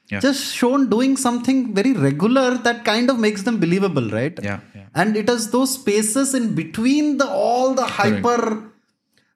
[0.08, 0.20] Yeah.
[0.20, 4.38] Just shown doing something very regular that kind of makes them believable, right?
[4.40, 4.75] Yeah, yeah.
[4.96, 8.72] And it is those spaces in between the all the hyper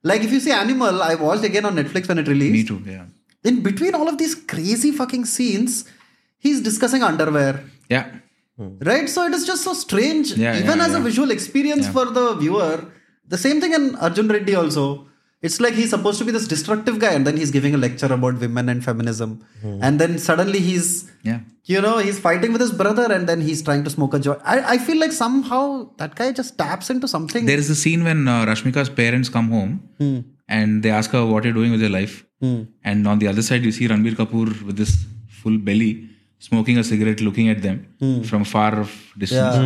[0.02, 2.70] like if you see Animal, I watched again on Netflix when it released.
[2.70, 2.82] Me too.
[2.90, 3.06] Yeah.
[3.44, 5.84] In between all of these crazy fucking scenes,
[6.38, 7.64] he's discussing underwear.
[7.88, 8.10] Yeah.
[8.56, 9.08] Right?
[9.08, 10.32] So it is just so strange.
[10.32, 12.92] Yeah, Even yeah, as a visual experience for the viewer.
[13.26, 15.06] The same thing in Arjun Reddy also.
[15.42, 18.12] It's like he's supposed to be this destructive guy, and then he's giving a lecture
[18.12, 19.42] about women and feminism.
[19.62, 19.78] Hmm.
[19.82, 21.40] And then suddenly he's Yeah.
[21.64, 24.40] you know, he's fighting with his brother and then he's trying to smoke a joint.
[24.44, 27.46] I, I feel like somehow that guy just taps into something.
[27.46, 30.20] There is a scene when uh, Rashmika's parents come home hmm.
[30.48, 32.24] and they ask her what you're doing with your life.
[32.40, 32.62] Hmm.
[32.84, 36.08] And on the other side, you see Ranbir Kapoor with this full belly
[36.38, 37.86] smoking a cigarette, looking at them
[38.24, 39.56] from far off distance.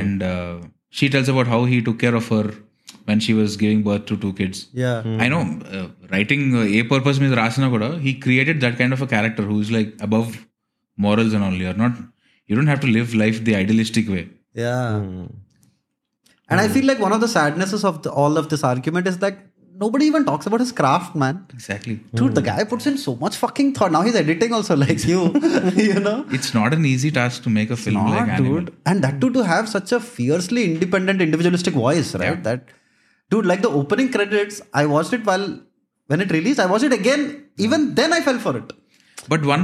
[0.00, 0.60] And uh,
[0.90, 2.52] she tells about how he took care of her
[3.06, 4.66] when she was giving birth to two kids.
[4.72, 5.02] Yeah.
[5.04, 5.20] Mm-hmm.
[5.20, 5.42] I know
[5.78, 9.42] uh, writing uh, A Purpose means Rasana Koda, he created that kind of a character
[9.42, 10.46] who's like above
[10.96, 11.52] morals and all.
[11.52, 11.92] You're not,
[12.46, 14.28] you don't have to live life the idealistic way.
[14.52, 15.00] Yeah.
[15.02, 15.32] Mm.
[16.48, 16.64] And mm.
[16.64, 16.74] I hmm.
[16.74, 19.38] feel like one of the sadnesses of the, all of this argument is that
[19.78, 21.46] nobody even talks about his craft, man.
[21.52, 21.96] Exactly.
[22.14, 22.34] Dude, mm.
[22.34, 22.46] the hmm.
[22.46, 23.92] guy puts in so much fucking thought.
[23.92, 25.32] Now he's editing also, like you,
[25.76, 26.24] you know.
[26.30, 28.60] It's not an easy task to make a film not, like Animal.
[28.60, 28.76] Dude.
[28.84, 32.36] And that too to have such a fiercely independent, individualistic voice, right?
[32.36, 32.40] Yeah.
[32.42, 32.68] That
[33.31, 35.45] dude, like the opening credits, I watched it while
[36.09, 36.59] when it released.
[36.59, 37.21] I watched it again.
[37.65, 38.69] Even then, I fell for it.
[39.31, 39.63] But one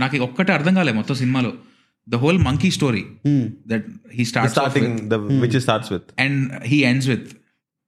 [0.00, 1.50] నాకు ఒక్కటే అర్థం కాలే మొత్తం సినిమాలో
[2.06, 3.02] the whole monkey story
[3.72, 3.86] that
[4.16, 6.06] he start starting the which it starts with.
[6.24, 6.38] And
[6.70, 7.28] he ends with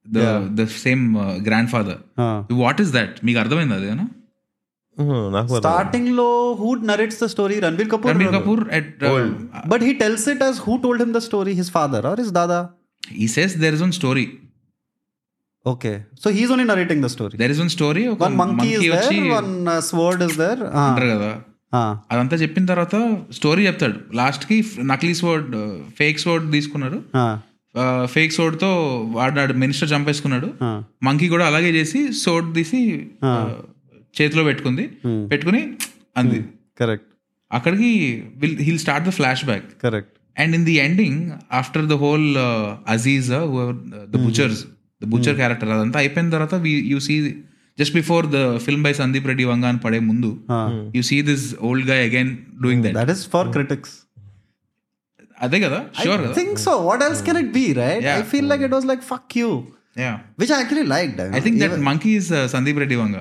[0.06, 0.20] the
[0.60, 1.02] the same
[1.48, 2.36] grand father Huh.
[2.64, 4.06] What is that మీకు అర్థమైంది అదేనా
[4.98, 7.56] Mhm, నాకు కూడా Starting low, who narrates the story?
[7.64, 8.10] Ranbir Kapoor.
[8.12, 8.90] Ranbir Kapoor at
[9.72, 12.60] But he tells it as who told him the story, his father or his dada.
[13.20, 14.26] he says there is one story
[15.65, 16.05] Okay.
[16.15, 17.35] So he's only narrating the story.
[17.41, 20.59] There is one story ఒక there, one uh, sword is there.
[20.71, 20.85] Ah.
[20.85, 21.31] అంటారు కదా
[21.73, 21.89] Ah.
[22.11, 22.95] అదంతా చెప్పిన తర్వాత
[23.37, 24.57] story చెప్తాడు లాస్ట్కి
[24.91, 25.51] నకిలీ sword
[25.99, 27.33] fake sword తీసుకున్నారు Ah.
[28.13, 28.69] ఫేక్ సోడ్తో
[29.17, 30.77] వాడు మినిస్టర్ చంపేసుకున్నాడు Ah.
[31.07, 32.81] మంకీ కూడా అలాగే చేసి సోడ్ తీసి
[34.15, 34.85] చేతిలో పెట్టుకుంది
[35.33, 35.61] పెట్టుకుని
[36.17, 36.39] అంది
[36.81, 37.05] Correct.
[37.51, 37.91] అక్కడికి
[38.41, 39.13] will he'll start the
[39.45, 40.09] flashback Correct.
[40.37, 41.21] And in the ending
[41.53, 42.27] after the whole
[42.95, 43.29] Aziz
[44.13, 44.61] the butchers
[45.02, 46.54] the butcher character అదంతా అయిపోయిన తర్వాత
[46.92, 47.16] you see
[47.78, 50.30] just before the film by Sandeep Reddy Vanga అని పడే ముందు
[50.96, 52.32] you see this old guy again
[52.64, 53.92] doing that That is for critics.
[55.44, 56.72] అదే కదా sure I కదా think so.
[56.88, 58.02] What else can it be, right?
[58.08, 58.18] Yeah.
[58.20, 59.50] I feel like it was like fuck you,
[60.04, 61.16] yeah which I actually liked.
[61.24, 63.16] I, I mean, think that monkey is Sandeep Reddy Vanga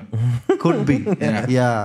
[0.64, 0.96] could be.
[1.58, 1.78] yeah.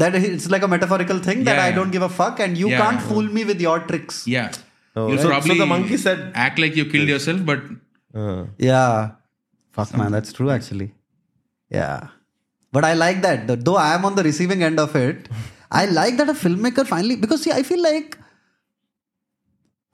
[0.00, 1.76] That it's like a metaphorical thing that Yeah, I yeah.
[1.78, 2.82] don't give a fuck and you Yeah.
[2.82, 4.16] can't fool me with your tricks.
[4.34, 4.48] Yeah.
[4.96, 7.62] Oh, You'll so- so probably the monkey said- act like you killed yourself, but
[8.13, 9.11] uh, Yeah.
[9.71, 10.93] Fuck man, that's true actually.
[11.69, 12.07] Yeah.
[12.73, 13.63] But I like that.
[13.65, 15.29] Though I am on the receiving end of it,
[15.71, 18.17] I like that a filmmaker finally because see, I feel like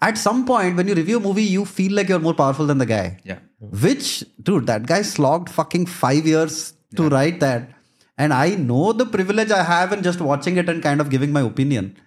[0.02, 2.78] at some point when you review a movie, you feel like you're more powerful than
[2.78, 3.20] the guy.
[3.24, 3.40] yeah.
[3.60, 7.72] Which, dude, that guy slogged fucking five years to write that.
[8.16, 11.32] And I know the privilege I have in just watching it and kind of giving
[11.32, 11.98] my opinion.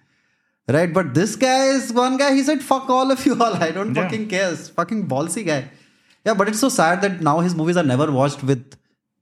[0.67, 0.93] Right?
[0.93, 3.55] But this guy is one guy, he said, fuck all of you all.
[3.55, 4.03] I don't Yeah.
[4.03, 4.53] fucking care.
[4.53, 5.69] It's fucking ballsy guy.
[6.25, 8.75] Yeah, but it's so sad that now his movies are never watched with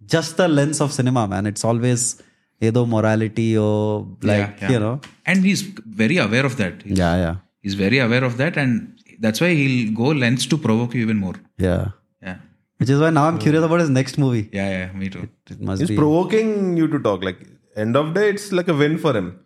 [0.06, 1.46] just the lens of cinema, man.
[1.46, 2.22] It's always
[2.62, 4.72] either morality or like, Yeah, yeah.
[4.72, 5.00] you know.
[5.26, 5.62] And he's
[6.02, 6.82] very aware of that.
[6.84, 7.36] He's, Yeah, yeah.
[7.62, 11.18] he's very aware of that, and that's why he'll go lengths to provoke you even
[11.18, 11.36] more.
[11.58, 11.92] Yeah.
[12.22, 12.38] Yeah.
[12.78, 14.50] Which is why now I'm curious about his next movie.
[14.54, 15.30] Yeah, yeah, me too.
[15.50, 15.98] It must he's be.
[15.98, 17.24] provoking you to talk.
[17.24, 17.40] Like
[17.76, 19.40] end of day, it's like a win for him.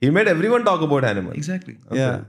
[0.00, 1.34] He made everyone talk about animals.
[1.36, 1.76] Exactly.
[1.90, 2.24] Yeah.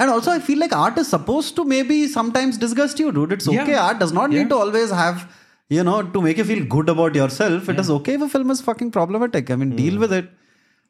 [0.00, 3.32] And also, I feel like art is supposed to maybe sometimes disgust you, dude.
[3.32, 3.72] It's okay.
[3.72, 3.86] Yeah.
[3.86, 4.38] Art does not Yeah.
[4.38, 5.24] need to always have,
[5.68, 7.68] you know, to make you feel good about yourself.
[7.72, 9.50] It is okay if a film is fucking problematic.
[9.50, 10.00] I mean, deal hmm.
[10.04, 10.30] with it.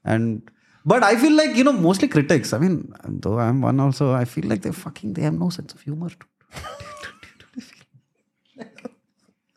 [0.05, 0.43] And,
[0.85, 2.77] but I feel like, you know, mostly critics, I mean,
[3.25, 6.11] though I'm one also, I feel like they fucking, they have no sense of humor.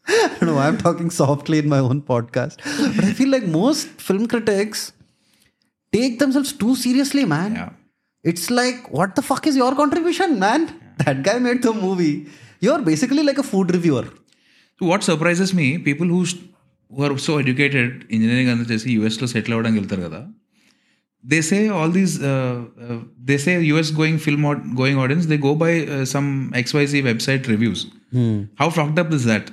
[0.07, 2.57] I don't know why I'm talking softly in my own podcast.
[2.95, 4.91] But I feel like most film critics
[5.91, 7.55] take themselves too seriously, man.
[7.55, 7.69] Yeah
[8.24, 10.62] It's like, what the fuck is your contribution, man?
[10.98, 12.14] That guy made the movie.
[12.60, 14.06] You're basically like a food reviewer.
[14.80, 16.24] So what surprises me, people who
[16.90, 20.20] who are so educated, engineering అంతా చేసి US లో settle అవ్వడానికి వెళ్తారు కదా
[21.24, 22.14] they say all these
[23.28, 24.44] they say US going film
[24.80, 25.72] going audience they go by
[26.14, 26.28] some
[26.60, 27.82] XYZ website reviews
[28.62, 29.48] how ఫ్లాక్డ్ up is that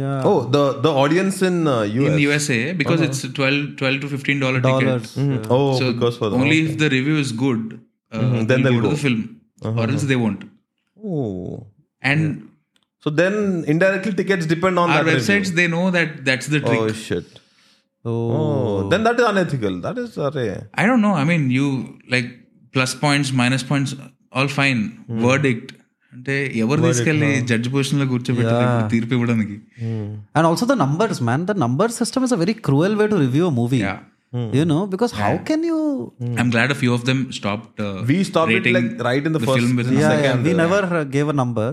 [0.00, 0.22] Yeah.
[0.30, 2.12] Oh, the the audience in uh, US.
[2.12, 2.72] in USA eh?
[2.80, 3.10] because uh-huh.
[3.10, 5.14] it's 12, 12 to 15 dollar Dollars.
[5.16, 5.36] Mm-hmm.
[5.36, 5.46] ticket.
[5.50, 7.80] Oh, So because for the only if the review is good,
[8.12, 8.44] uh, mm-hmm.
[8.50, 9.80] then they'll they'll go to the film, uh-huh.
[9.80, 10.44] or else they won't.
[11.02, 11.66] Oh.
[12.02, 12.50] And
[13.06, 15.56] So then indirectly tickets depend on our that websites, review.
[15.60, 16.80] they know that that's the trick.
[16.84, 17.40] Oh shit.
[18.04, 18.14] Oh.
[18.38, 19.80] Oh, then that is unethical.
[19.86, 20.50] That is uh, array.
[20.74, 21.14] I don't know.
[21.22, 22.28] I mean, you like
[22.76, 23.94] plus points, minus points,
[24.30, 24.84] all fine.
[25.06, 25.26] Hmm.
[25.28, 25.72] Verdict.
[26.15, 26.33] అంటే
[26.63, 29.57] ఎవరు తీసుకెళ్ళి judge position లో కూర్చోబెట్టారు ఇప్పుడు తీర్పు ఇవ్వడానికి
[30.37, 31.41] And also the numbers, man.
[31.51, 33.83] The number system is a very cruel way to review a movie.
[33.87, 33.99] Yeah.
[34.57, 35.77] You know, because how can you.
[36.41, 37.79] I'm glad a few of them stopped.
[37.87, 40.19] Uh, We stopped it rating like right in the, first film within Yeah, a yeah,
[40.25, 40.45] second.
[40.49, 41.69] we never uh, gave a number.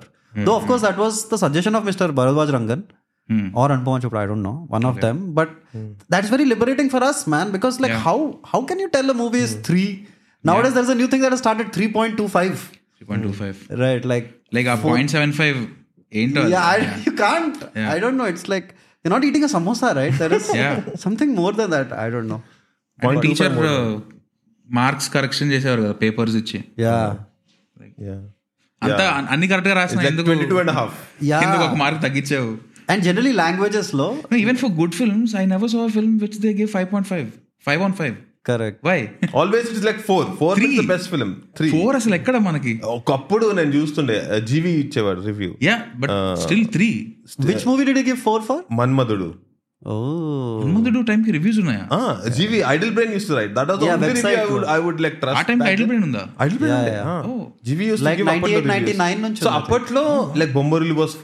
[0.47, 2.09] Though, of course, that was the suggestion of Mr.
[2.20, 2.82] Bharadwaj Rangan
[3.28, 3.47] Hmm.
[3.60, 5.16] or Anupam Chopra, I don't know, one of them.
[5.39, 5.48] But
[6.12, 8.05] that's very liberating for us, man, because like Yeah.
[8.06, 8.19] how
[8.52, 9.89] how can you tell a movie is three?
[10.51, 12.55] Nowadays, there's a new thing that has started 3.25.
[13.02, 13.59] 3.25.
[13.85, 15.59] Right, like Like a 0.75
[16.12, 16.52] ఏంటో అది?
[16.55, 17.56] yeah, I, you can't.
[17.94, 18.28] I don't know.
[18.32, 18.69] It's like
[19.05, 20.15] you're not eating a samosa, right?
[20.23, 20.77] There is Yeah.
[21.05, 21.90] something more than that.
[22.05, 22.40] I don't know.
[22.98, 23.56] And teacher
[24.69, 27.05] marks correction చేసేవారు కదా papers ఇచ్చి Yeah,
[28.06, 28.19] Yeah.
[28.82, 29.05] అంతా
[29.35, 30.93] అన్ని correct గా రాసిన Like ఎందుకు 22 and a half.
[31.31, 31.43] yeah.
[31.44, 32.51] ఎందుకు ఒక మార్క్ తగ్గించావు
[32.93, 34.10] And generally, languages low.
[34.43, 37.27] Even for good films I never so film which they give five point five
[37.66, 38.15] five on five
[38.45, 38.98] correct why
[39.38, 42.74] always like four four three best film three four అసలు ఎక్కడ మనకి?
[42.91, 46.90] ఒకప్పుడు నేను చూస్తుండే జీవి ఇచ్చేవాడు review yeah but still three
[47.45, 49.30] which movie did give four four Manmadhudu.
[50.61, 51.86] Manmadhudu time కి reviews ఉన్నాయా
[52.30, 52.60] Jeevi
[52.91, 55.64] Idlebrain use right that as only review I would I would like trust ఆ టైం
[55.64, 56.24] ఐడిల్ బ్రెయిన్ ఉందా?
[56.41, 58.03] Idle brain Jeevi use
[59.52, 60.06] అప్పట్లో
[60.36, 61.15] like Bommarillu was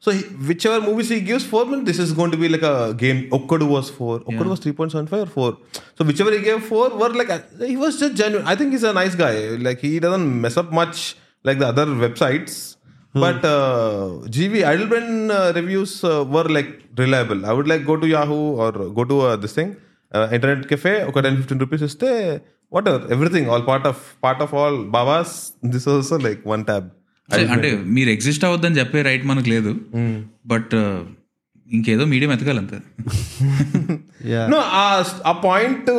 [0.00, 2.94] So he, whichever movies he gives four, then this is going to be like a
[2.94, 3.30] game.
[3.30, 4.20] Okkadu was four.
[4.20, 4.52] Okkadu yeah.
[4.54, 5.58] was three point seven five or four.
[5.96, 7.40] So whichever he gave four were like uh,
[7.72, 8.46] he was just genuine.
[8.46, 9.34] I think he's a nice guy.
[9.68, 12.76] Like he doesn't mess up much like the other websites.
[13.14, 13.20] Hmm.
[13.20, 17.44] But uh, GV Idlebrain uh, reviews uh, were like reliable.
[17.44, 19.76] I would like go to Yahoo or go to uh, this thing,
[20.12, 21.02] uh, internet cafe.
[21.04, 22.40] Okay, ten fifteen rupees is there.
[22.70, 25.52] Whatever, everything, all part of part of all Babas.
[25.62, 26.90] This also like one tab.
[27.32, 29.76] అంటే మీరు exist అవ్వద్దని చెప్పే right మనకు లేదు.
[30.46, 30.74] But
[31.72, 32.78] ఇంకేదో medium ఎతకాలి అంతే.
[34.24, 34.46] Yeah.
[34.48, 34.58] No,
[35.26, 35.90] ఆ point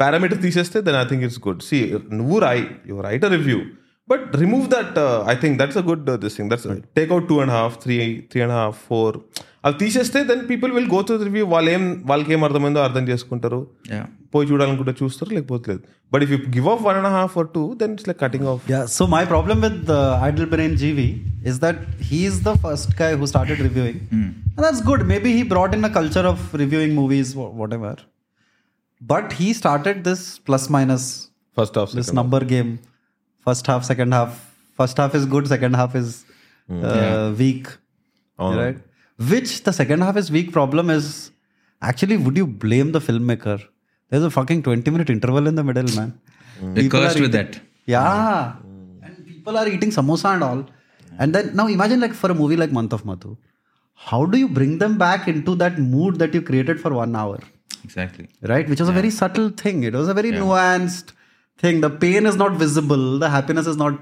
[0.00, 3.60] parameter తీసేస్తే then I think it's good see నువ్వు రాయి you write a review
[4.08, 7.52] but remove that I think that's a good this thing that's take out two and
[7.52, 9.16] half three three and half four
[9.64, 13.66] అవి తీసేస్తే then people will go through review వాళ్ళు ఏం వాళ్ళకి ఏం అర్థమైందో అర్థం చేసుకుంటారు.
[13.90, 15.83] Yeah పోయి చూడాలనుకుంటే చూస్తారు లేకపోతే లేదు
[16.13, 18.63] but if you give of one and half or two then it's like cutting of
[18.73, 20.99] Yeah, so my problem with uh, Idle Brain GV
[21.51, 21.77] is that
[22.09, 23.97] he's the first guy who started reviewing.
[24.55, 25.01] And that's good.
[25.13, 27.93] Maybe he brought in a culture of reviewing movies, wha- whatever.
[29.01, 31.05] But he started this plus minus,
[31.57, 32.69] first half this number game.
[33.47, 34.31] First half, second half.
[34.79, 36.09] First half is good, second half is
[36.89, 37.65] uh, weak.
[38.61, 38.79] Right?
[39.19, 41.05] Which the second half is weak problem is
[41.81, 43.57] actually, would you blame the filmmaker?
[44.10, 46.18] there's a fucking 20 minute interval in the middle, man.
[46.60, 46.74] Mm.
[46.74, 47.60] they cursed with that.
[47.86, 48.54] Yeah.
[48.66, 49.04] Mm.
[49.04, 50.66] And people are eating samosa and all.
[51.18, 53.36] And then now imagine like for a movie like Month of Madhu,
[53.94, 57.38] how do you bring them back into that mood that you created for one hour?
[57.84, 58.28] Exactly.
[58.42, 58.68] Right?
[58.68, 58.94] Which was yeah.
[58.94, 59.82] a very subtle thing.
[59.84, 60.40] It was a very yeah.
[60.40, 61.12] nuanced
[61.58, 61.80] thing.
[61.80, 63.98] The pain is not visible, the happiness is not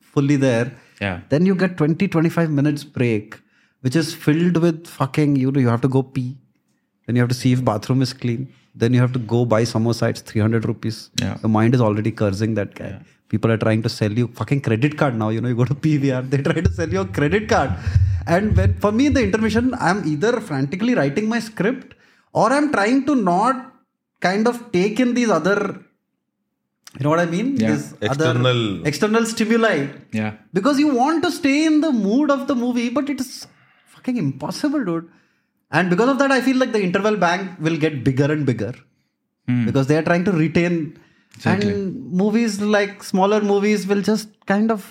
[0.00, 0.72] fully there.
[1.00, 1.20] Yeah.
[1.28, 3.38] Then you get 20, 25 minutes break,
[3.80, 6.36] which is filled with fucking, you know, you have to go pee.
[7.06, 8.52] Then you have to see if bathroom is clean.
[8.80, 11.10] Then you have to go buy samosa, it's 300 rupees.
[11.20, 11.36] Yeah.
[11.44, 12.90] The mind is already cursing that guy.
[13.32, 15.28] People are trying to sell you fucking credit card now.
[15.30, 17.70] You know, you go to PVR, they try to sell you a credit card.
[18.26, 21.94] And when for me in the intermission, I'm either frantically writing my script
[22.32, 23.72] or I'm trying to not
[24.20, 25.58] kind of take in these other
[26.98, 27.48] you know what I mean?
[27.62, 27.72] Yeah.
[27.72, 29.88] These External- other external stimuli
[30.20, 30.32] Yeah.
[30.58, 33.46] because you want to stay in the mood of the movie, but it is
[33.94, 35.08] fucking impossible, dude.
[35.71, 38.73] And because of that, I feel like the interval bank will get bigger and bigger
[39.47, 40.73] because they are trying to retain.
[41.51, 41.63] And
[42.21, 44.81] movies like smaller movies will just kind of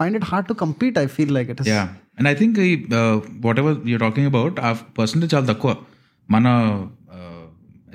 [0.00, 0.96] find it hard to compete.
[1.04, 1.68] I feel like it is.
[1.72, 1.82] Yeah
[2.18, 2.72] and I think ఈ
[3.46, 5.72] what ever you're talking about ఆ percentage చాలా తక్కువ
[6.28, 6.46] మన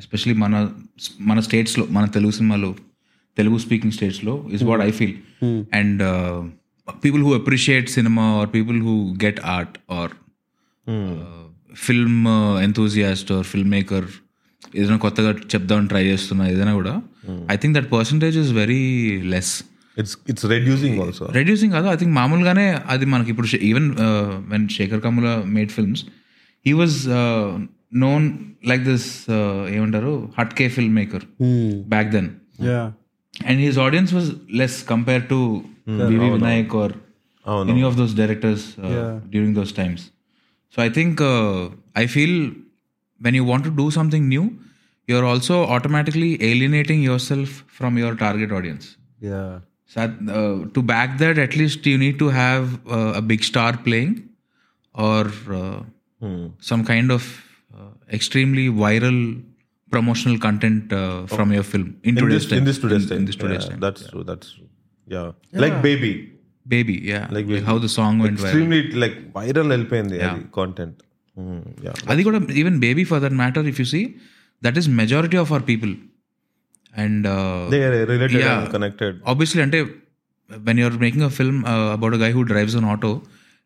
[0.01, 0.55] especially మన
[1.29, 2.71] మన స్టేట్స్లో మన తెలుగు సినిమాలో
[3.37, 5.15] తెలుగు స్పీకింగ్ స్టేట్స్లో is what I feel
[5.79, 6.03] and
[7.05, 10.13] people who appreciate cinema or people who get art are
[11.72, 12.20] film
[12.62, 14.06] enthusiast or film maker
[14.76, 16.94] ఏదైనా కొత్తగా చెప్దామని ట్రై చేస్తున్నా ఏదైనా కూడా
[17.48, 18.82] I think that percentage is very
[19.34, 19.52] less
[19.96, 23.88] it's it's reducing also reducing కాదు I think మామూలుగానే అది మనకి ఇప్పుడు even
[24.48, 26.02] when Sekhar Kammula made films
[26.66, 26.96] he was
[27.98, 28.24] known
[28.66, 29.08] like this
[29.70, 31.26] ఏమంటారు హట్ కే film maker
[31.88, 32.30] back then
[32.68, 32.86] Yeah.
[33.34, 35.36] And his audience was less compare to
[36.32, 36.94] Vinayak or.
[37.68, 38.64] Any of those directors
[39.30, 40.04] during those times
[40.70, 42.52] So I think uh, I feel
[43.20, 44.58] when you want to do something new,
[45.06, 48.96] you're also automatically alienating yourself from your target audience.
[49.20, 49.60] Yeah.
[49.86, 53.76] So uh, to back that, at least you need to have uh, a big star
[53.76, 54.28] playing
[54.94, 55.82] or uh,
[56.20, 56.48] hmm.
[56.60, 57.42] some kind of
[57.74, 59.42] uh, extremely viral
[59.90, 62.58] promotional content uh, from your film in, in today's this, time.
[62.58, 63.18] In this today's in, time.
[63.18, 63.80] In this today's yeah, time.
[63.80, 64.08] That's yeah.
[64.08, 64.24] true.
[64.24, 64.68] That's true.
[65.06, 65.32] Yeah.
[65.50, 65.60] yeah.
[65.60, 66.37] Like Baby.
[66.67, 67.61] Baby, yeah, Like like, Baby.
[67.69, 68.45] how the song went viral.
[68.49, 70.99] Extremely like viral వెళ్ళిపోయింది అది content
[71.85, 74.01] yeah అది కూడా even baby for that matter if you see
[74.61, 75.93] that is majority of our people
[76.93, 77.27] and
[77.73, 78.55] they are related Yeah.
[78.55, 79.81] And connected obviously అంటే
[80.49, 83.11] when you're making a film uh, about a guy who drives an auto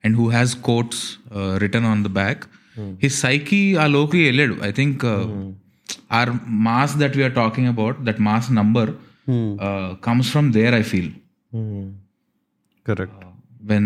[0.03, 0.99] and who has quotes
[1.37, 2.39] uh, written on the back
[3.03, 5.03] his psyche ఆ లోకి వెళ్ళాడు I think
[6.17, 6.29] our
[6.67, 8.87] mass that we are talking about that mass number
[9.67, 10.73] uh, comes from there
[12.81, 13.17] i feel Correct.
[13.71, 13.85] when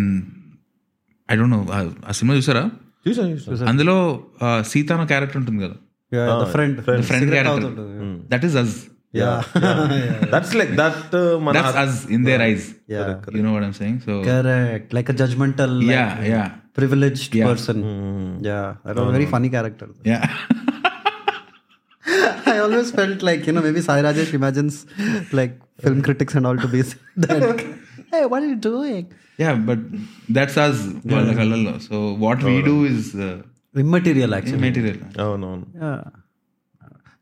[1.29, 2.63] i don't know uh, ఆ cinema చూసారా
[3.05, 3.97] చూసా చూసా అందులో
[4.45, 5.77] uh, Sita అన్న character ఉంటుంది కదా
[6.11, 6.73] Yeah, the friend.
[6.85, 8.07] Friend Cigarette character తాగుతుంటుంది.
[8.33, 8.73] That is us
[9.19, 9.37] Yeah.
[10.33, 11.13] That's like that
[11.45, 12.65] మన that's us in there ice
[12.95, 13.09] Yeah.
[13.37, 14.87] you know what i'm saying so Correct.
[14.97, 16.47] Like a judgmental, like, yeah yeah
[16.79, 17.79] privileged person.
[18.49, 18.67] Yeah.
[18.85, 19.87] That was a very funny character.
[20.11, 20.23] yeah
[22.53, 24.75] I always felt like, you know, maybe Sai Rajesh imagines
[25.31, 25.53] like
[25.83, 26.81] film critics and all to be
[27.25, 27.59] that.
[28.16, 29.12] hey, what are you doing?
[29.38, 29.78] Yeah, but
[30.28, 30.84] that's us.
[31.04, 31.78] Yeah.
[31.78, 33.42] So what we do is uh,
[33.74, 34.58] immaterial, actually.
[34.58, 34.98] Immaterial.
[35.18, 35.64] Oh no.
[35.74, 36.04] Yeah.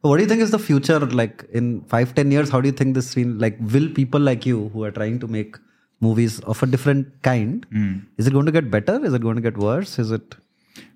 [0.03, 0.99] So what do you think is the future?
[1.01, 3.39] Like in five, ten years, how do you think this scene?
[3.39, 5.57] Like, will people like you who are trying to make
[6.01, 8.05] movies of a different kind, mm.
[8.19, 9.03] is it going to get better?
[9.05, 9.99] Is it going to get worse?
[9.99, 10.35] Is it?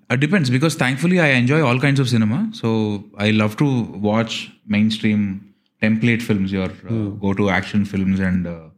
[0.09, 2.49] It depends because thankfully I enjoy all kinds of cinema.
[2.53, 7.19] So I love to watch mainstream template films, your uh, mm.
[7.19, 8.69] go to action films and uh,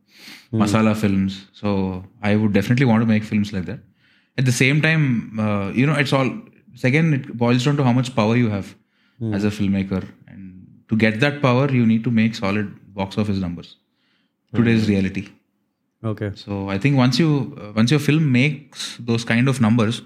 [0.54, 1.48] masala films.
[1.54, 3.80] So I would definitely want to make films like that.
[4.38, 6.30] At the same time, uh, you know, it's all,
[6.84, 8.76] again, it boils down to how much power you have
[9.34, 10.08] as a filmmaker.
[10.28, 13.78] And to get that power, you need to make solid box office numbers.
[14.54, 15.30] Today's reality.
[16.04, 16.32] Okay.
[16.36, 20.02] So I think once you uh, once your film makes those kind of numbers,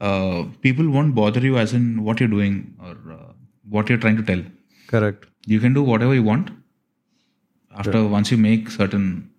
[0.00, 3.32] uh, people won't bother you as in what you're doing or uh,
[3.68, 4.42] what you're trying to tell.
[4.88, 5.26] Correct.
[5.46, 6.50] You can do whatever you want
[7.76, 9.30] after once you make certain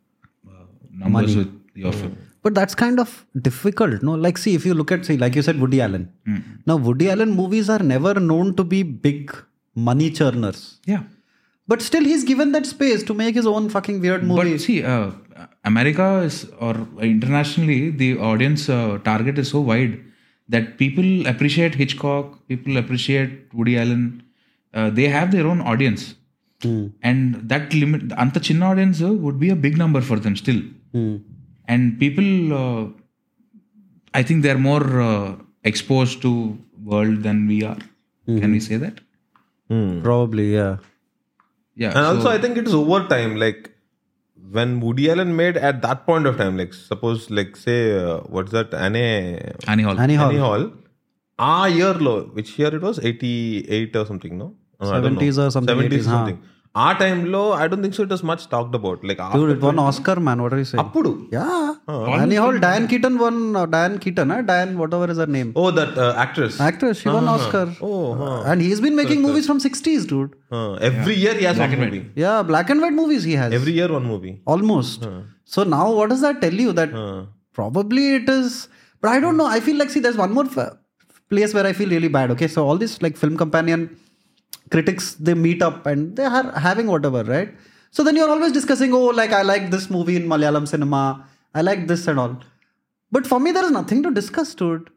[1.03, 2.17] numbers with your film.
[2.41, 4.13] But that's kind of difficult, no?
[4.25, 6.11] Like, see, if you look at, say, like you said, Woody Allen.
[6.65, 9.35] Now, Woody Allen movies are never known to be big
[9.75, 10.79] money churners.
[10.85, 11.03] Yeah.
[11.67, 14.53] But still, he's given that space to make his own fucking weird movie.
[14.53, 15.11] But see, uh,
[15.65, 19.99] America is or internationally, the audience uh, target is so wide
[20.47, 24.23] that people appreciate Hitchcock, people appreciate Woody Allen.
[24.73, 26.15] Uh, they have their own audience,
[27.09, 30.61] and that limit, anta chinna audience uh, would be a big number for them still.
[31.73, 32.87] And people, uh,
[34.13, 37.77] I think they're more uh, exposed to world than we are.
[38.25, 38.99] Can we say that?
[40.03, 40.77] Probably, yeah.
[41.75, 41.87] Yeah.
[41.87, 43.35] And so- also, I think it is over time.
[43.37, 43.71] Like
[44.51, 48.51] when Woody Allen made at that point of time, like suppose, like say, uh, what's
[48.51, 48.73] that?
[48.73, 49.99] Annie, Annie Hall.
[49.99, 50.29] Annie Hall.
[50.29, 50.71] Annie Hall.
[51.37, 52.23] Ah, year low.
[52.39, 52.99] Which year it was?
[52.99, 54.55] 88 or something, no?
[54.81, 55.21] No, I don't know.
[55.21, 56.39] 70s or something, 70s 80s, or something.
[56.75, 58.03] Our time low, I don't think so.
[58.03, 59.03] It was much talked about.
[59.03, 60.41] Like after Dude, it won Oscar, man.
[60.43, 60.83] What are you saying?
[60.83, 61.27] Appudu.
[61.31, 61.73] Yeah.
[61.87, 64.41] Annie Hall, Diane Keaton won, uh, Diane Keaton, huh?
[64.43, 65.51] Diane, whatever is her name.
[65.55, 66.59] Oh, that uh, actress.
[66.61, 67.75] Actress, she won Oscar.
[67.81, 68.43] Oh, huh.
[68.45, 70.35] And he's been making movies from 60s, dude.
[70.51, 71.91] Uh, every year he has one and white.
[71.93, 72.11] movie.
[72.15, 73.51] Yeah, black and white movies he has.
[73.51, 74.41] Every year one movie.
[74.45, 75.07] Almost.
[75.45, 76.71] So now, what does that tell you?
[76.71, 78.67] That Uh, probably it is.
[79.01, 79.47] But I don't know.
[79.47, 80.77] I feel like, see, there's one more f-
[81.29, 82.29] place where I feel really bad.
[82.31, 82.77] Okay, so all
[84.69, 87.53] critics, they meet up and they are having whatever, right?
[87.91, 91.61] So then you're always discussing, oh, like I like this movie in Malayalam cinema, I
[91.61, 92.37] like this and all.
[93.11, 94.89] But for me, there is nothing to discuss, dude.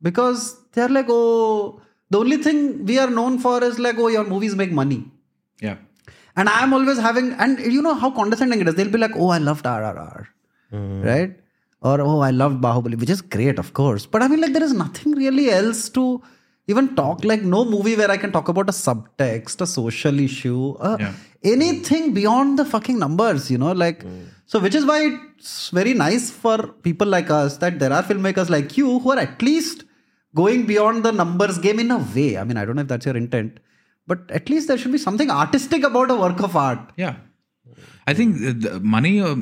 [0.00, 1.80] Because they're like, oh,
[2.10, 5.04] the only thing we are known for is like, oh, your movies make money.
[5.60, 5.76] Yeah.
[6.34, 8.74] And I'm always having, and you know how condescending it is.
[8.74, 10.26] They'll be like, oh, I loved RRR.
[10.72, 11.04] Mm.
[11.04, 11.36] Right?
[11.82, 14.06] Or, oh, I loved Bahubali, which is great, of course.
[14.06, 16.22] But I mean, like, there is nothing really else to
[16.68, 17.24] even talk.
[17.24, 21.12] Like, no movie where I can talk about a subtext, a social issue, uh, Yeah.
[21.42, 23.72] anything beyond the fucking numbers, you know?
[23.72, 24.04] Like,
[24.46, 28.48] so which is why it's very nice for people like us that there are filmmakers
[28.48, 29.84] like you who are at least
[30.34, 32.38] going beyond the numbers game in a way.
[32.38, 33.58] I mean, I don't know if that's your intent,
[34.06, 36.92] but at least there should be something artistic about a work of art.
[36.96, 37.16] Yeah.
[38.06, 39.36] I think the money uh,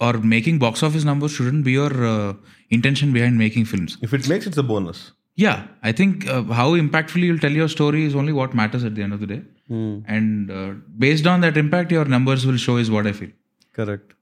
[0.00, 2.34] or making box office numbers shouldn't be your uh,
[2.70, 3.98] intention behind making films.
[4.02, 5.12] if it makes, it's a bonus.
[5.36, 5.68] Yeah.
[5.82, 9.02] I think uh, how impactfully you'll tell your story is only what matters at the
[9.02, 9.42] end of the day.
[9.68, 13.30] And uh, based on that impact, your numbers will show, is what I feel.
[13.72, 14.14] Correct.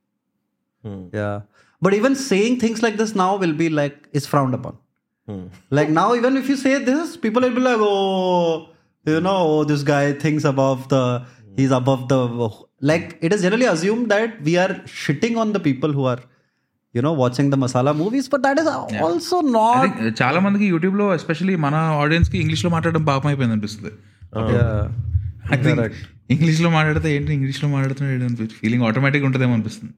[1.12, 1.43] Yeah.
[1.81, 4.78] But even saying things like this now will be like, is frowned upon.
[5.70, 8.69] Like now, even if you say this, people will be like, oh,
[9.07, 11.27] you know, oh, this guy thinks above the,
[11.57, 12.51] he's above the,
[12.81, 16.20] like it is generally assumed that we are shitting on the people who are,
[16.94, 18.70] you know watching the masala movies but that is
[19.06, 23.92] also not చాలా మందికి యూట్యూబ్లో especially మన ఆడియన్స్కి ఇంగ్లీష్లో మాట్లాడడం పాపం అయిపోయింది అనిపిస్తుంది.
[26.34, 29.92] ఇంగ్లీష్ um, లో మాట్లాడితే ఏంటి ఇంగ్లీష్లో మాట్లాడుతున్నాడు ఫీలింగ్ ఆటోమేటిక్ ఉంటుందేమో అనిపిస్తుంది.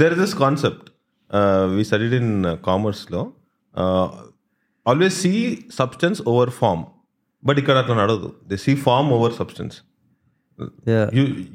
[0.00, 0.88] There is this concept
[1.76, 2.32] we studied in
[2.68, 3.22] కామర్స్లో
[4.86, 5.34] always see
[5.78, 6.82] substance over form
[7.42, 9.76] but ఇక్కడ అట్లా నడదు they see form over substance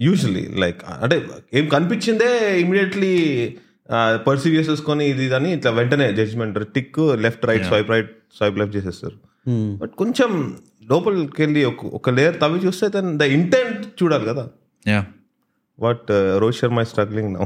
[0.05, 1.17] usually like అంటే
[1.59, 2.29] ఏం కనిపించిందే
[2.63, 3.13] ఇమీడియట్లీ
[4.27, 9.17] పర్సీవ్ చేసేసుకొని ఇది ఇదని ఇట్లా వెంటనే judgement tick left right swipe right swipe left చేసేస్తారు.
[9.81, 10.31] బట్ కొంచెం
[10.91, 11.61] లోపలికి వెళ్ళి
[11.99, 14.45] ఒక లేయర్ తవ్వి చూస్తే దెన్ ద ఇంటెంట్ చూడాలి కదా.
[15.79, 16.09] But
[16.41, 17.45] Rohit Sharma struggling now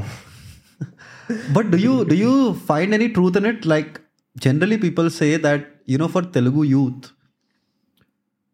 [1.56, 2.32] but do you do you
[2.70, 3.92] find any truth in it like
[4.36, 7.06] generally people say that you know for Telugu youth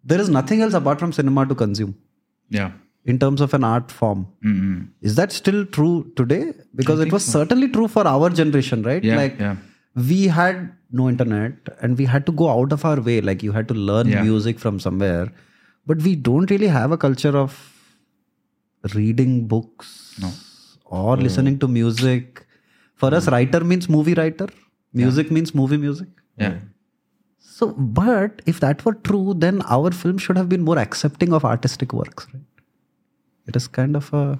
[0.04, 1.92] there is nothing else apart from cinema to consume
[2.50, 2.66] yeah
[3.06, 4.26] in terms of an art form.
[4.44, 4.84] Mm-hmm.
[5.00, 6.52] Is that still true today?
[6.74, 9.02] Because it was certainly true for our generation, right?
[9.02, 9.56] Yeah, like yeah.
[9.94, 13.20] we had no internet and we had to go out of our way.
[13.20, 14.22] Like you had to learn Yeah.
[14.22, 15.32] music from somewhere.
[15.86, 17.58] But we don't really have a culture of
[18.94, 19.90] reading books
[20.84, 22.44] or listening to music.
[22.94, 24.48] For us, writer means movie writer.
[24.92, 26.08] Music means movie music.
[26.38, 26.58] Yeah.
[27.38, 31.44] So, but if that were true, then our film should have been more accepting of
[31.44, 32.35] artistic works, right?
[33.48, 34.38] It is kind of a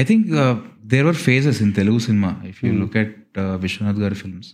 [0.00, 0.54] I think uh,
[0.92, 2.30] there were phases in Telugu cinema.
[2.50, 3.08] If you look at
[3.42, 4.46] uh, Vishwanath Gari films,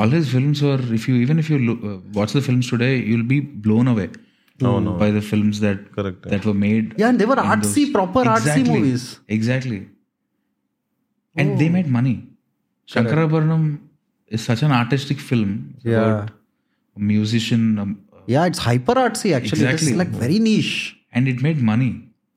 [0.00, 0.80] all his films were.
[0.98, 4.10] If you even if you look, uh, watch the films today, you'll be blown away
[4.66, 4.92] No, no.
[5.02, 6.22] by the films that Correct.
[6.34, 6.94] that were made.
[7.02, 8.74] yeah, and they were artsy, those- proper artsy Exactly.
[8.74, 9.04] movies.
[9.38, 9.80] Exactly.
[11.36, 12.16] And they made money.
[12.92, 13.80] Shankarabharanam
[14.28, 15.74] is such an artistic film.
[15.82, 16.26] Yeah.
[16.96, 19.64] a musician, um, Yeah, it's hyper artsy actually.
[19.64, 19.94] It's Exactly.
[19.94, 20.74] like very niche.
[21.16, 21.90] and it made money.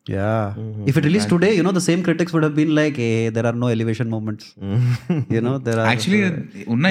[0.07, 0.53] Yeah.
[0.57, 0.87] Mm-hmm.
[0.87, 3.45] If it released today, you know, the same critics would have been like, hey, there
[3.45, 4.53] are no elevation moments.
[4.59, 5.33] Mm-hmm.
[5.33, 5.85] you know, there are.
[5.85, 6.31] Actually, uh,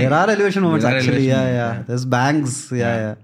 [0.00, 1.30] there are elevation moments, are actually.
[1.30, 1.82] Elevation yeah, yeah.
[1.86, 2.70] There's bangs.
[2.70, 3.14] Yeah, yeah, yeah.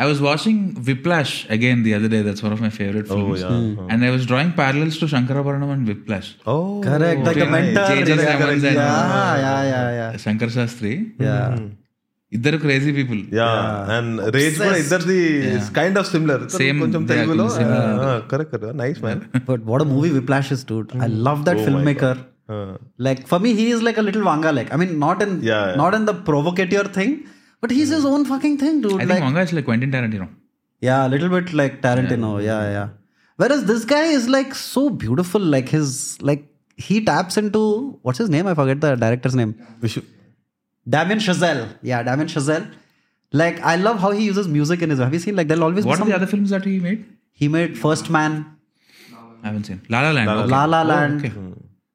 [0.00, 2.22] I was watching Whiplash again the other day.
[2.22, 3.42] That's one of my favorite oh, films.
[3.42, 3.56] Oh, yeah.
[3.56, 3.92] Mm.
[3.92, 6.36] And I was drawing parallels to Shankarabharanam and Whiplash.
[6.46, 7.22] Oh, correct.
[7.22, 8.04] Like the mentor.
[8.04, 8.12] J.
[8.12, 10.16] Uh, yeah, yeah, yeah.
[10.16, 11.14] Shankar Shastri.
[11.18, 11.56] Yeah.
[11.56, 11.66] Hmm.
[12.37, 15.17] ఇద్దరు crazy people yeah, and Rage కూడా ఇద్దరిది
[15.55, 16.37] is kind of similar.
[16.59, 17.83] Same, కొంచెం they are తెలుగులో similar.
[18.31, 20.91] Correct correct nice man But what a movie Whiplash is, dude.
[21.07, 22.15] I love that filmmaker.
[23.07, 24.51] Like for me, he is like a little Vanga.
[24.59, 25.75] Like I mean, not in Yeah, yeah.
[25.83, 27.11] not in the provocateur thing,
[27.63, 28.97] but he's his own fucking thing, dude.
[29.03, 30.29] I like think Manga it's like Quentin Tarantino
[30.81, 32.31] yeah, a little bit like Tarantino.
[32.49, 32.87] Yeah, yeah.
[33.39, 35.43] Whereas this guy is like so beautiful.
[35.55, 35.87] Like his
[36.29, 36.41] like
[36.87, 37.61] he taps into
[38.05, 38.47] what's his name?
[38.51, 39.53] I forget the director's name.
[40.86, 41.78] Damien Chazelle.
[41.82, 42.70] Yeah, Damien Chazelle.
[43.32, 44.98] Like, I love how he uses music in his.
[44.98, 45.36] Have you seen?
[45.36, 45.88] Like, there'll always what be.
[45.90, 47.04] What some, are the other films that he made?
[47.32, 48.56] He made First Man.
[49.42, 49.82] I haven't seen.
[49.88, 50.26] La La Land.
[50.26, 50.50] La La, okay.
[50.50, 51.22] La, La oh, Land.
[51.24, 51.34] Oh, okay.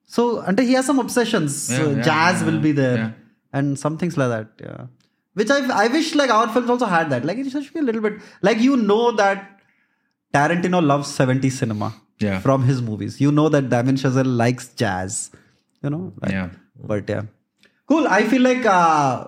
[0.05, 1.69] So, until he has some obsessions.
[1.69, 3.15] Yeah, so yeah, jazz yeah, will be there.
[3.51, 4.47] And some things like that.
[4.59, 4.85] Yeah.
[5.33, 7.25] Which I, I wish, like, our films also had that.
[7.25, 8.21] Like, it should be a little bit.
[8.41, 9.59] Like, you know that
[10.33, 11.93] Tarantino loves 70s cinema.
[12.19, 12.39] Yeah.
[12.39, 13.19] From his movies.
[13.19, 15.31] You know that Damien Chazelle likes jazz.
[15.81, 16.13] You know?
[16.21, 16.49] Like, yeah.
[16.81, 17.23] But yeah
[17.87, 18.07] cool.
[18.07, 18.65] I feel like.
[18.65, 19.27] uh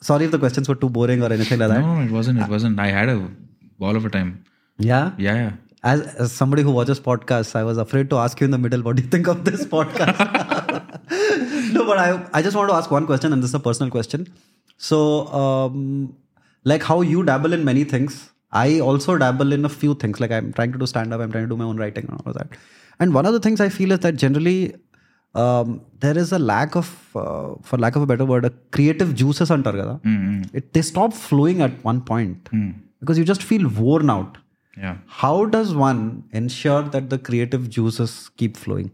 [0.00, 1.80] Sorry if the questions were too boring or anything like that.
[1.80, 2.40] No, no it wasn't.
[2.40, 2.80] It wasn't.
[2.80, 3.30] I had a
[3.78, 4.44] ball of a time.
[4.78, 5.12] Yeah.
[5.16, 5.52] Yeah, yeah.
[5.84, 8.82] As, as somebody who watches podcasts, I was afraid to ask you in the middle,
[8.82, 10.18] what do you think of this podcast?
[11.72, 13.90] no, but I, I just want to ask one question, and this is a personal
[13.90, 14.32] question.
[14.76, 16.16] So, um,
[16.64, 20.20] like how you dabble in many things, I also dabble in a few things.
[20.20, 22.20] Like I'm trying to do stand up, I'm trying to do my own writing and
[22.20, 22.48] all of that.
[23.00, 24.74] And one of the things I feel is that generally
[25.34, 29.14] um, there is a lack of, uh, for lack of a better word, a creative
[29.14, 30.00] juices antar kada.
[30.52, 32.50] It they stop flowing at one point
[33.00, 34.38] because you just feel worn out.
[34.76, 34.96] Yeah.
[35.06, 38.90] How does one ensure that the creative juices keep flowing?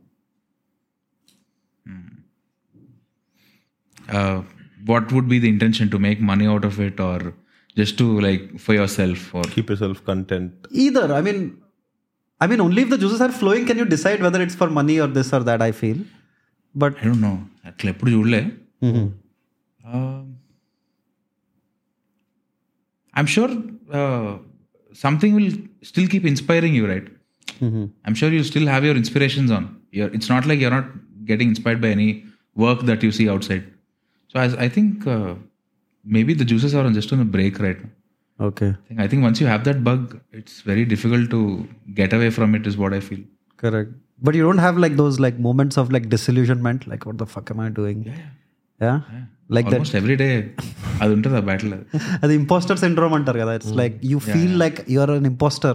[4.09, 4.43] Uh,
[4.87, 7.35] what would be the intention to make money out of it or
[7.77, 10.53] just to like for yourself or Keep yourself content.
[10.71, 11.59] Either, I mean,
[12.41, 14.99] I mean, only if the juices are flowing can you decide whether it's for money
[14.99, 15.63] or this or that.
[15.63, 15.99] I feel,
[16.78, 17.34] but I don't know
[17.70, 18.42] అట్లా ఎప్పుడు చూడలే
[23.22, 23.54] I'm sure
[24.96, 25.52] something will
[25.90, 27.10] still keep inspiring you right
[28.08, 29.68] I'm sure you still have your inspirations on
[30.00, 30.92] your it's not like you're not
[31.32, 32.10] getting inspired by any
[32.66, 33.66] work that you see outside
[34.34, 34.38] so
[34.68, 35.04] I think
[36.06, 37.84] maybe the juices are just on break right
[38.40, 42.56] okay, I think once you have that bug, it's very difficult to get away from
[42.56, 43.24] it, is what I feel.
[43.58, 43.92] correct.
[44.26, 47.48] But you don't have like those like moments of like disillusionment, like what the fuck
[47.54, 48.00] am I doing?
[48.80, 48.98] Yeah,
[49.56, 49.80] like that.
[49.80, 50.34] Almost every day,
[51.02, 51.74] అది ఉంటుంది ఆ battle
[52.30, 53.54] The imposter syndrome అంటారు కదా.
[53.60, 55.74] It's like you feel like you're an imposter.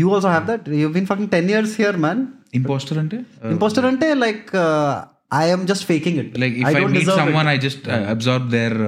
[0.00, 0.62] You also have that.
[0.80, 2.18] You've been fucking ten years here, man.
[2.58, 3.18] Impostor అంటే
[3.54, 4.92] Imposter ante like uh,
[5.42, 6.30] I am just faking it.
[6.42, 7.20] Like if I I don't meet deserve it.
[7.22, 8.78] Someone I just absorb there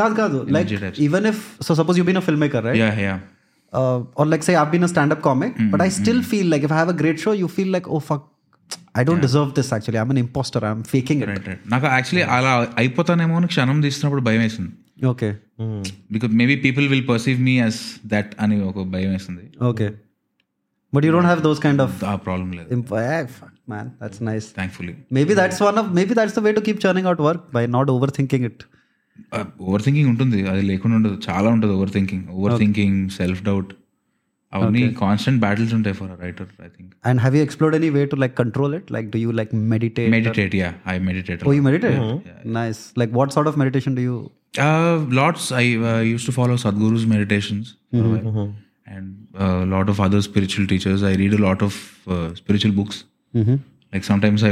[0.00, 1.00] కాదు కాదు like types.
[1.06, 3.14] Even if so suppose you been a film maker right yeah yeah
[4.18, 6.78] are like say I been a standup comic but I still feel like if I
[6.82, 8.26] have a great show you feel like oh fuck
[8.98, 12.24] I don't deserve this actually I'm an impostor I'm faking it right right నాకు actually
[12.36, 14.72] అలా అయిపోతానేమో అని క్షణం తీస్తున్నప్పుడు భయం వేసింది
[15.06, 15.28] okay
[16.12, 19.88] because maybe people will perceive me as that అని ఒక భయం వేసింది okay
[20.92, 22.80] but you don't have those kind of ఆ ప్రాబ్లం లేదు
[23.72, 27.08] man that's nice thankfully maybe that's one of maybe that's the way to keep churning
[27.10, 28.62] out work by not overthinking it
[29.68, 33.70] over thinking ఉంటుంది అది లేకుండా ఉండదు చాలా ఉంటుంది overthinking overthinking self doubt
[34.52, 38.16] అవన్నీ constant battles ఉంటాయి for writer I think and have you explored any way to
[38.16, 41.98] like control it like do you like meditate meditate yeah I meditate Oh, you meditate?
[42.44, 42.80] Nice.
[43.02, 44.16] Like, what sort of meditation do you?
[44.66, 45.52] Uh, lots.
[45.52, 48.50] I uh, used to follow Sadhguru's meditations for a while.
[48.94, 51.02] and a lot of other spiritual teachers.
[51.02, 51.74] I read a lot of
[52.06, 52.96] uh, spiritual books.
[53.92, 54.42] Like sometimes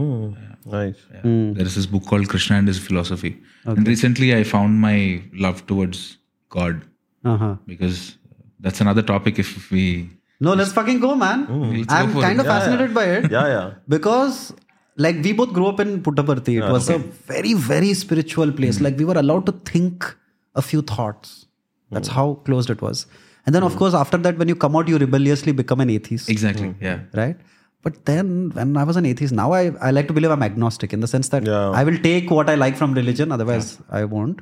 [0.00, 0.72] I open Bhagavad Gita and I read Osho sometimes.
[0.72, 0.96] Nice.
[1.14, 1.20] Yeah.
[1.20, 1.52] Hmm.
[1.54, 3.40] There is this book called Krishna and His Philosophy.
[3.64, 6.18] And recently I found my love towards
[6.48, 6.82] God
[7.24, 7.56] Uh-huh.
[7.66, 8.18] because
[8.60, 10.10] that's another topic if we.
[10.40, 11.44] No, let's fucking go, man.
[11.44, 11.70] Hmm.
[11.76, 12.46] Let's I'm go kind it.
[12.46, 13.70] of fascinated by it Yeah, yeah.
[13.88, 14.54] because,
[14.96, 16.54] like, we both grew up in Puttaparthi.
[16.62, 18.78] It was a very, very spiritual place.
[18.78, 18.84] Hmm.
[18.84, 20.16] Like, we were allowed to think
[20.54, 21.46] a few thoughts.
[21.90, 23.06] That's how closed it was.
[23.46, 26.28] And then, of course, after that, when you come out, you rebelliously become an atheist.
[26.30, 26.74] Exactly.
[26.80, 27.00] Yeah.
[27.14, 27.36] right?
[27.82, 30.92] But then when I was an atheist, now I, I like to believe I'm agnostic
[30.92, 31.70] in the sense that Yeah.
[31.70, 34.40] I will take what I like from religion, otherwise I won't.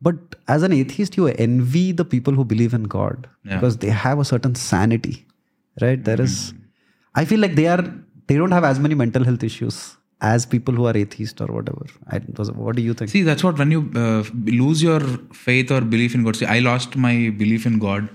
[0.00, 0.16] But
[0.46, 4.24] as an atheist, you envy the people who believe in God because they have a
[4.24, 5.26] certain sanity,
[5.80, 6.02] right?
[6.02, 6.52] There is,
[7.14, 7.82] I feel like they are,
[8.26, 11.86] they don't have as many mental health issues as people who are atheist or whatever.
[12.08, 13.10] I, what do you think?
[13.10, 15.00] See, that's what when you uh, lose your
[15.32, 16.36] faith or belief in God.
[16.36, 18.08] See, I lost my belief in God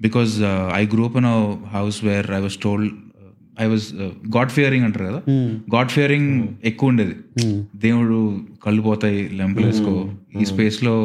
[0.00, 2.90] because uh, I grew up in a house where I was told
[3.51, 3.83] uh, I was
[4.35, 5.19] God fearing అంటారు కదా
[5.75, 6.31] God Fearing
[6.69, 7.15] ఎక్కువ ఉండేది
[7.85, 8.17] దేవుడు
[8.65, 9.93] కళ్ళు పోతాయి లెంపలేసుకో
[10.41, 10.95] ఈ space లో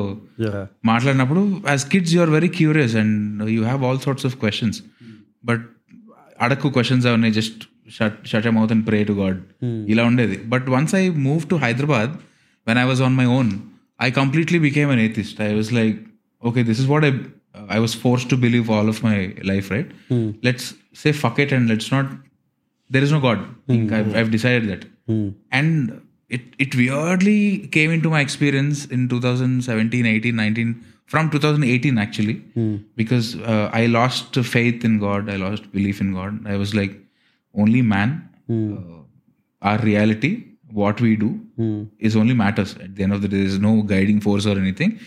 [0.44, 0.62] Yeah.
[0.88, 1.40] మాట్లాడినప్పుడు
[1.70, 3.16] as kids you are very curious and
[3.52, 4.78] you have all sorts of questions
[5.44, 5.64] but
[6.40, 7.60] అడక్కు క్వశ్చన్స్ అవన్నీ just
[7.96, 9.38] shut shut mouth and pray to God
[9.92, 12.12] ఇలా ఉండేది but once I move to Hyderabad
[12.66, 13.50] when I was on my own
[14.00, 15.98] I completely became an atheist I was like
[16.42, 17.12] okay this is what I
[17.70, 19.16] I was force to believe all of my
[19.52, 19.90] life right
[20.48, 20.68] let's
[21.02, 22.10] say fuck it and let's not
[22.89, 23.39] there is no God.
[23.67, 23.93] Hmm.
[23.93, 24.85] I've, I've decided that.
[25.07, 25.29] Hmm.
[25.51, 32.33] And it, it weirdly came into my experience in 2017, 18, 19, from 2018 actually,
[32.33, 32.77] hmm.
[32.95, 35.29] because uh, I lost faith in God.
[35.29, 36.45] I lost belief in God.
[36.47, 36.99] I was like,
[37.53, 41.39] only man, uh, our reality, what we do
[41.97, 42.75] is only matters.
[42.75, 44.99] At the end of the day, there's no guiding force or anything.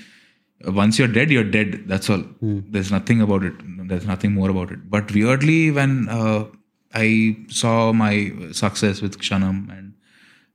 [0.66, 1.85] Uh, once you're dead, you're dead.
[1.86, 2.24] That's all.
[2.40, 3.55] There's nothing about it.
[3.89, 4.90] There's nothing more about it.
[4.90, 6.47] But weirdly, when uh,
[6.92, 9.94] I saw my success with Kshanam and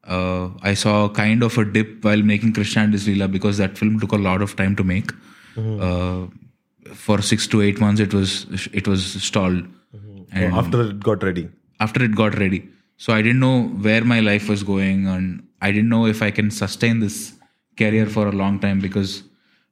[0.03, 3.77] uh, I saw kind of a dip while making Krishna and His Leela because that
[3.77, 5.11] film took a lot of time to make.
[5.57, 6.27] Uh,
[6.93, 9.65] for six to eight months, it was it was stalled.
[10.31, 11.47] And After it got ready.
[11.79, 12.67] after it got ready.
[12.97, 16.31] So I didn't know where my life was going, and I didn't know if I
[16.31, 17.33] can sustain this
[17.77, 19.23] career for a long time because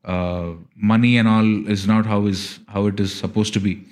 [0.05, 3.85] uh, money and all is not how is how it is supposed to be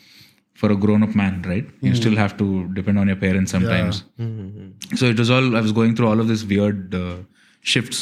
[0.61, 1.67] for a grown-up man, right?
[1.81, 2.47] You still have to
[2.79, 4.03] depend on your parents sometimes.
[5.01, 7.15] So it was all I was going through all of this weird uh,
[7.73, 8.01] shifts,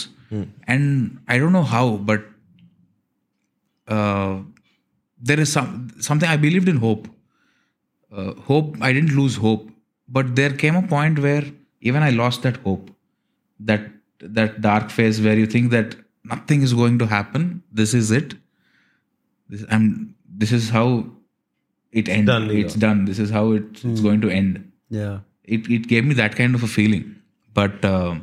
[0.74, 2.26] and I don't know how, but
[3.88, 4.34] uh,
[5.30, 5.72] there is some
[6.10, 7.08] something I believed in hope.
[8.20, 9.66] Uh, hope i didn't lose hope
[10.18, 11.44] but there came a point where
[11.90, 12.88] even i lost that hope
[13.60, 13.84] that
[14.38, 15.94] that dark phase where you think that
[16.32, 18.34] nothing is going to happen this is it.
[19.48, 19.86] This, i'm
[20.44, 20.88] this is how
[21.92, 22.60] it ends done, yeah.
[22.66, 25.20] it's done this is how it, it's going to end Yeah.
[25.44, 27.16] it, it gave me that kind of a feeling.
[27.54, 28.16] But uh,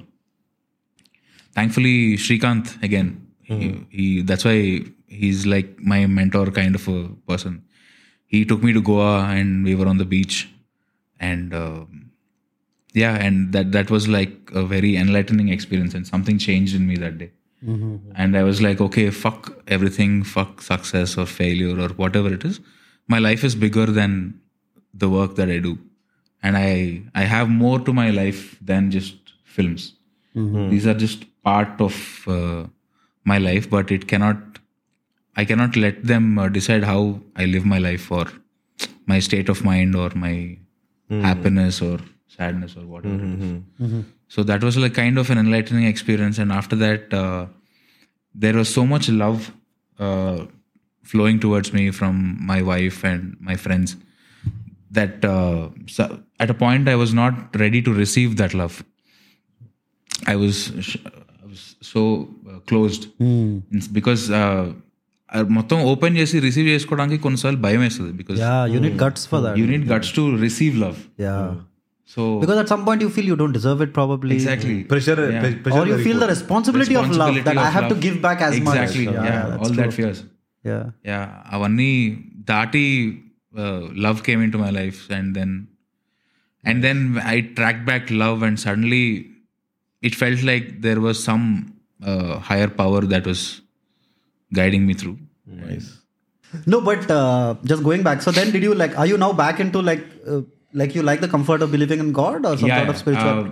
[1.55, 7.63] thankfully, Shrikant again, he, he that's why he's like my mentor kind of a person.
[8.27, 10.49] He took me to Goa and we were on the beach,
[11.21, 11.85] and uh,
[12.93, 16.97] yeah, and that that was like a very enlightening experience, and something changed in me
[16.97, 17.31] that day.
[18.15, 22.61] And I was like, okay, fuck everything, fuck success or failure or whatever it is.
[23.09, 24.41] My life is bigger than
[24.95, 25.78] the work that I do
[26.43, 29.95] and I I have more to my life than just films.
[30.70, 31.95] These are just part of
[32.28, 32.66] uh,
[33.24, 34.59] my life, but it cannot.
[35.37, 38.27] I cannot let them uh, decide how I live my life or
[39.07, 40.35] my state of mind or my
[41.28, 41.99] happiness or
[42.37, 44.05] sadness or whatever it is.
[44.28, 47.47] So that was like kind of an enlightening experience, and after that, uh,
[48.35, 49.53] there was so much love
[49.99, 50.47] uh,
[51.06, 53.90] flowing towards me from my wife and my friends
[54.91, 56.03] that uh, so
[56.40, 58.76] at a point I was not ready to receive that love.
[60.26, 61.02] I was sh-
[61.44, 62.02] I was so
[62.45, 63.03] uh, closed
[63.72, 64.64] It's because uh,
[65.30, 69.40] ఆ మొత్తం open చేసి receive చేసుకోవడానికి కొన్నిసార్లు భయం వేస్తుంది because Yeah, you need guts for
[69.45, 69.53] that.
[69.60, 71.45] You need guts to receive love yeah.
[72.10, 74.36] So Because at some point you feel you don't deserve it probably.
[74.40, 76.34] Exactly Pressure, pre- pressure Or you very feel the good.
[76.36, 79.16] responsibility, of love that I have to give back as exactly much.
[79.30, 79.80] Yeah that's all true.
[79.82, 80.22] That fears
[80.70, 80.84] Yeah.
[81.10, 81.20] Yeah
[81.56, 81.91] అవన్నీ
[82.52, 82.86] దాటి
[84.06, 85.53] love came in to my life and then
[86.64, 87.02] and then
[87.34, 89.06] I track back love and suddenly
[90.10, 91.48] it felt like there was some
[92.49, 93.45] hire power that was
[94.52, 95.14] guiding me through
[95.53, 95.88] Nice.
[96.66, 98.22] No, but uh, just going back.
[98.22, 98.98] So then, did you like?
[98.98, 100.41] Are you now back into like, uh,
[100.74, 103.40] like you like the comfort of believing in God or some sort of spiritual?
[103.40, 103.52] Uh,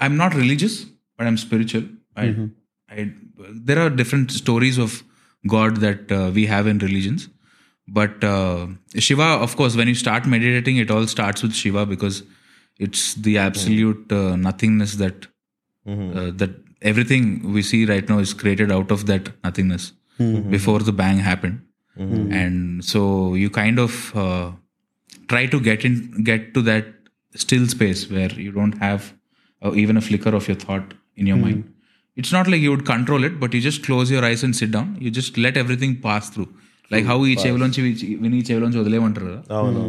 [0.00, 0.74] I'm not religious,
[1.18, 1.84] but I'm spiritual.
[2.16, 2.26] I,
[2.90, 3.12] I,
[3.68, 5.02] there are different stories of
[5.47, 7.29] God that uh, we have in religions.
[7.87, 8.67] But uh,
[8.97, 12.23] Shiva, of course, when you start meditating, it all starts with Shiva because
[12.79, 15.27] it's the absolute uh, nothingness that
[16.17, 19.93] uh, that everything we see right now is created out of that nothingness
[20.49, 21.61] before the bang happened,
[22.31, 24.51] and so you kind of uh,
[25.27, 26.85] try to get in get to that
[27.35, 29.13] still space where you don't have
[29.63, 31.63] uh, even a flicker of your thought in your mind
[32.20, 34.70] it's not like you would control it but you just close your eyes and sit
[34.76, 36.48] down you just let everything pass through
[36.94, 39.40] like how ఈ చెవిలోంచి ఈ- విని ఈ చెవిలోంచి వదిలేయమంటారు కదా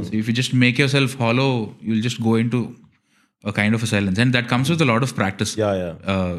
[0.08, 1.52] so if you just make yourself hollow
[1.88, 2.60] you'll just go into
[3.44, 5.94] a kind of a silence and that comes with a lot of practice Yeah, yeah.
[6.14, 6.38] uh,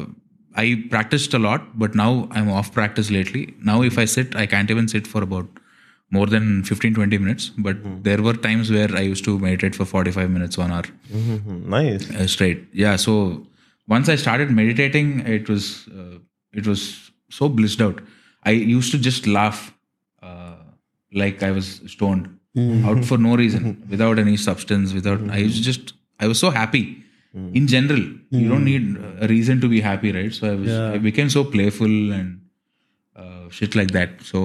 [0.63, 3.41] I practiced a lot, but now I'm off practice lately.
[3.69, 5.47] Now, if I sit, I can't even sit for about
[6.11, 7.43] more than 15 20 minutes.
[7.67, 7.77] But
[8.07, 10.87] there were times where I used to meditate for 45 minutes, one hour
[11.21, 11.55] Mhm.
[11.75, 12.05] Nice.
[12.17, 12.61] uh, straight.
[12.83, 12.95] Yeah.
[13.05, 13.13] So
[13.88, 16.18] once I started meditating, it was uh,
[16.52, 18.00] it was so blissed out.
[18.44, 19.74] I used to just laugh
[20.22, 20.56] uh,
[21.22, 22.26] like I was stoned.
[22.90, 25.20] out for no reason, without any substance, without.
[25.30, 26.82] I was just, I was so happy.
[27.58, 28.00] In general,
[28.30, 28.86] you don't need
[29.24, 30.32] a reason to be happy, right?
[30.38, 32.40] So I was, I became so playful and
[33.14, 34.10] uh, shit like that.
[34.30, 34.40] So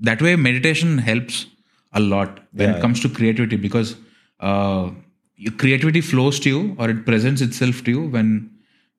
[0.00, 1.46] that way, meditation helps
[1.92, 3.96] a lot when it comes to creativity because
[4.40, 4.90] uh,
[5.36, 8.30] your creativity flows to you or it presents itself to you when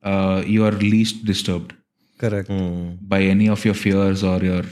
[0.04, 1.70] uh, you are least disturbed
[2.20, 2.48] Correct.
[3.12, 4.64] by any of your fears or your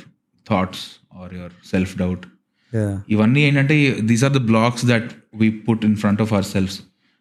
[0.46, 0.80] thoughts
[1.12, 2.22] or your self doubt.
[2.72, 2.92] Yeah.
[3.14, 3.76] ఇవన్నీ ఏంటంటే
[4.10, 5.08] these are the blocks that
[5.40, 6.78] we put in front of our selves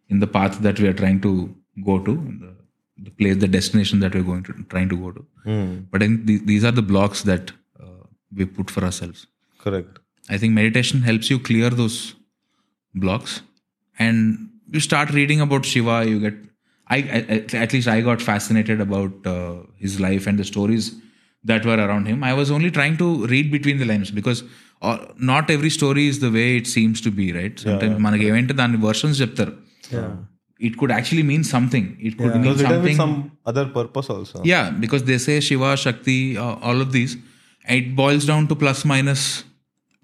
[0.09, 1.31] in the path that we're trying to
[1.89, 2.13] go to
[2.99, 5.23] the place the destination that we are going to trying to go to
[5.93, 6.03] but
[6.51, 7.49] these are the blocks that
[8.39, 9.25] we put for hour shelves
[9.59, 9.91] Correct.
[10.27, 11.97] I think meditation helps you clear those
[12.95, 13.31] blocks,
[13.97, 14.17] and
[14.67, 15.97] you start reading about Shiva.
[16.07, 16.37] You get,
[16.87, 20.93] I, I at least I got fascinated about uh, his life and the stories
[21.43, 22.23] that were around him.
[22.23, 24.43] I was only trying to read between the lines because
[24.81, 27.55] uh, not every story is the way it seems to be, right?
[27.67, 29.53] Sometimes మనకి ఏమంటే దాని versions చెప్తారు
[30.67, 33.15] it could actually mean something it could It mean was written with something some
[33.51, 34.43] other purpose also.
[34.53, 37.13] yeah, because they say Shiva, Shakti, uh, all of these,
[37.77, 39.23] it boils down to plus minus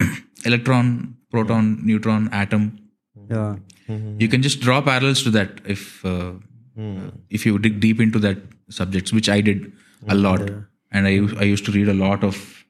[0.49, 2.65] electron, proton, neutron, atom.
[3.35, 3.55] Yeah.
[4.21, 5.31] You can just draw parallels to
[6.76, 8.38] that if you dig deep into that
[8.68, 9.72] subjects, which I did
[10.08, 10.40] a lot,
[10.90, 12.64] and I used, I used to read a lot of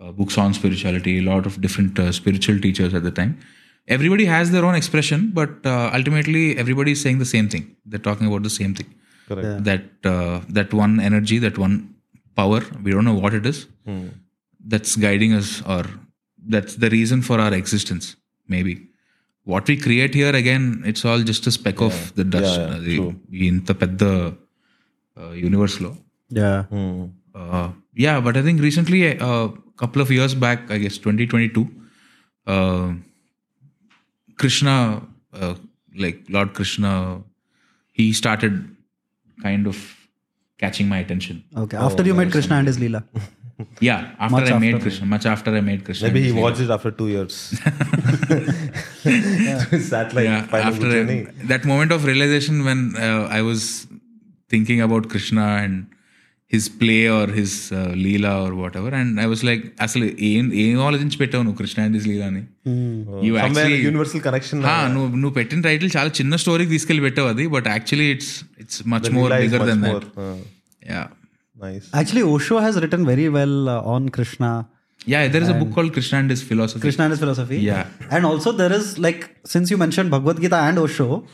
[0.00, 3.38] uh, books on spirituality, a lot of different uh, spiritual teachers at the time.
[3.86, 7.76] Everybody has their own expression, but uh, ultimately everybody is saying the same thing.
[7.84, 8.94] They're talking about the same thing
[9.28, 9.64] Correct.
[9.64, 11.94] that uh, that one energy, that one
[12.34, 13.66] power, we don't know what it is,
[14.66, 15.84] that's guiding us, or
[16.46, 18.16] that's the reason for our existence.
[18.48, 18.88] Maybe
[19.51, 22.53] what we create here again, it's all just a speck of the dust.
[22.59, 23.13] Yeah, yeah, అది true.
[23.49, 24.03] ఇంత పెద్ద
[25.43, 25.91] universe లో
[26.41, 26.57] Yeah.
[27.41, 27.67] uh,
[28.05, 29.45] yeah, but I think recently, a uh,
[29.81, 31.63] couple of years back, I guess 2022,
[32.47, 32.89] uh,
[34.41, 34.75] Krishna,
[35.33, 35.55] uh,
[36.03, 36.91] like Lord Krishna,
[37.91, 38.53] he started
[39.45, 39.77] kind of
[40.59, 41.43] catching my attention.
[41.63, 41.77] Okay.
[41.77, 43.01] After you met Krishna and his Leela.
[43.80, 44.82] Yeah, after Much I made after.
[44.84, 46.06] Krishna, much after I made Krishna.
[46.06, 46.44] Maybe he Yeah.
[46.44, 47.34] watched it after two years.
[49.84, 51.18] Satellite yeah, final after journey.
[51.44, 53.62] that moment of realization when uh, I was
[54.50, 55.74] thinking about Krishna and
[56.50, 60.76] his play or his uh, leela or whatever, and I was like, అసలు ఏం ఏం
[60.88, 62.42] ఆలోచించి పెట్టావు నువ్వు Krishna and his లీలా అని
[63.26, 64.58] You Somewhere actually universal connection.
[64.68, 68.32] హా, నువ్వు నువ్వు పెట్టిన టైటిల్ చాలా చిన్న స్టోరీకి తీసుకెళ్ళి పెట్టావు అది but actually it's
[68.64, 70.36] it's much more Leela is bigger much than more, that uh,
[70.92, 71.02] yeah
[71.60, 71.90] Nice.
[71.92, 74.68] Actually, Osho has written very well uh, on Krishna.
[75.06, 76.80] Yeah, there is a book called Krishna and His Philosophy.
[76.80, 77.58] Krishna and His Philosophy.
[77.58, 77.86] Yeah.
[78.10, 81.24] And also, there is like, since you mentioned Bhagavad Gita and Osho,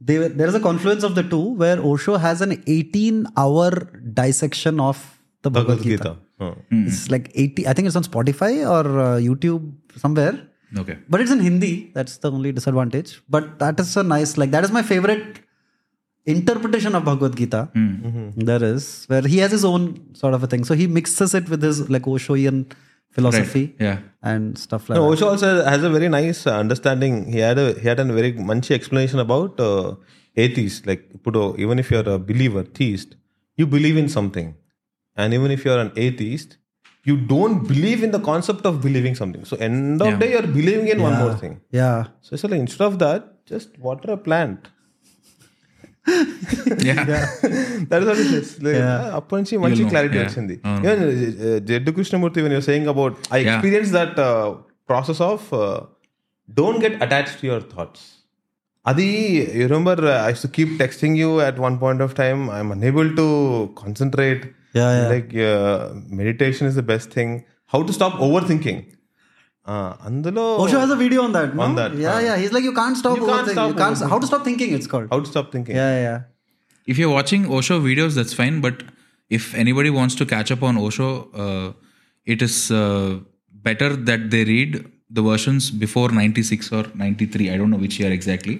[0.00, 3.70] they, there is a confluence of the two where Osho has an 18 hour
[4.14, 6.02] dissection of the Bhagavad, Bhagavad Gita.
[6.04, 6.16] Gita.
[6.40, 6.56] Oh.
[6.72, 6.86] Mm.
[6.86, 10.48] It's like 80, I think it's on Spotify or uh, YouTube somewhere.
[10.76, 10.98] Okay.
[11.08, 11.90] But it's in Hindi.
[11.94, 13.20] That's the only disadvantage.
[13.28, 15.40] But that is a nice, like, that is my favorite
[16.30, 18.40] interpretation of Bhagavad Gita mm-hmm.
[18.48, 20.64] there is where he has his own sort of a thing.
[20.64, 22.70] So he mixes it with his like Oshoian
[23.10, 23.86] philosophy right.
[23.86, 23.98] yeah.
[24.22, 25.16] and stuff like no, that.
[25.16, 27.32] Osho also has a very nice understanding.
[27.32, 29.94] He had a he had a very munchy explanation about uh,
[30.36, 30.86] atheists.
[30.86, 33.16] Like Puto, uh, even if you're a believer, theist,
[33.56, 34.54] you believe in something.
[35.16, 36.58] And even if you're an atheist,
[37.04, 39.44] you don't believe in the concept of believing something.
[39.44, 40.18] So end of yeah.
[40.18, 41.10] day you're believing in yeah.
[41.10, 41.60] one more thing.
[41.70, 42.08] Yeah.
[42.20, 44.68] So like instead of that, just water a plant.
[49.14, 50.18] అప్పటి నుంచి మంచి clarity.
[50.18, 50.60] వచ్చింది.
[51.58, 53.44] Jiddu Krishnamurti when saying about I.
[53.44, 54.16] Experience that
[54.88, 55.46] process of
[56.50, 58.00] don't get attach to your thoughts
[58.86, 59.06] అది
[59.54, 63.26] you remember I to keep texting you at one point of time I'm unable to
[63.84, 65.10] concentrate Yeah, yeah.
[65.10, 65.30] Like
[66.14, 67.40] meditation is the best thing
[67.74, 68.16] how to stop
[68.48, 68.82] overthinking
[70.07, 71.49] అందులో Osho has a video on that.
[71.57, 71.61] No?
[71.65, 72.23] On that, Yeah, huh.
[72.27, 72.37] yeah.
[72.41, 73.57] He's like, you can't stop You can't overthinking.
[73.57, 74.11] stop you can't, overthinking.
[74.13, 75.07] how to stop thinking, it's called.
[75.13, 76.19] How to stop thinking Yeah, yeah, yeah.
[76.91, 78.55] if you're watching Osho videos, that's fine.
[78.65, 78.77] But
[79.37, 81.09] if anybody wants to catch up on Osho,
[81.43, 81.67] uh,
[82.33, 83.11] it is uh,
[83.67, 84.73] better that they read
[85.17, 87.49] the versions before 96 or 93.
[87.53, 88.55] I don't know which year exactly.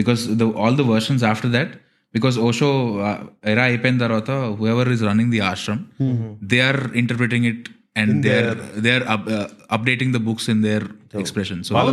[0.00, 1.70] Because the, all the versions after that,
[2.14, 2.70] because Osho,
[3.08, 3.18] uh,
[3.52, 4.30] era అయిపోయిన తర్వాత
[4.60, 5.80] whoever is running the ashram,
[6.52, 7.62] they are interpreting it
[8.01, 11.63] and they're their, they're up, uh, updating the books in their so, expression.
[11.63, 11.85] So yeah,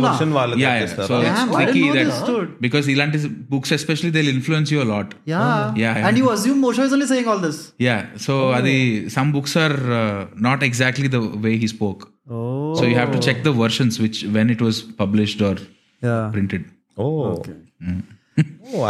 [0.55, 0.85] yeah.
[1.09, 5.15] So yeah, it's tricky that because Elan's books especially they'll influence you a lot.
[5.25, 5.41] Yeah.
[5.41, 5.73] Oh.
[5.75, 5.97] Yeah.
[5.97, 6.07] yeah.
[6.07, 7.73] And you assume Osho is only saying all this.
[7.77, 8.17] Yeah.
[8.17, 8.57] So oh.
[8.59, 12.11] adi some books are uh, not exactly the way he spoke.
[12.29, 12.75] Oh.
[12.75, 13.21] So you have to oh.
[13.21, 15.55] check the versions which when it was published or
[16.01, 16.29] yeah.
[16.31, 16.65] printed.
[16.97, 17.37] Oh.
[17.37, 17.55] Okay.
[17.83, 18.03] Mm.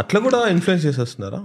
[0.01, 1.39] అట్లా కూడా influence చేసేస్తున్నారా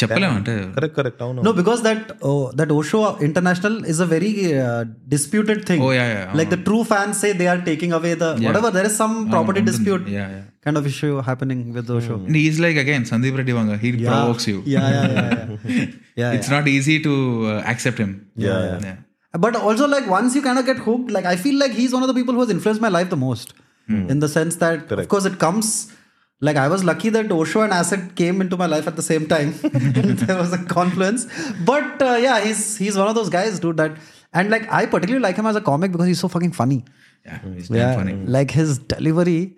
[0.00, 4.32] చెప్పలేము అంటే correct correct అవును No, because that oh, that Osho International is a very
[4.64, 4.82] uh,
[5.14, 5.80] disputed thing.
[5.86, 6.36] Oh, yeah, yeah.
[6.38, 8.70] Like the true fans say they are taking away the whatever.
[8.76, 10.44] There is some property dispute yeah, yeah.
[10.66, 12.16] kind of issue happening with Osho.
[12.28, 13.78] And he's like again Sandeep Reddy Vanga.
[13.84, 14.58] He provokes you.
[14.74, 15.86] Yeah, yeah, yeah, yeah.
[16.22, 17.14] yeah, It's not easy to
[17.52, 18.12] uh, accept him.
[18.46, 18.98] Yeah, yeah.
[19.46, 22.04] But also, like once you kind of get hooked, like I feel like he's one
[22.06, 23.50] of the people who has influenced my life the most.
[24.12, 25.66] In the sense that, of course, it comes.
[26.47, 29.27] like I was lucky that Osho and Acid came into my life at the same
[29.35, 29.53] time.
[30.23, 31.27] there was a confluence.
[31.71, 33.77] But uh, yeah, he's he's one of those guys, dude.
[33.83, 33.97] That
[34.41, 36.83] and like I particularly like him as a comic because he's so fucking funny.
[37.25, 38.13] Yeah, he's damn Yeah, funny.
[38.35, 39.55] like his delivery,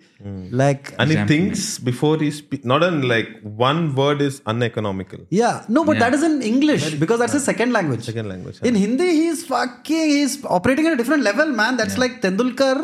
[0.60, 1.30] like and he Example.
[1.32, 3.30] thinks before he speak not in like
[3.64, 7.72] one word is uneconomical yeah, no, but that is in English because that's his second
[7.78, 8.04] language.
[8.10, 11.76] second language In Hindi, he's fucking, he's operating at a different level, man.
[11.76, 12.76] That's like Tendulkar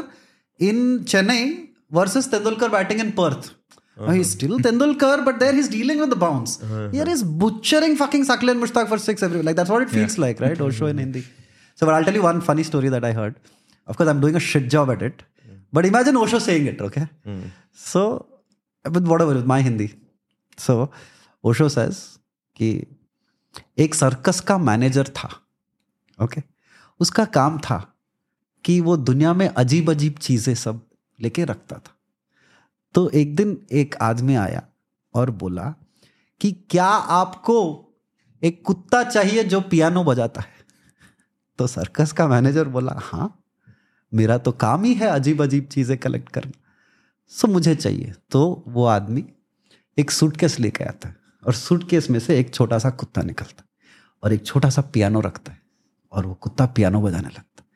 [0.58, 1.68] in Chennai
[2.00, 3.54] versus Tendulkar batting in Perth.
[3.98, 6.62] Uh, he's still Tendulkar, but there he's dealing with the bounce.
[6.62, 6.88] Uh-huh.
[6.88, 10.16] Here he's butchering fucking Sakil and Mushtaq for six every Like that's what it feels
[10.16, 10.24] yeah.
[10.26, 10.60] like, right?
[10.60, 11.24] Osho in Hindi.
[11.74, 13.36] So, but I'll tell you one funny story that I heard.
[13.86, 15.22] Of course, I'm doing a shit job at it.
[15.72, 17.06] But imagine Osho saying it, okay?
[17.26, 17.50] Mm.
[17.72, 18.26] So,
[18.84, 19.94] with whatever, with my Hindi.
[20.56, 20.90] So,
[21.44, 22.18] Osho says
[22.56, 22.86] कि
[23.78, 25.30] एक circus का manager था
[26.22, 26.42] okay
[27.00, 27.78] उसका काम था
[28.64, 30.80] कि वो दुनिया में अजीब अजीब चीज़ें सब
[31.20, 31.91] लेके रखता था
[32.94, 34.62] तो एक दिन एक आदमी आया
[35.14, 35.74] और बोला
[36.40, 37.58] कि क्या आपको
[38.42, 40.60] एक कुत्ता चाहिए जो पियानो बजाता है?
[41.58, 43.38] तो सर्कस का मैनेजर बोला हाँ
[44.12, 46.52] मेरा तो काम ही है अजीब अजीब चीज़ें कलेक्ट करना।
[47.28, 49.24] सो मुझे चाहिए। तो वो आदमी
[49.98, 51.16] एक सूटकेस लेके आता है
[51.46, 53.68] और सूटकेस में से एक छोटा सा कुत्ता निकलता है
[54.22, 55.60] और एक छोटा सा पियानो रखता है
[56.12, 57.66] और वो कुत्ता पियानो बजाने लगता है।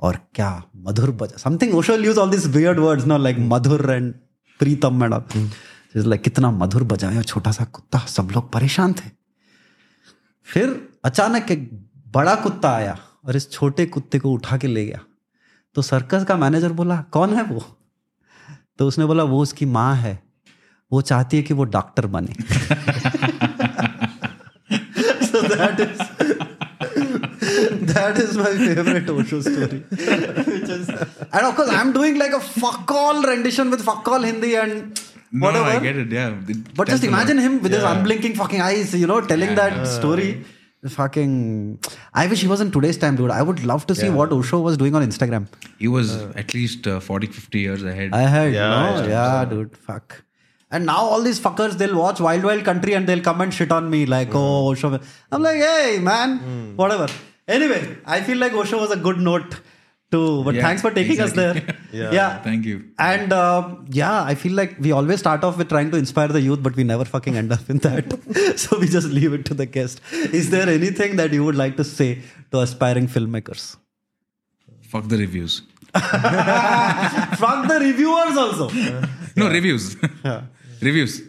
[0.00, 4.14] और क्या मधुर बजा something Osho use all this weird words no like Madhur and
[4.58, 5.50] Pritam and
[5.96, 9.10] like कितना मधुर बजाया छोटा सा कुत्ता सब लोग परेशान थे।
[10.44, 15.00] फिर अचानक एक बड़ा कुत्ता आया और इस छोटे कुत्ते को उठा के ले गया।
[15.74, 17.78] तो सर्कस का मैनेजर बोला कौन है वो?
[18.78, 20.22] तो उसने बोला वो उसकी माँ है।
[20.92, 22.34] वो चाहती है कि वो डॉक्टर बने।
[25.26, 26.35] So that is
[27.98, 29.78] that is my favorite Osho story.
[29.90, 34.22] Which is, and of course, I'm doing like a fuck all rendition with fuck all
[34.30, 35.00] Hindi and
[35.32, 35.70] No, whatever.
[35.76, 36.12] I get it.
[36.18, 36.34] Yeah.
[36.48, 40.44] It But just imagine him with his unblinking fucking eyes, you know, telling that story.
[40.94, 41.80] Fucking,
[42.14, 43.30] I wish he was in today's time, dude.
[43.30, 45.46] I would love to see what Osho was doing on Instagram.
[45.80, 48.14] He was at least uh, 40, 50 years ahead.
[48.14, 49.08] I heard, Yeah, no?
[49.08, 50.22] yeah, dude, fuck.
[50.70, 53.72] And now all these fuckers, they'll watch Wild Wild Country and they'll come and shit
[53.72, 55.00] on me like, oh, Osho.
[55.32, 57.08] I'm like, hey, man, whatever.
[57.48, 59.60] Anyway, I feel like Osho was a good note
[60.10, 61.62] to, but Yeah, thanks for taking us there.
[61.92, 62.42] Yeah.
[62.42, 62.90] Thank you.
[62.98, 66.40] And uh, yeah, I feel like we always start off with trying to inspire the
[66.40, 68.58] youth, but we never fucking end up in that.
[68.64, 70.00] so we just leave it to the guest.
[70.12, 72.20] Is there anything that you would like to say
[72.50, 73.76] to aspiring filmmakers?
[74.82, 75.62] Fuck the reviews.
[75.94, 78.68] From the reviewers also.
[79.36, 79.96] No, reviews.
[80.82, 81.22] reviews.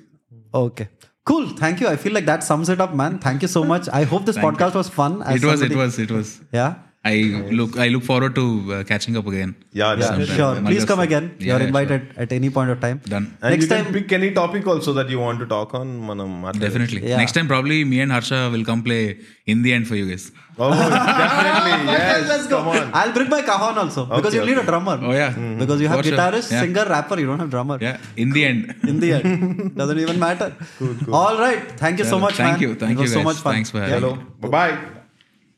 [0.53, 0.89] Okay.
[1.27, 1.49] Cool.
[1.49, 1.87] Thank you.
[1.89, 3.19] I feel like that sums it up, man.
[3.19, 3.89] Thank you so much.
[3.91, 5.21] I hope this Thank podcast was fun.
[5.27, 6.39] It was, it was, it was.
[6.53, 6.75] Yeah.
[7.05, 7.15] I
[7.57, 8.43] look I look forward to
[8.73, 9.55] uh, catching up again.
[9.71, 10.25] yeah, Yeah, sure.
[10.25, 10.65] Sometime.
[10.65, 11.35] Please come again.
[11.39, 12.97] Yeah, You're yeah, invited at any point of time.
[13.05, 13.37] Done.
[13.41, 16.01] and Next you can time- pick any topic also that you want to talk on
[16.07, 16.33] manam.
[16.59, 17.07] Definitely.
[17.07, 17.15] Yeah.
[17.17, 20.25] Next time, probably me and Harsha will come play in the end for you guys.
[20.59, 20.69] oh
[21.21, 22.57] definitely yes Let's go.
[22.57, 24.97] come on I'll bring my cajon also because Okay, you need a drummer.
[25.01, 25.31] Oh, yeah.
[25.63, 26.17] Because you have For sure.
[26.17, 26.61] guitarist, Yeah.
[26.65, 27.19] singer, rapper.
[27.21, 27.77] You don't have drummer.
[27.87, 28.75] Yeah, in the end.
[28.91, 30.49] In the end, doesn't even matter.
[30.79, 31.15] Cool.
[31.21, 31.63] All right.
[31.85, 32.61] Thank you so much, Thank man.
[32.67, 32.75] you.
[32.83, 33.53] Thank it was you so much fun.
[33.57, 34.23] Thanks for having hello me.
[34.41, 34.51] Hello.
[34.57, 34.75] Bye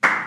[0.04, 0.26] bye